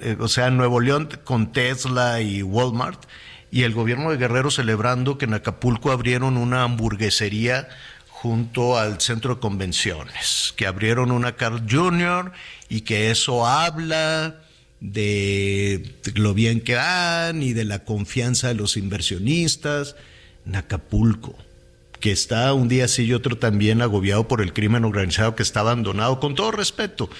[0.00, 3.04] Eh, o sea, Nuevo León con Tesla y Walmart,
[3.50, 7.68] y el gobierno de Guerrero celebrando que en Acapulco abrieron una hamburguesería
[8.08, 12.32] junto al centro de convenciones, que abrieron una Carl Jr.
[12.68, 14.40] y que eso habla
[14.80, 19.96] de lo bien que van y de la confianza de los inversionistas
[20.46, 21.36] en Acapulco,
[22.00, 25.60] que está un día sí y otro también agobiado por el crimen organizado que está
[25.60, 27.10] abandonado, con todo respeto.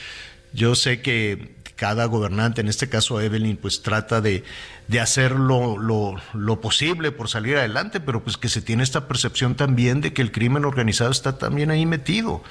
[0.53, 4.45] Yo sé que cada gobernante, en este caso Evelyn, pues trata de,
[4.89, 9.55] de hacer lo, lo, posible por salir adelante, pero pues que se tiene esta percepción
[9.55, 12.43] también de que el crimen organizado está también ahí metido.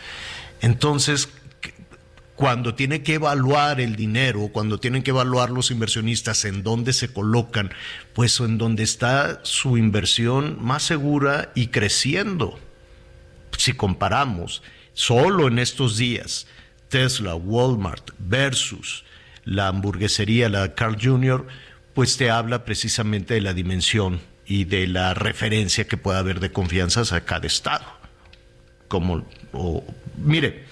[0.61, 1.30] Entonces,
[2.35, 7.11] cuando tiene que evaluar el dinero, cuando tienen que evaluar los inversionistas en dónde se
[7.11, 7.72] colocan,
[8.14, 12.60] pues en donde está su inversión más segura y creciendo.
[13.57, 14.61] Si comparamos
[14.93, 16.45] solo en estos días
[16.89, 19.06] Tesla, Walmart versus
[19.45, 21.47] la hamburguesería, la Carl Jr.,
[21.93, 26.51] pues te habla precisamente de la dimensión y de la referencia que pueda haber de
[26.51, 27.85] confianzas a cada estado.
[28.88, 29.26] Como,
[30.17, 30.65] mire,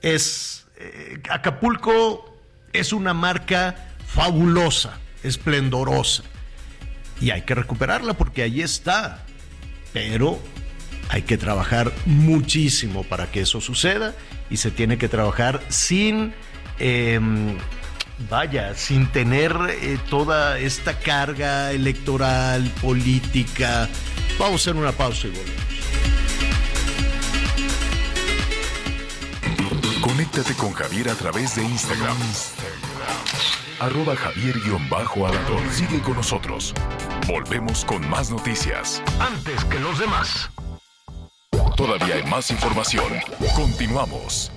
[0.00, 2.38] es eh, Acapulco
[2.72, 6.22] es una marca fabulosa, esplendorosa,
[7.20, 9.24] y hay que recuperarla porque ahí está,
[9.92, 10.40] pero
[11.10, 14.14] hay que trabajar muchísimo para que eso suceda
[14.48, 16.32] y se tiene que trabajar sin...
[16.78, 17.58] Em,
[18.28, 23.88] vaya, sin tener eh, toda esta carga electoral, política.
[24.38, 25.70] Vamos a hacer una pausa y volvemos.
[30.00, 32.16] Conéctate con Javier a través de Instagram.
[33.80, 36.74] Arroba javier alador Sigue con nosotros.
[37.26, 39.02] Volvemos con más noticias.
[39.18, 40.50] Antes que los demás.
[41.76, 43.10] Todavía hay más información.
[43.56, 44.52] Continuamos.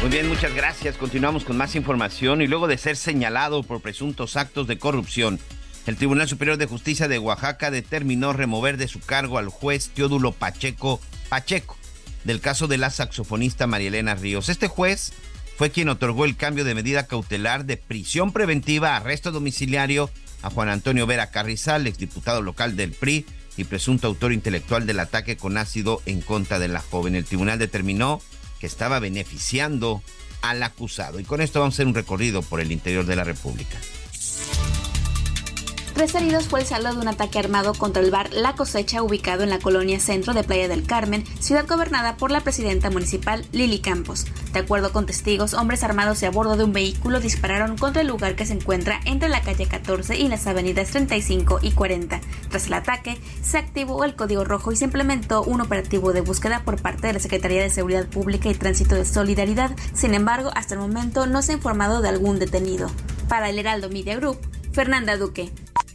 [0.00, 0.96] Muy bien, muchas gracias.
[0.96, 5.40] Continuamos con más información y luego de ser señalado por presuntos actos de corrupción,
[5.86, 10.30] el Tribunal Superior de Justicia de Oaxaca determinó remover de su cargo al juez Teodulo
[10.32, 11.76] Pacheco Pacheco
[12.22, 14.48] del caso de la saxofonista María Elena Ríos.
[14.48, 15.12] Este juez
[15.56, 20.10] fue quien otorgó el cambio de medida cautelar de prisión preventiva a arresto domiciliario
[20.42, 23.26] a Juan Antonio Vera Carrizal, exdiputado local del PRI
[23.56, 27.16] y presunto autor intelectual del ataque con ácido en contra de la joven.
[27.16, 28.22] El tribunal determinó
[28.60, 30.02] que estaba beneficiando
[30.42, 31.20] al acusado.
[31.20, 33.78] Y con esto vamos a hacer un recorrido por el interior de la República.
[35.98, 39.42] Tres heridos fue el saldo de un ataque armado contra el bar La Cosecha ubicado
[39.42, 43.80] en la colonia centro de Playa del Carmen, ciudad gobernada por la presidenta municipal Lili
[43.80, 44.24] Campos.
[44.52, 48.06] De acuerdo con testigos, hombres armados y a bordo de un vehículo dispararon contra el
[48.06, 52.20] lugar que se encuentra entre la calle 14 y las avenidas 35 y 40.
[52.48, 56.62] Tras el ataque, se activó el código rojo y se implementó un operativo de búsqueda
[56.64, 59.72] por parte de la Secretaría de Seguridad Pública y Tránsito de Solidaridad.
[59.94, 62.88] Sin embargo, hasta el momento no se ha informado de algún detenido.
[63.28, 64.38] Para el Heraldo Media Group,
[64.72, 65.50] Fernanda Duque.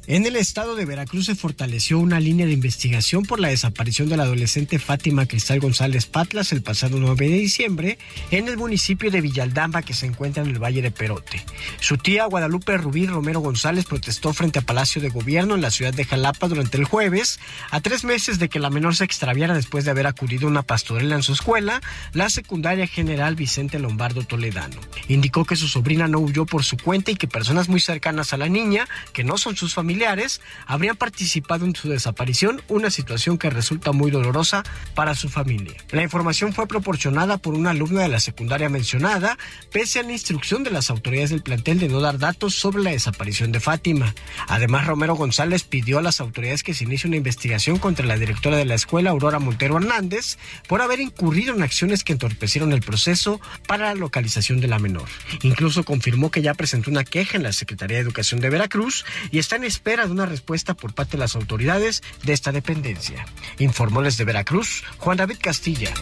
[0.06, 4.18] En el estado de Veracruz se fortaleció una línea de investigación por la desaparición de
[4.18, 7.98] la adolescente Fátima Cristal González Patlas el pasado 9 de diciembre
[8.30, 11.42] en el municipio de Villaldamba que se encuentra en el Valle de Perote.
[11.80, 15.94] Su tía Guadalupe Rubí Romero González protestó frente a Palacio de Gobierno en la ciudad
[15.94, 17.40] de Jalapa durante el jueves,
[17.72, 20.64] a tres meses de que la menor se extraviara después de haber acudido a una
[20.64, 21.82] pastorela en su escuela,
[22.12, 24.82] la secundaria general Vicente Lombardo Toledano.
[25.08, 28.38] Indicó que su sobrina no huyó por su cuenta y que personas muy cercanas a
[28.38, 33.38] la niña, que no son sus familiares, familiares habrían participado en su desaparición, una situación
[33.38, 34.64] que resulta muy dolorosa
[34.96, 35.76] para su familia.
[35.92, 39.38] La información fue proporcionada por una alumna de la secundaria mencionada,
[39.72, 42.90] pese a la instrucción de las autoridades del plantel de no dar datos sobre la
[42.90, 44.16] desaparición de Fátima.
[44.48, 48.58] Además, Romero González pidió a las autoridades que se inicie una investigación contra la directora
[48.58, 53.40] de la escuela, Aurora Montero Hernández, por haber incurrido en acciones que entorpecieron el proceso
[53.68, 55.08] para la localización de la menor.
[55.44, 59.38] Incluso confirmó que ya presentó una queja en la Secretaría de Educación de Veracruz y
[59.38, 63.26] está en espera de una respuesta por parte de las autoridades de esta dependencia.
[63.60, 65.94] Informó desde Veracruz Juan David Castilla.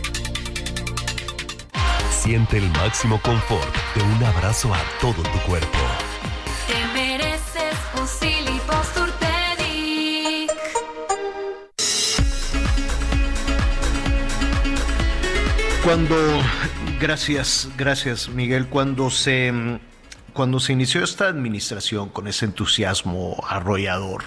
[2.11, 5.79] Siente el máximo confort de un abrazo a todo tu cuerpo.
[6.67, 8.07] Te mereces un
[15.83, 16.15] Cuando,
[16.99, 19.51] gracias, gracias Miguel, cuando se
[20.33, 24.23] cuando se inició esta administración con ese entusiasmo arrollador,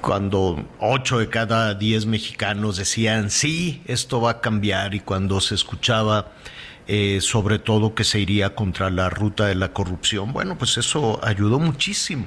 [0.00, 5.54] cuando ocho de cada diez mexicanos decían, sí, esto va a cambiar, y cuando se
[5.54, 6.32] escuchaba
[6.86, 11.20] eh, sobre todo que se iría contra la ruta de la corrupción, bueno, pues eso
[11.22, 12.26] ayudó muchísimo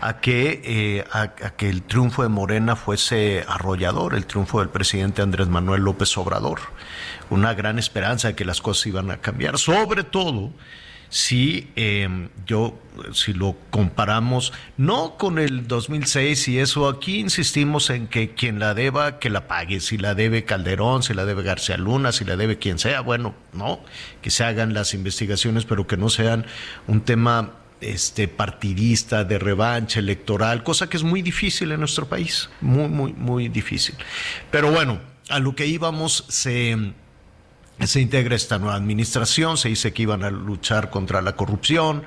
[0.00, 5.22] a que, eh, a, que el triunfo de Morena fuese arrollador, el triunfo del presidente
[5.22, 6.60] Andrés Manuel López Obrador.
[7.30, 10.52] Una gran esperanza de que las cosas iban a cambiar, sobre todo
[11.16, 12.78] si em, yo,
[13.14, 18.74] si lo comparamos, no con el 2006 y eso, aquí insistimos en que quien la
[18.74, 22.36] deba, que la pague, si la debe Calderón, si la debe García Luna, si la
[22.36, 23.80] debe quien sea, bueno, no,
[24.20, 26.44] que se hagan las investigaciones, pero que no sean
[26.86, 32.50] un tema este partidista de revancha electoral, cosa que es muy difícil en nuestro país,
[32.60, 33.94] muy muy muy difícil.
[34.50, 36.76] Pero bueno, a lo que íbamos se
[37.84, 42.04] se integra esta nueva administración, se dice que iban a luchar contra la corrupción,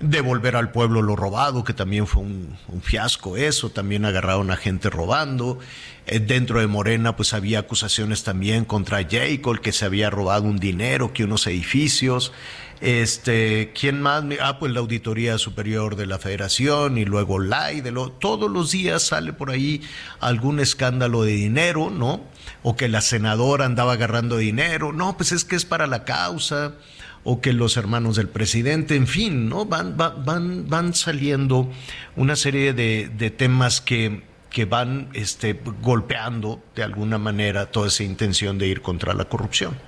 [0.00, 4.90] devolver al pueblo lo robado, que también fue un, fiasco eso, también agarraron a gente
[4.90, 5.58] robando.
[6.06, 10.58] Eh, dentro de Morena pues había acusaciones también contra Jacob, que se había robado un
[10.58, 12.32] dinero, que unos edificios.
[12.82, 14.24] Este, ¿quién más?
[14.40, 18.72] Ah, pues la Auditoría Superior de la Federación y luego la de lo, todos los
[18.72, 19.82] días sale por ahí
[20.18, 22.24] algún escándalo de dinero, ¿no?
[22.64, 26.74] O que la senadora andaba agarrando dinero, no, pues es que es para la causa,
[27.22, 29.64] o que los hermanos del presidente, en fin, ¿no?
[29.64, 31.70] Van, van, van saliendo
[32.16, 38.02] una serie de, de temas que, que van este, golpeando de alguna manera toda esa
[38.02, 39.78] intención de ir contra la corrupción.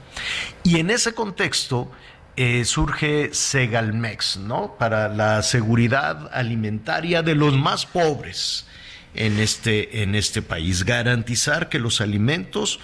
[0.63, 1.91] Y en ese contexto,
[2.37, 4.77] eh, surge Segalmex, ¿no?
[4.79, 8.67] Para la seguridad alimentaria de los más pobres
[9.15, 10.85] en este, en este país.
[10.85, 12.81] Garantizar que los alimentos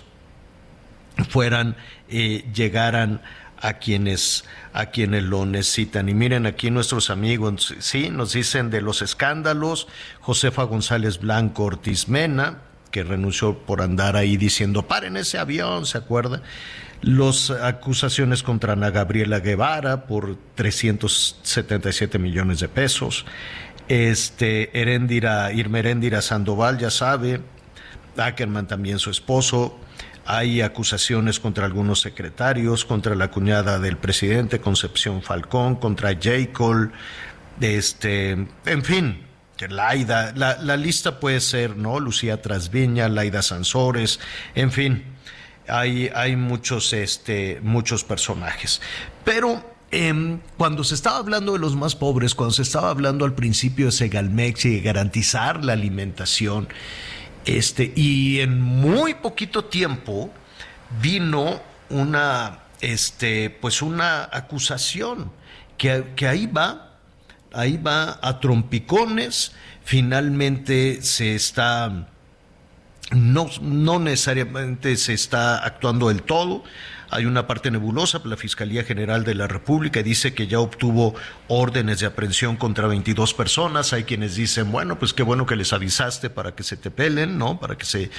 [1.28, 1.76] fueran,
[2.08, 3.22] eh, llegaran
[3.60, 6.08] a quienes, a quienes lo necesitan.
[6.08, 9.86] Y miren aquí nuestros amigos, sí, nos dicen de los escándalos,
[10.20, 12.58] Josefa González Blanco Ortiz Mena,
[12.90, 16.42] que renunció por andar ahí diciendo, paren ese avión, ¿se acuerda?
[17.02, 23.24] Las acusaciones contra Ana Gabriela Guevara por 377 millones de pesos.
[23.88, 27.40] Este, Erendira, Irmerendira Sandoval, ya sabe,
[28.18, 29.80] Ackerman también su esposo.
[30.26, 36.52] Hay acusaciones contra algunos secretarios, contra la cuñada del presidente, Concepción Falcón, contra J.
[36.52, 36.90] Cole,
[37.60, 39.26] este, en fin,
[39.68, 41.98] Laida, la, la lista puede ser, ¿no?
[41.98, 44.20] Lucía Trasviña, Laida Sansores,
[44.54, 45.19] en fin
[45.70, 48.80] hay, muchos, este, muchos personajes.
[49.24, 53.34] Pero em, cuando se estaba hablando de los más pobres, cuando se estaba hablando al
[53.34, 56.68] principio de Segalmex y de garantizar la alimentación,
[57.44, 60.30] este, y en muy poquito tiempo
[61.00, 65.32] vino una, este, pues una acusación
[65.78, 66.98] que, que ahí va,
[67.52, 69.52] ahí va a trompicones,
[69.84, 72.08] finalmente se está
[73.10, 76.62] no, no necesariamente se está actuando del todo.
[77.12, 81.16] Hay una parte nebulosa, la Fiscalía General de la República dice que ya obtuvo
[81.48, 83.92] órdenes de aprehensión contra 22 personas.
[83.92, 87.36] Hay quienes dicen, bueno, pues qué bueno que les avisaste para que se te pelen,
[87.36, 87.58] ¿no?
[87.58, 88.10] Para que se,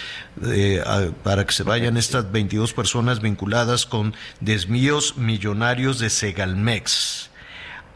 [0.45, 0.83] eh,
[1.23, 7.29] para que se vayan estas 22 personas vinculadas con desvíos millonarios de Segalmex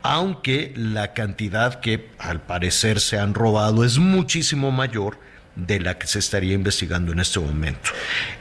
[0.08, 5.18] aunque la cantidad que al parecer se han robado es muchísimo mayor
[5.56, 7.92] de la que se estaría investigando en este momento.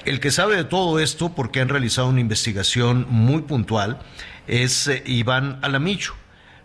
[0.05, 3.99] El que sabe de todo esto, porque han realizado una investigación muy puntual,
[4.47, 6.15] es eh, Iván Alamillo,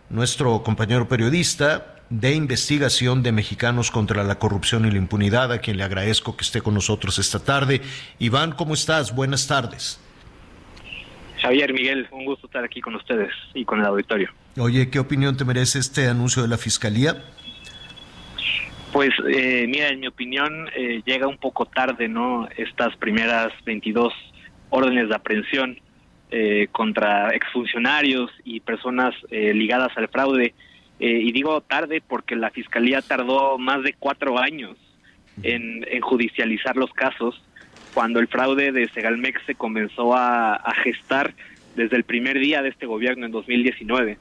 [0.10, 5.78] nuestro compañero periodista de investigación de Mexicanos contra la Corrupción y la Impunidad, a quien
[5.78, 7.82] le agradezco que esté con nosotros esta tarde.
[8.18, 9.14] Iván, ¿cómo estás?
[9.14, 10.00] Buenas tardes.
[11.42, 14.30] Javier, Miguel, un gusto estar aquí con ustedes y con el auditorio.
[14.58, 17.24] Oye, ¿qué opinión te merece este anuncio de la Fiscalía?
[18.92, 22.48] Pues eh, mira, en mi opinión eh, llega un poco tarde, ¿no?
[22.58, 24.12] Estas primeras 22
[24.72, 25.80] órdenes de aprehensión
[26.32, 30.54] eh, contra exfuncionarios y personas eh, ligadas al fraude.
[31.00, 34.76] y digo tarde porque la fiscalía tardó más de cuatro años
[35.44, 37.42] en, judicializar los casos
[37.94, 41.34] cuando el fraude de Segalmex se comenzó a gestar
[41.76, 44.18] desde el primer día de este gobierno en 2019.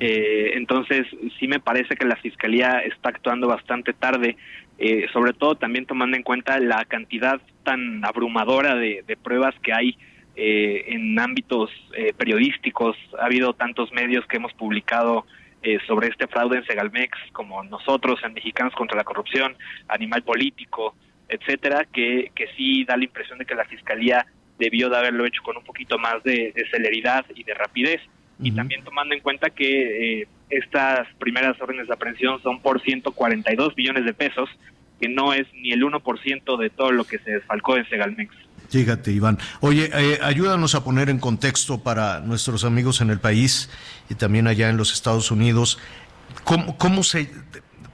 [0.00, 1.06] Eh, entonces,
[1.38, 4.36] sí me parece que la Fiscalía está actuando bastante tarde,
[4.78, 9.96] eh, sobre todo también tomando en cuenta la cantidad tan abrumadora de, pruebas que hay
[10.36, 11.70] eh, en ámbitos
[12.18, 12.96] periodísticos.
[13.20, 15.26] Ha habido tantos medios que hemos publicado
[15.86, 19.56] sobre este fraude en Segalmex, como nosotros en Mexicanos contra la Corrupción,
[19.88, 20.94] Animal Político,
[21.26, 24.26] etcétera, que sí da la impresión de que la Fiscalía
[24.58, 28.02] debió de haberlo hecho con un poquito más de celeridad y de rapidez
[28.40, 33.76] y también tomando en cuenta que eh, estas primeras órdenes de aprehensión son por 142
[33.76, 34.48] millones de pesos,
[35.00, 38.34] que no es ni el 1% de todo lo que se desfalcó en Segalmex.
[38.70, 39.38] Fíjate, Iván.
[39.60, 43.70] Oye, eh, ayúdanos a poner en contexto para nuestros amigos en el país
[44.08, 45.78] y también allá en los Estados Unidos,
[46.44, 47.30] cómo, cómo se...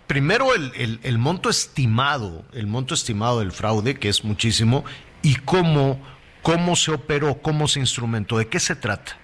[0.06, 4.84] Primero el, el, monto estimado, el monto estimado del fraude, que es muchísimo,
[5.22, 6.02] y cómo,
[6.42, 9.19] cómo se operó, cómo se instrumentó, de qué se trata.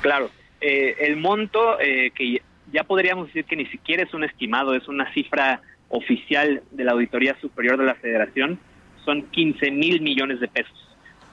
[0.00, 2.40] Claro, eh, el monto eh, que
[2.72, 6.92] ya podríamos decir que ni siquiera es un estimado, es una cifra oficial de la
[6.92, 8.58] Auditoría Superior de la Federación,
[9.04, 10.82] son 15 mil millones de pesos.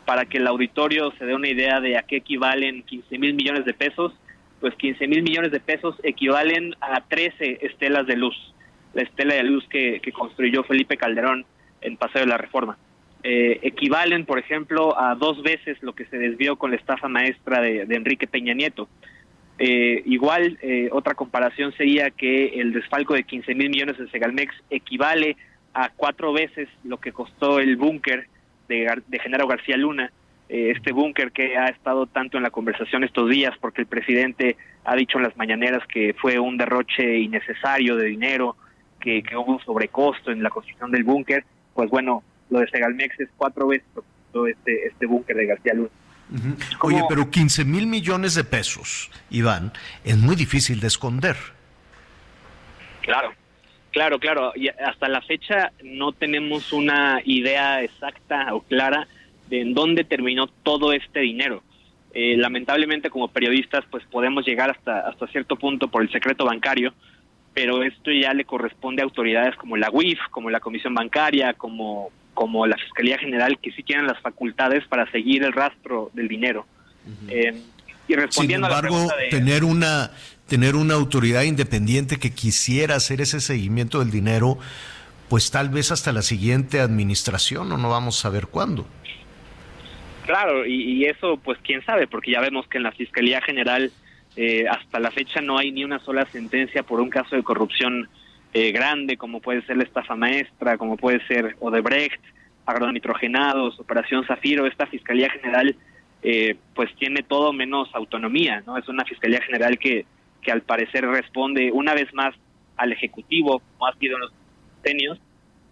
[0.05, 3.65] Para que el auditorio se dé una idea de a qué equivalen 15 mil millones
[3.65, 4.13] de pesos,
[4.59, 8.35] pues 15 mil millones de pesos equivalen a 13 estelas de luz,
[8.93, 11.45] la estela de luz que, construyó Felipe Calderón
[11.81, 12.77] en Paseo de la Reforma.
[13.23, 17.61] Eh, equivalen, por ejemplo, a dos veces lo que se desvió con la estafa maestra
[17.61, 18.89] de, Enrique Peña Nieto.
[19.59, 24.53] Eh, igual, eh, otra comparación sería que el desfalco de 15 mil millones de Segalmex
[24.69, 25.37] equivale
[25.73, 28.27] a cuatro veces lo que costó el búnker
[28.67, 30.11] de, Genaro García Luna,
[30.49, 34.57] eh, este búnker que ha estado tanto en la conversación estos días, porque el presidente
[34.83, 38.55] ha dicho en las mañaneras que fue un derroche innecesario de dinero,
[38.99, 41.43] que, hubo un sobrecosto en la construcción del búnker,
[41.73, 42.23] pues bueno,
[42.53, 43.87] lo de Segalmex es cuatro veces
[44.33, 45.89] lo este, este búnker de García Luna.
[46.81, 49.73] Oye, pero 15 mil millones de pesos, Iván,
[50.03, 51.35] es muy difícil de esconder.
[53.01, 53.33] Claro,
[53.93, 54.51] Claro, claro.
[54.55, 59.07] Y hasta la fecha no tenemos una idea exacta o clara
[59.49, 61.61] de en dónde terminó todo este dinero.
[62.15, 66.93] Eh, lamentablemente como periodistas pues podemos llegar hasta, hasta cierto punto por el secreto bancario,
[67.53, 72.11] pero esto ya le corresponde a autoridades como la UIF, como la Comisión Bancaria, como,
[72.33, 76.65] como la Fiscalía General, que sí tienen las facultades para seguir el rastro del dinero.
[77.27, 77.61] Eh,
[78.07, 80.11] y respondiendo Sin embargo, a la tener una
[80.47, 84.57] tener una autoridad independiente que quisiera hacer ese seguimiento del dinero,
[85.29, 88.85] pues tal vez hasta la siguiente administración o no vamos a ver cuándo.
[90.25, 93.91] Claro, y, eso pues quién sabe, porque ya vemos que en la Fiscalía General
[94.35, 98.07] eh, hasta la fecha no hay ni una sola sentencia por un caso de corrupción
[98.53, 102.21] eh, grande, como puede ser la estafa maestra, como puede ser Odebrecht,
[102.65, 105.75] agronitrogenados, Operación Zafiro, esta Fiscalía General
[106.21, 108.77] eh, pues tiene todo menos autonomía, ¿no?
[108.77, 110.05] Es una Fiscalía General que
[110.43, 112.35] que al parecer responde una vez más
[112.77, 114.33] al Ejecutivo, como ha sido en los
[114.83, 115.19] tenios,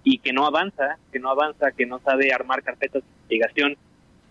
[0.03, 3.77] y que no avanza, que no avanza, que no sabe armar carpetas de investigación,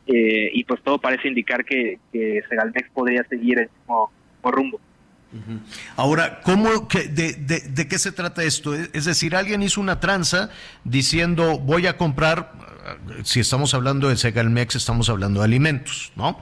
[0.06, 4.10] eh, y pues todo parece indicar que, que Segalmex podría seguir el mismo,
[4.42, 4.80] rumbo.
[5.96, 8.74] Ahora, ¿cómo, de, qué se trata esto?
[8.74, 10.50] Es decir, alguien hizo una tranza
[10.84, 12.52] diciendo voy a comprar,
[13.24, 16.38] si estamos hablando de Segalmex, estamos hablando de alimentos, ¿no?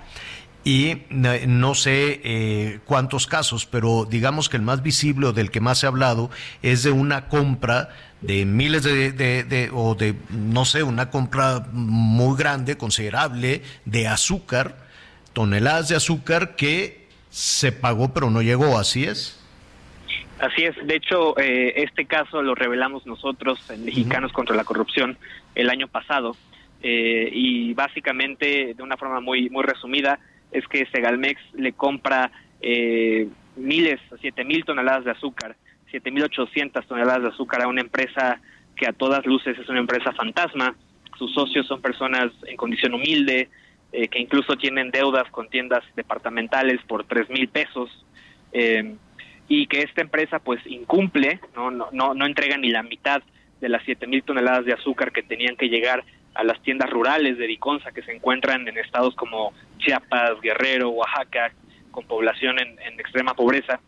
[0.64, 5.62] y no sé eh, cuántos casos, pero digamos que el más visible o del que
[5.62, 6.30] más se ha hablado
[6.62, 7.88] es de una compra
[8.20, 14.76] de miles de, o de, no sé, una compra muy grande, considerable, de azúcar,
[15.32, 17.07] toneladas de azúcar que
[17.38, 19.40] se pagó pero no llegó, ¿así es?
[20.40, 25.16] Así es, de hecho, eh, este caso lo revelamos nosotros en Mexicanos contra la Corrupción
[25.54, 26.36] el año pasado
[26.82, 30.18] eh, y básicamente, de una forma muy, muy resumida,
[30.50, 35.54] es que Segalmex le compra eh, miles, siete mil toneladas de azúcar,
[35.90, 38.40] siete mil ochocientas toneladas de azúcar a una empresa
[38.74, 40.74] que a todas luces es una empresa fantasma.
[41.16, 43.48] Sus socios son personas en condición humilde,
[43.92, 47.90] eh, que incluso tienen deudas con tiendas departamentales por tres mil pesos.
[48.52, 48.96] Eh,
[49.48, 53.22] y que esta empresa pues incumple, no, no, no, no entrega ni la mitad
[53.60, 56.04] de las siete mil toneladas de azúcar que tenían que llegar
[56.34, 61.52] a las tiendas rurales de Diconsa que se encuentran en estados como Chiapas, Guerrero, Oaxaca,
[61.90, 63.80] con población en, extrema pobreza.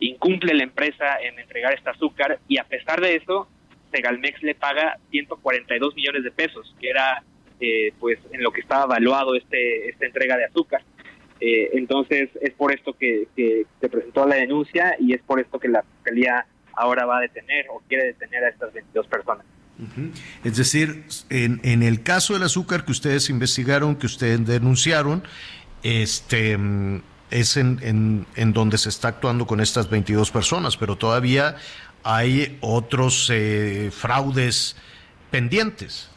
[0.00, 3.46] Incumple la empresa en entregar este azúcar y a pesar de eso,
[3.92, 7.22] Segalmex le paga 142 millones de pesos, que era
[7.62, 10.82] eh, pues en lo que estaba evaluado este, esta entrega de azúcar.
[11.40, 13.28] Eh, entonces es por esto que,
[13.80, 16.44] se presentó la denuncia y es por esto que la Fiscalía
[16.74, 19.46] ahora va a detener o quiere detener a estas 22 personas.
[20.44, 25.22] Es decir, en, en, el caso del azúcar que ustedes investigaron, que ustedes denunciaron,
[25.82, 26.56] este
[27.32, 31.56] es en, en, donde se está actuando con estas 22 personas, pero todavía
[32.04, 34.76] hay otros eh, fraudes
[35.30, 36.11] pendientes.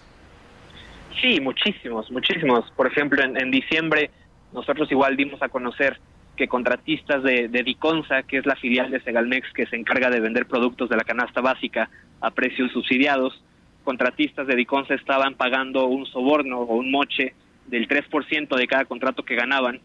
[1.22, 2.70] Sí, muchísimos, muchísimos.
[2.72, 4.10] Por ejemplo, en, diciembre
[4.54, 6.00] nosotros igual dimos a conocer
[6.36, 10.20] que contratistas de, de Diconsa, que es la filial de Segalmex que se encarga de
[10.20, 11.90] vender productos de la canasta básica
[12.22, 13.42] a precios subsidiados,
[13.84, 17.34] contratistas de Diconsa estaban pagando un soborno o un moche
[17.68, 19.80] del 3% de cada contrato que ganaban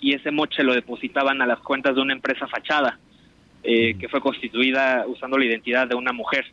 [0.00, 2.98] y ese moche lo depositaban a las cuentas de una empresa fachada.
[3.66, 6.44] eh, que fue constituida usando la identidad de una mujer,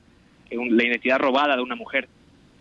[0.49, 2.07] eh, la identidad robada de una mujer.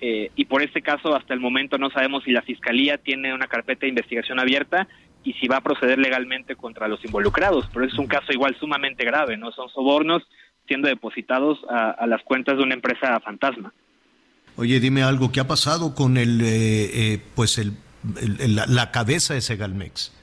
[0.01, 3.47] Eh, y por este caso, hasta el momento no sabemos si la Fiscalía tiene una
[3.47, 4.89] carpeta de investigación abierta
[5.25, 7.69] y si va a proceder legalmente contra los involucrados.
[7.73, 9.53] Pero es un caso igual sumamente grave, ¿no?
[9.53, 10.23] Son sobornos
[10.67, 13.73] siendo depositados a, las cuentas de una empresa fantasma.
[14.57, 17.73] Oye, dime algo, ¿qué ha pasado con el, eh, eh, pues el,
[18.69, 20.17] la cabeza de Segalmex?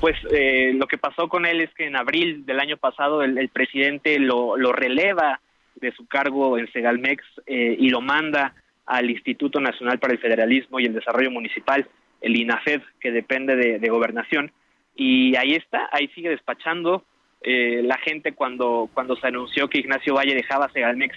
[0.00, 3.48] Pues eh, lo que pasó con él es que en abril del año pasado el,
[3.48, 5.40] presidente lo, lo, releva
[5.76, 8.54] de su cargo en Segalmex y lo manda
[8.86, 11.88] al Instituto Nacional para el Federalismo y el Desarrollo Municipal,
[12.20, 14.52] el INAFED, que depende de, gobernación.
[14.94, 17.04] Y ahí está, ahí sigue despachando
[17.42, 21.16] eh, la gente cuando, cuando se anunció que Ignacio Valle dejaba Segalmex,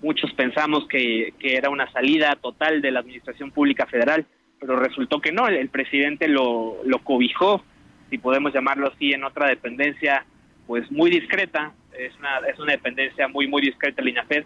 [0.00, 4.26] muchos pensamos que, era una salida total de la Administración Pública Federal,
[4.60, 7.62] pero resultó que no, el, presidente lo, lo cobijó,
[8.10, 10.24] si podemos llamarlo así, en otra dependencia
[10.66, 14.44] pues muy discreta, es una, es una dependencia muy, muy discreta el INAFED,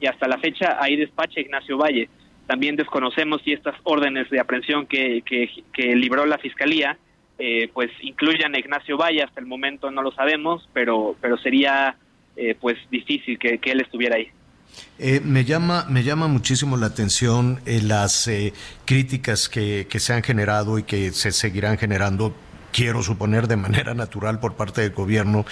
[0.00, 2.08] y hasta la fecha ahí despacha Ignacio Valle.
[2.46, 6.98] También desconocemos si estas órdenes de aprehensión que, que, que libró la Fiscalía
[7.38, 11.96] eh, pues incluyan a Ignacio Valle, hasta el momento no lo sabemos, pero, pero sería
[12.36, 14.28] eh, pues difícil que, él estuviera ahí.
[14.98, 18.30] Eh, me llama me llama muchísimo la atención las
[18.84, 22.34] críticas que, que, se han generado y que se seguirán generando
[22.72, 25.44] quiero suponer de manera natural por parte del gobierno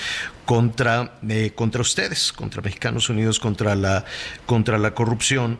[0.44, 1.18] contra
[1.54, 4.04] contra ustedes contra Mexicanos Unidos contra la
[4.46, 5.58] contra la corrupción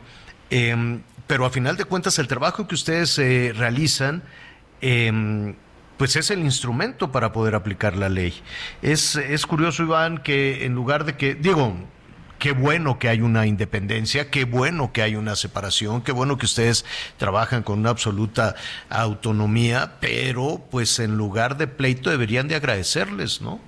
[0.49, 3.17] em, pero a final de cuentas el trabajo que ustedes
[3.57, 4.23] realizan
[4.81, 5.55] em,
[6.01, 8.33] pues es el instrumento para poder aplicar la ley.
[8.81, 11.75] Es, es curioso, Iván, que en lugar de que, digo,
[12.41, 16.47] qué bueno que hay una independencia, qué bueno que hay una separación, qué bueno que
[16.47, 16.83] ustedes
[17.17, 18.55] trabajan con una absoluta
[18.89, 23.59] autonomía, pero pues en lugar de pleito deberían de agradecerles, ¿no?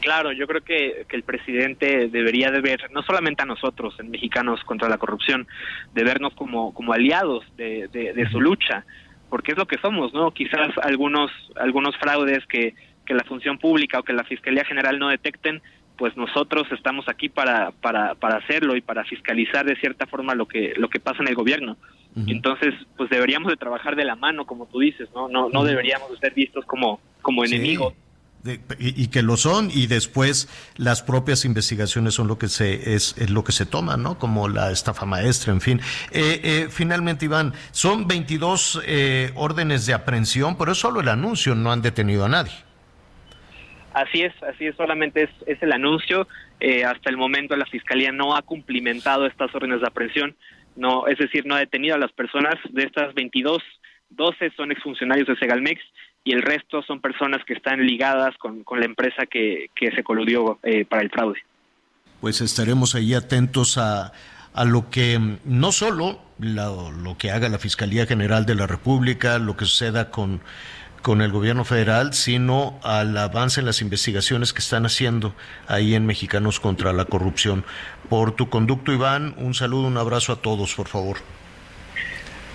[0.00, 4.60] Claro, yo creo que, el presidente debería de ver, no solamente a nosotros, en Mexicanos
[4.64, 5.48] contra la Corrupción,
[5.94, 8.84] de vernos como, como aliados de, de su lucha
[9.32, 10.30] porque es lo que somos, ¿no?
[10.32, 12.74] Quizás algunos algunos fraudes que,
[13.06, 15.62] que la función pública o que la Fiscalía General no detecten,
[15.96, 20.46] pues nosotros estamos aquí para, para, para hacerlo y para fiscalizar de cierta forma lo
[20.46, 21.76] que lo que pasa en el gobierno.
[22.26, 25.28] Entonces, pues deberíamos de trabajar de la mano, como tú dices, ¿no?
[25.28, 27.94] No, no deberíamos de ser vistos como, como enemigos.
[28.78, 33.44] y, que lo son y después las propias investigaciones son lo que se es, lo
[33.44, 35.80] que se toma no como la estafa maestra en fin.
[36.10, 41.54] Eh, eh, finalmente Iván son 22 eh, órdenes de aprehensión pero es solo el anuncio
[41.54, 42.52] no han detenido a nadie
[43.94, 46.26] así es así es solamente es, el anuncio.
[46.86, 50.36] Hasta el momento la fiscalía no ha cumplimentado estas órdenes de aprehensión.
[50.76, 52.54] No es decir no ha detenido a las personas.
[52.70, 53.62] De estas 22
[54.10, 55.80] 12 son exfuncionarios de Segalmex
[56.24, 60.84] y el resto son personas que están ligadas con, la empresa que, se coludió eh,
[60.84, 61.40] para el fraude.
[62.20, 64.12] Pues estaremos ahí atentos a,
[64.54, 69.56] a lo que no solo lo, que haga la Fiscalía General de la República, lo
[69.56, 70.40] que suceda con,
[71.02, 75.34] con el gobierno federal, sino al avance en las investigaciones que están haciendo
[75.66, 77.64] ahí en Mexicanos contra la Corrupción.
[78.08, 81.18] Por tu conducto, Iván, un saludo, un abrazo a todos, por favor.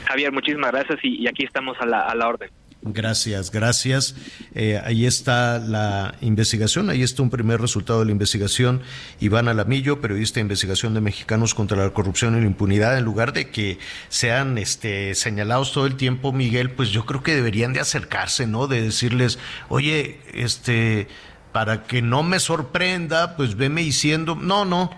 [0.08, 2.50] Javier, muchísimas gracias y, aquí estamos a la, a la orden.
[2.84, 4.16] Gracias, gracias.
[4.54, 8.82] Eh, ahí está la investigación, ahí está un primer resultado de la investigación.
[9.20, 13.34] Iván Alamillo, periodista de investigación de Mexicanos contra la Corrupción y la Impunidad, en lugar
[13.34, 13.80] de que
[14.10, 18.68] sean este, señalados todo el tiempo, Miguel, pues yo creo que deberían de acercarse, ¿no?
[18.68, 19.40] De decirles,
[19.70, 21.08] oye, este,
[21.52, 24.92] para que no me sorprenda, pues veme diciendo, no, no.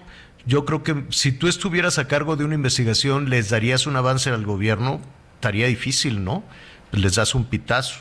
[0.46, 4.30] Yo creo que si tú estuvieras a cargo de una investigación, les darías un avance
[4.30, 5.00] al gobierno,
[5.36, 6.44] estaría difícil, ¿no?
[6.92, 8.00] Les das un pitazo.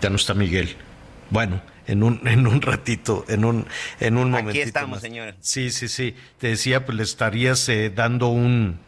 [0.00, 0.76] Ya no está Miguel.
[1.30, 3.66] Bueno, en un, en un ratito, en un,
[4.00, 4.60] en un momentito.
[4.60, 5.34] Aquí estamos, señora.
[5.40, 6.14] Sí, sí, sí.
[6.38, 8.78] Te decía, pues le estarías eh, dando un,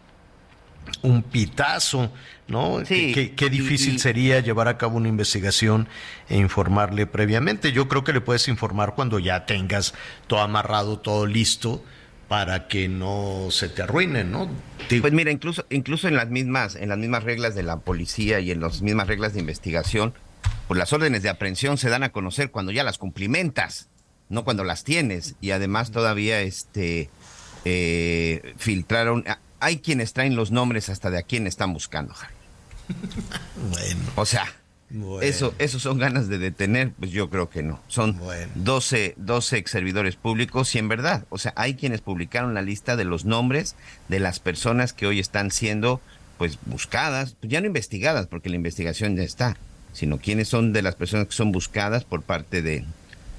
[1.03, 2.12] un pitazo,
[2.47, 2.85] ¿no?
[2.85, 5.89] Sí, qué, difícil sería llevar a cabo una investigación
[6.29, 7.73] e informarle previamente.
[7.73, 9.95] Yo creo que le puedes informar cuando ya tengas
[10.27, 11.83] todo amarrado, todo listo
[12.31, 14.48] para que no se te arruinen, ¿no?
[14.89, 18.52] Pues mira, incluso incluso en las mismas en las mismas reglas de la policía y
[18.52, 20.15] en las mismas reglas de investigación,
[20.69, 23.89] pues las órdenes de aprehensión se dan a conocer cuando ya las cumplimentas,
[24.28, 27.11] no cuando las tienes y además todavía este
[27.65, 29.24] eh, filtraron
[29.59, 32.15] hay quienes traen los nombres hasta de a quién están buscando.
[33.73, 34.01] bueno.
[34.15, 34.47] O sea,
[35.23, 37.81] eso, eso son ganas de detener, pues yo creo que no.
[37.89, 38.19] Son
[38.57, 42.97] 12, 12 ex servidores públicos y en verdad, o sea, hay quienes publicaron la lista
[42.97, 43.77] de los nombres
[44.09, 46.01] de las personas que hoy están siendo
[46.39, 49.57] pues buscadas, pues ya no investigadas, porque la investigación ya está,
[49.93, 52.85] sino quiénes son de las personas que son buscadas por parte de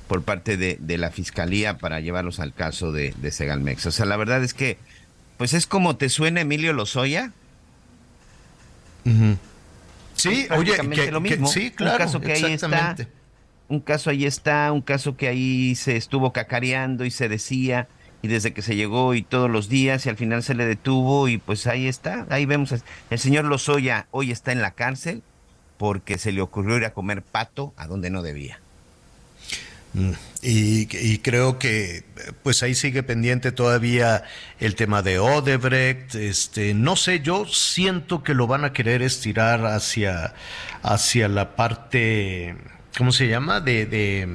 [0.07, 3.85] por parte de, de la fiscalía para llevarlos al caso de, de Segalmex.
[3.85, 4.77] O sea, la verdad es que,
[5.37, 7.31] pues es como te suena Emilio Lozoya.
[10.15, 11.47] Sí, oye, que, lo mismo.
[11.47, 12.95] sí, claro, un caso que ahí está,
[13.67, 17.87] un caso ahí está, un caso que ahí se estuvo cacareando y se decía
[18.21, 21.27] y desde que se llegó y todos los días y al final se le detuvo
[21.27, 22.73] y pues ahí está, ahí vemos
[23.09, 25.23] el señor Lozoya hoy está en la cárcel
[25.77, 28.59] porque se le ocurrió ir a comer pato a donde no debía.
[29.93, 30.11] Mm,
[30.43, 32.03] y, creo que
[32.41, 34.23] pues ahí sigue pendiente todavía
[34.59, 39.65] el tema de Odebrecht, este, no sé, yo siento que lo van a querer estirar
[39.65, 40.33] hacia,
[40.81, 42.55] hacia la parte,
[42.97, 43.61] ¿cómo se llama?
[43.61, 44.27] De, de,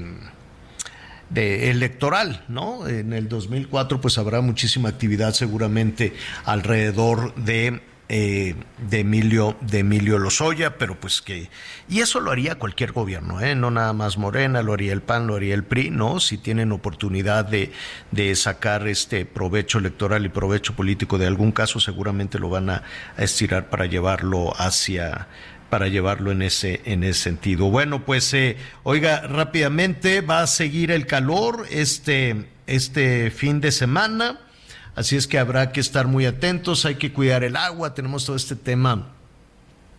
[1.31, 2.87] de electoral, ¿no?
[2.87, 6.15] En el 2004 pues habrá muchísima actividad seguramente
[6.45, 11.51] alrededor de eh, de Emilio de Emilio Lozoya, pero pues que
[11.89, 13.57] y eso lo haría cualquier gobierno, ¿eh?
[13.57, 16.71] no nada más Morena, lo haría el PAN, lo haría el PRI, no, si tienen
[16.71, 17.73] oportunidad de,
[18.13, 22.85] de sacar este provecho electoral y provecho político de algún caso, seguramente lo van a,
[23.19, 25.27] estirar para llevarlo hacia
[25.69, 27.71] para llevarlo en ese en ese sentido.
[27.71, 34.46] Bueno, pues eh, oiga rápidamente va a seguir el calor este este fin de semana
[34.97, 38.35] Así es que habrá que estar muy atentos, hay que cuidar el agua, tenemos todo
[38.35, 39.13] este tema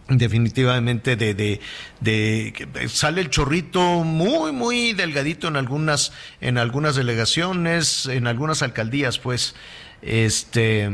[0.10, 1.60] definitivamente de, de,
[2.00, 9.20] de, sale el chorrito muy muy delgadito en algunas en algunas delegaciones en algunas alcaldías
[9.20, 9.56] pues
[10.02, 10.90] este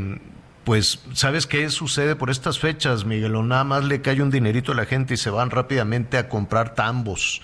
[0.64, 4.72] pues sabes qué sucede por estas fechas Miguel o nada más le cae un dinerito
[4.72, 7.40] a la gente y se van rápidamente a comprar tambos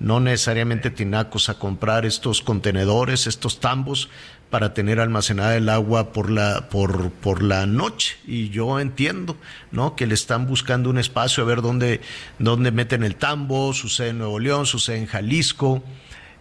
[0.00, 4.08] no necesariamente tinacos a comprar estos contenedores estos tambos
[4.52, 8.18] para tener almacenada el agua por la, por, por la noche.
[8.26, 9.38] Y yo entiendo,
[9.70, 9.96] ¿no?
[9.96, 12.02] Que le están buscando un espacio a ver dónde,
[12.38, 15.82] dónde meten el tambo, sucede en Nuevo León, sucede en Jalisco.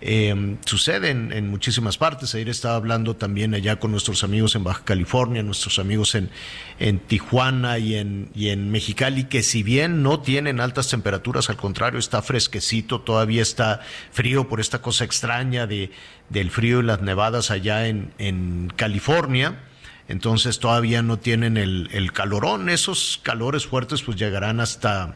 [0.03, 2.33] Eh, sucede en, muchísimas partes.
[2.33, 6.31] Ayer estaba hablando también allá con nuestros amigos en Baja California, nuestros amigos en,
[6.79, 11.57] en Tijuana y en, y en Mexicali, que si bien no tienen altas temperaturas, al
[11.57, 15.91] contrario, está fresquecito, todavía está frío por esta cosa extraña de,
[16.29, 19.59] del frío y las nevadas allá en, en California
[20.07, 22.67] entonces todavía no tienen el, el, calorón.
[22.67, 25.15] Esos calores fuertes pues llegarán hasta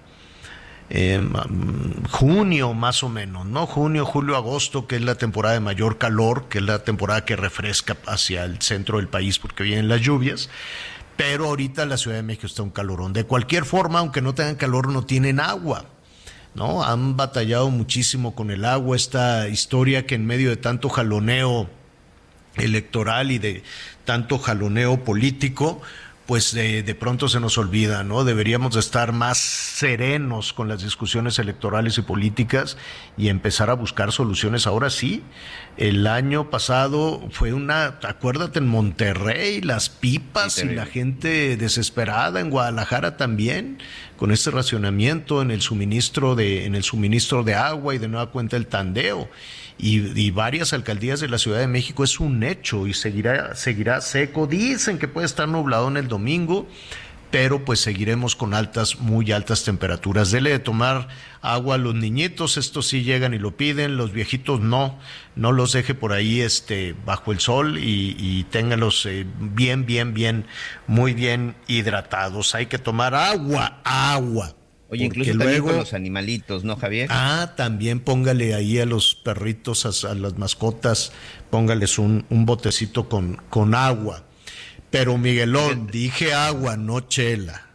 [0.90, 1.22] eh,
[2.12, 3.66] junio más o menos, ¿no?
[3.66, 7.36] Junio, julio, agosto, que es la temporada de mayor calor, que es la temporada que
[7.36, 10.49] refresca hacia el centro del país porque vienen las lluvias.
[11.18, 13.14] Pero ahorita la Ciudad de México está un calorón.
[13.14, 15.86] De cualquier forma, aunque no tengan calor, no tienen agua.
[16.53, 16.84] ¿no?
[16.84, 21.70] Han batallado muchísimo con el agua, esta historia que en medio de tanto jaloneo
[22.56, 23.64] electoral y de
[24.06, 25.82] tanto jaloneo político,
[26.26, 28.23] pues de, pronto se nos olvida, ¿no?
[28.23, 32.77] Deberíamos de estar más serenos con las discusiones electorales y políticas
[33.15, 34.65] y empezar a buscar soluciones.
[34.65, 35.22] Ahora sí,
[35.77, 42.49] el año pasado fue una, acuérdate, en Monterrey, las pipas y la gente desesperada, en
[42.49, 43.77] Guadalajara también,
[44.18, 48.31] con este racionamiento en el suministro de, en el suministro de agua y de nueva
[48.31, 49.30] cuenta el tandeo
[49.77, 54.47] y, varias alcaldías de la Ciudad de México es un hecho y seguirá, seguirá seco.
[54.47, 56.68] Dicen que puede estar nublado en el domingo,
[57.30, 60.31] pero pues seguiremos con altas, muy altas temperaturas.
[60.31, 61.10] Dele de tomar
[61.41, 64.97] agua a los niñitos, estos sí llegan y lo piden, los viejitos no,
[65.35, 70.14] no los deje por ahí este, bajo el sol y, y téngalos eh, bien, bien,
[70.14, 70.45] bien,
[70.88, 72.56] muy bien hidratados.
[72.56, 74.56] Hay que tomar agua, agua.
[74.95, 77.07] Oye, incluso también con los animalitos, ¿no, Javier?
[77.11, 81.11] Ah, también póngale ahí a los perritos, a, las mascotas,
[81.49, 84.23] póngales un, un botecito con, con agua.
[84.89, 87.67] Pero Miguelón, dije agua, no chela.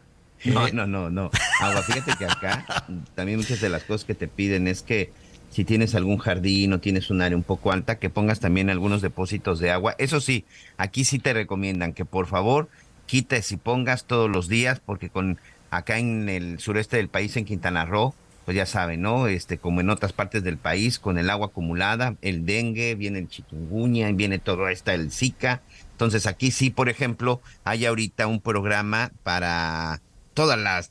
[0.45, 1.31] No, no, no, no.
[1.61, 5.13] Agua, fíjate que acá también muchas de las cosas que te piden es que
[5.51, 9.03] si tienes algún jardín o tienes un área un poco alta, que pongas también algunos
[9.03, 9.95] depósitos de agua.
[9.99, 10.47] Eso sí,
[10.79, 12.69] aquí sí te recomiendan que por favor
[13.07, 15.39] quites y pongas todos los días, porque con
[15.71, 18.15] acá en el sureste del país, en Quintana Roo,
[18.45, 19.29] pues ya saben, ¿no?
[19.29, 23.29] Este, como en otras partes del país, con el agua acumulada, el dengue, viene el
[23.29, 25.63] chikungunya, viene todo esto, el Zika.
[25.93, 30.01] Entonces aquí sí, por ejemplo, hay ahorita un programa para
[30.35, 30.91] todas las,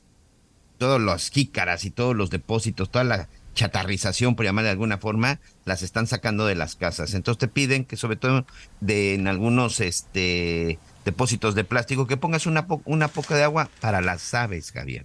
[0.78, 5.40] todos los jícaras y todos los depósitos, toda la chatarrización, por llamar de alguna forma,
[5.64, 7.14] las están sacando de las casas.
[7.14, 8.46] Entonces te piden que sobre todo
[8.80, 14.00] de en algunos este depósitos de plástico, que pongas una, una poca de agua para
[14.00, 15.04] las aves, Javier,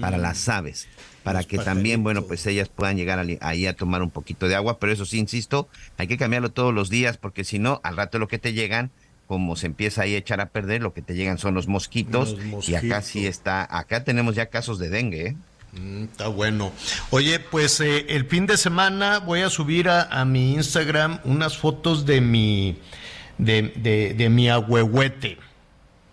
[0.00, 0.50] para las mm.
[0.50, 0.88] aves,
[1.22, 4.78] para que también, bueno, pues ellas puedan llegar ahí a tomar un poquito de agua,
[4.78, 8.18] pero eso sí, insisto, hay que cambiarlo todos los días, porque si no, al rato
[8.18, 8.90] lo que te llegan,
[9.26, 12.36] como se empieza ahí a echar a perder, lo que te llegan son los mosquitos,
[12.66, 15.36] y acá sí está, acá tenemos ya casos de dengue, ¿eh?
[15.80, 16.72] Mm, está bueno.
[17.10, 22.06] Oye, pues eh, el fin de semana voy a subir a, mi Instagram unas fotos
[22.06, 22.78] de mi
[23.38, 25.38] de, de, mi ahuehuete.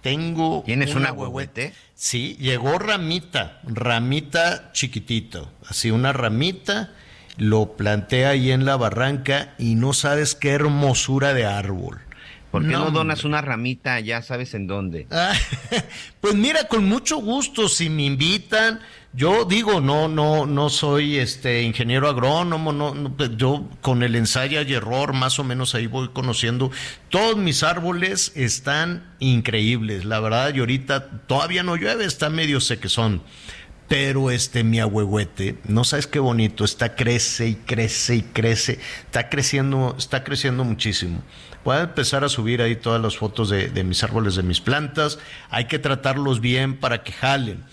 [0.02, 0.64] Tengo.
[0.65, 1.73] ¿Tienes un ahuehuete?
[1.93, 6.93] Sí, llegó ramita, ramita chiquitito, así una ramita,
[7.38, 11.99] lo planté ahí en la barranca y no sabes qué hermosura de árbol.
[12.52, 15.07] ¿Por qué no, donas una ramita ya sabes en dónde?
[15.10, 15.34] Ah,
[16.22, 18.81] pues mira, con mucho gusto, si me invitan,
[19.14, 24.62] yo digo, no, no, no soy este ingeniero agrónomo, no, pues, yo con el ensayo
[24.62, 26.72] y error más o menos ahí voy conociendo.
[27.10, 33.22] Todos mis árboles están increíbles, la verdad, y ahorita todavía no llueve, está medio sequezón.
[33.90, 39.28] Pero este mi ahuehuete, no sabes qué bonito, está crece y crece y crece, está
[39.28, 41.22] creciendo, está creciendo muchísimo.
[41.66, 44.62] Voy a empezar a subir ahí todas las fotos de, de mis árboles, de mis
[44.62, 45.20] plantas.
[45.50, 47.66] Hay que tratarlos bien para que jalen.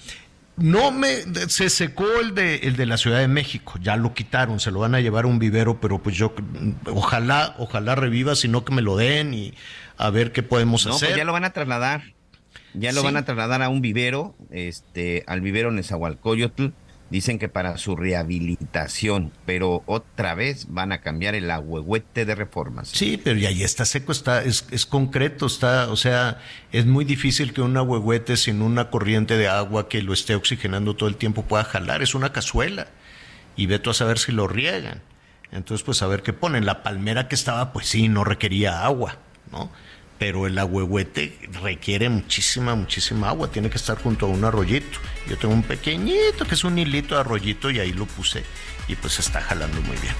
[0.58, 4.60] No me se secó el de el de la Ciudad de México, ya lo quitaron,
[4.60, 6.34] se lo van a llevar a un vivero, pero pues yo
[6.86, 9.54] ojalá, ojalá reviva, sino que me lo den y
[9.96, 11.16] a ver qué podemos no, pues hacer.
[11.16, 12.14] ya lo van a trasladar.
[12.74, 16.68] Ya lo van a trasladar a un vivero, este, al vivero Nezahualcóyotl
[17.10, 22.88] Dicen que para su rehabilitación, pero otra vez van a cambiar el agüehuete de reformas.
[22.88, 26.38] Sí, pero ya ahí está seco, está, es, es, concreto, está, o sea,
[26.70, 30.96] es muy difícil que un agüehuete sin una corriente de agua que lo esté oxigenando
[30.96, 32.88] todo el tiempo pueda jalar, es una cazuela.
[33.56, 35.02] Y ve tú a saber si lo riegan.
[35.50, 36.66] Entonces, pues a ver qué ponen.
[36.66, 39.16] La palmera que estaba, pues sí, no requería agua,
[39.50, 39.70] ¿no?
[40.18, 44.98] Pero el agüehuete requiere muchísima, muchísima agua, tiene que estar junto a un arroyito.
[45.28, 48.42] Yo tengo un pequeñito que es un hilito de arroyito y ahí lo puse
[48.88, 50.14] y pues está jalando muy bien.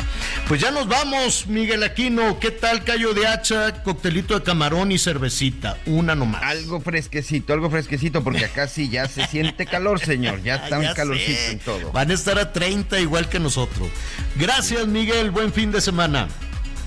[0.46, 2.38] Pues ya nos vamos, Miguel Aquino.
[2.38, 5.78] ¿Qué tal callo de hacha, coctelito de camarón y cervecita?
[5.86, 6.42] Una nomás.
[6.42, 10.42] Algo fresquecito, algo fresquecito, porque acá sí ya se siente calor, señor.
[10.42, 11.92] Ya está un calorcito en todo.
[11.92, 13.88] Van a estar a 30 igual que nosotros.
[14.36, 15.30] Gracias, Miguel.
[15.30, 16.28] Buen fin de semana.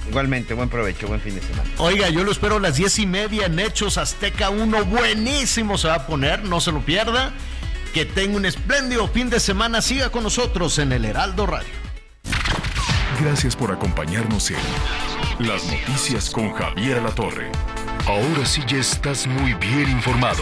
[0.10, 1.70] Igualmente, buen provecho, buen fin de semana.
[1.78, 4.86] Oiga, yo lo espero a las diez y media en Hechos Azteca 1.
[4.86, 7.34] Buenísimo se va a poner, no se lo pierda.
[7.94, 9.82] Que tenga un espléndido fin de semana.
[9.82, 11.70] Siga con nosotros en el Heraldo Radio.
[13.22, 14.58] Gracias por acompañarnos en
[15.40, 17.52] Las Noticias con Javier La Torre.
[18.08, 20.42] Ahora sí ya estás muy bien informado.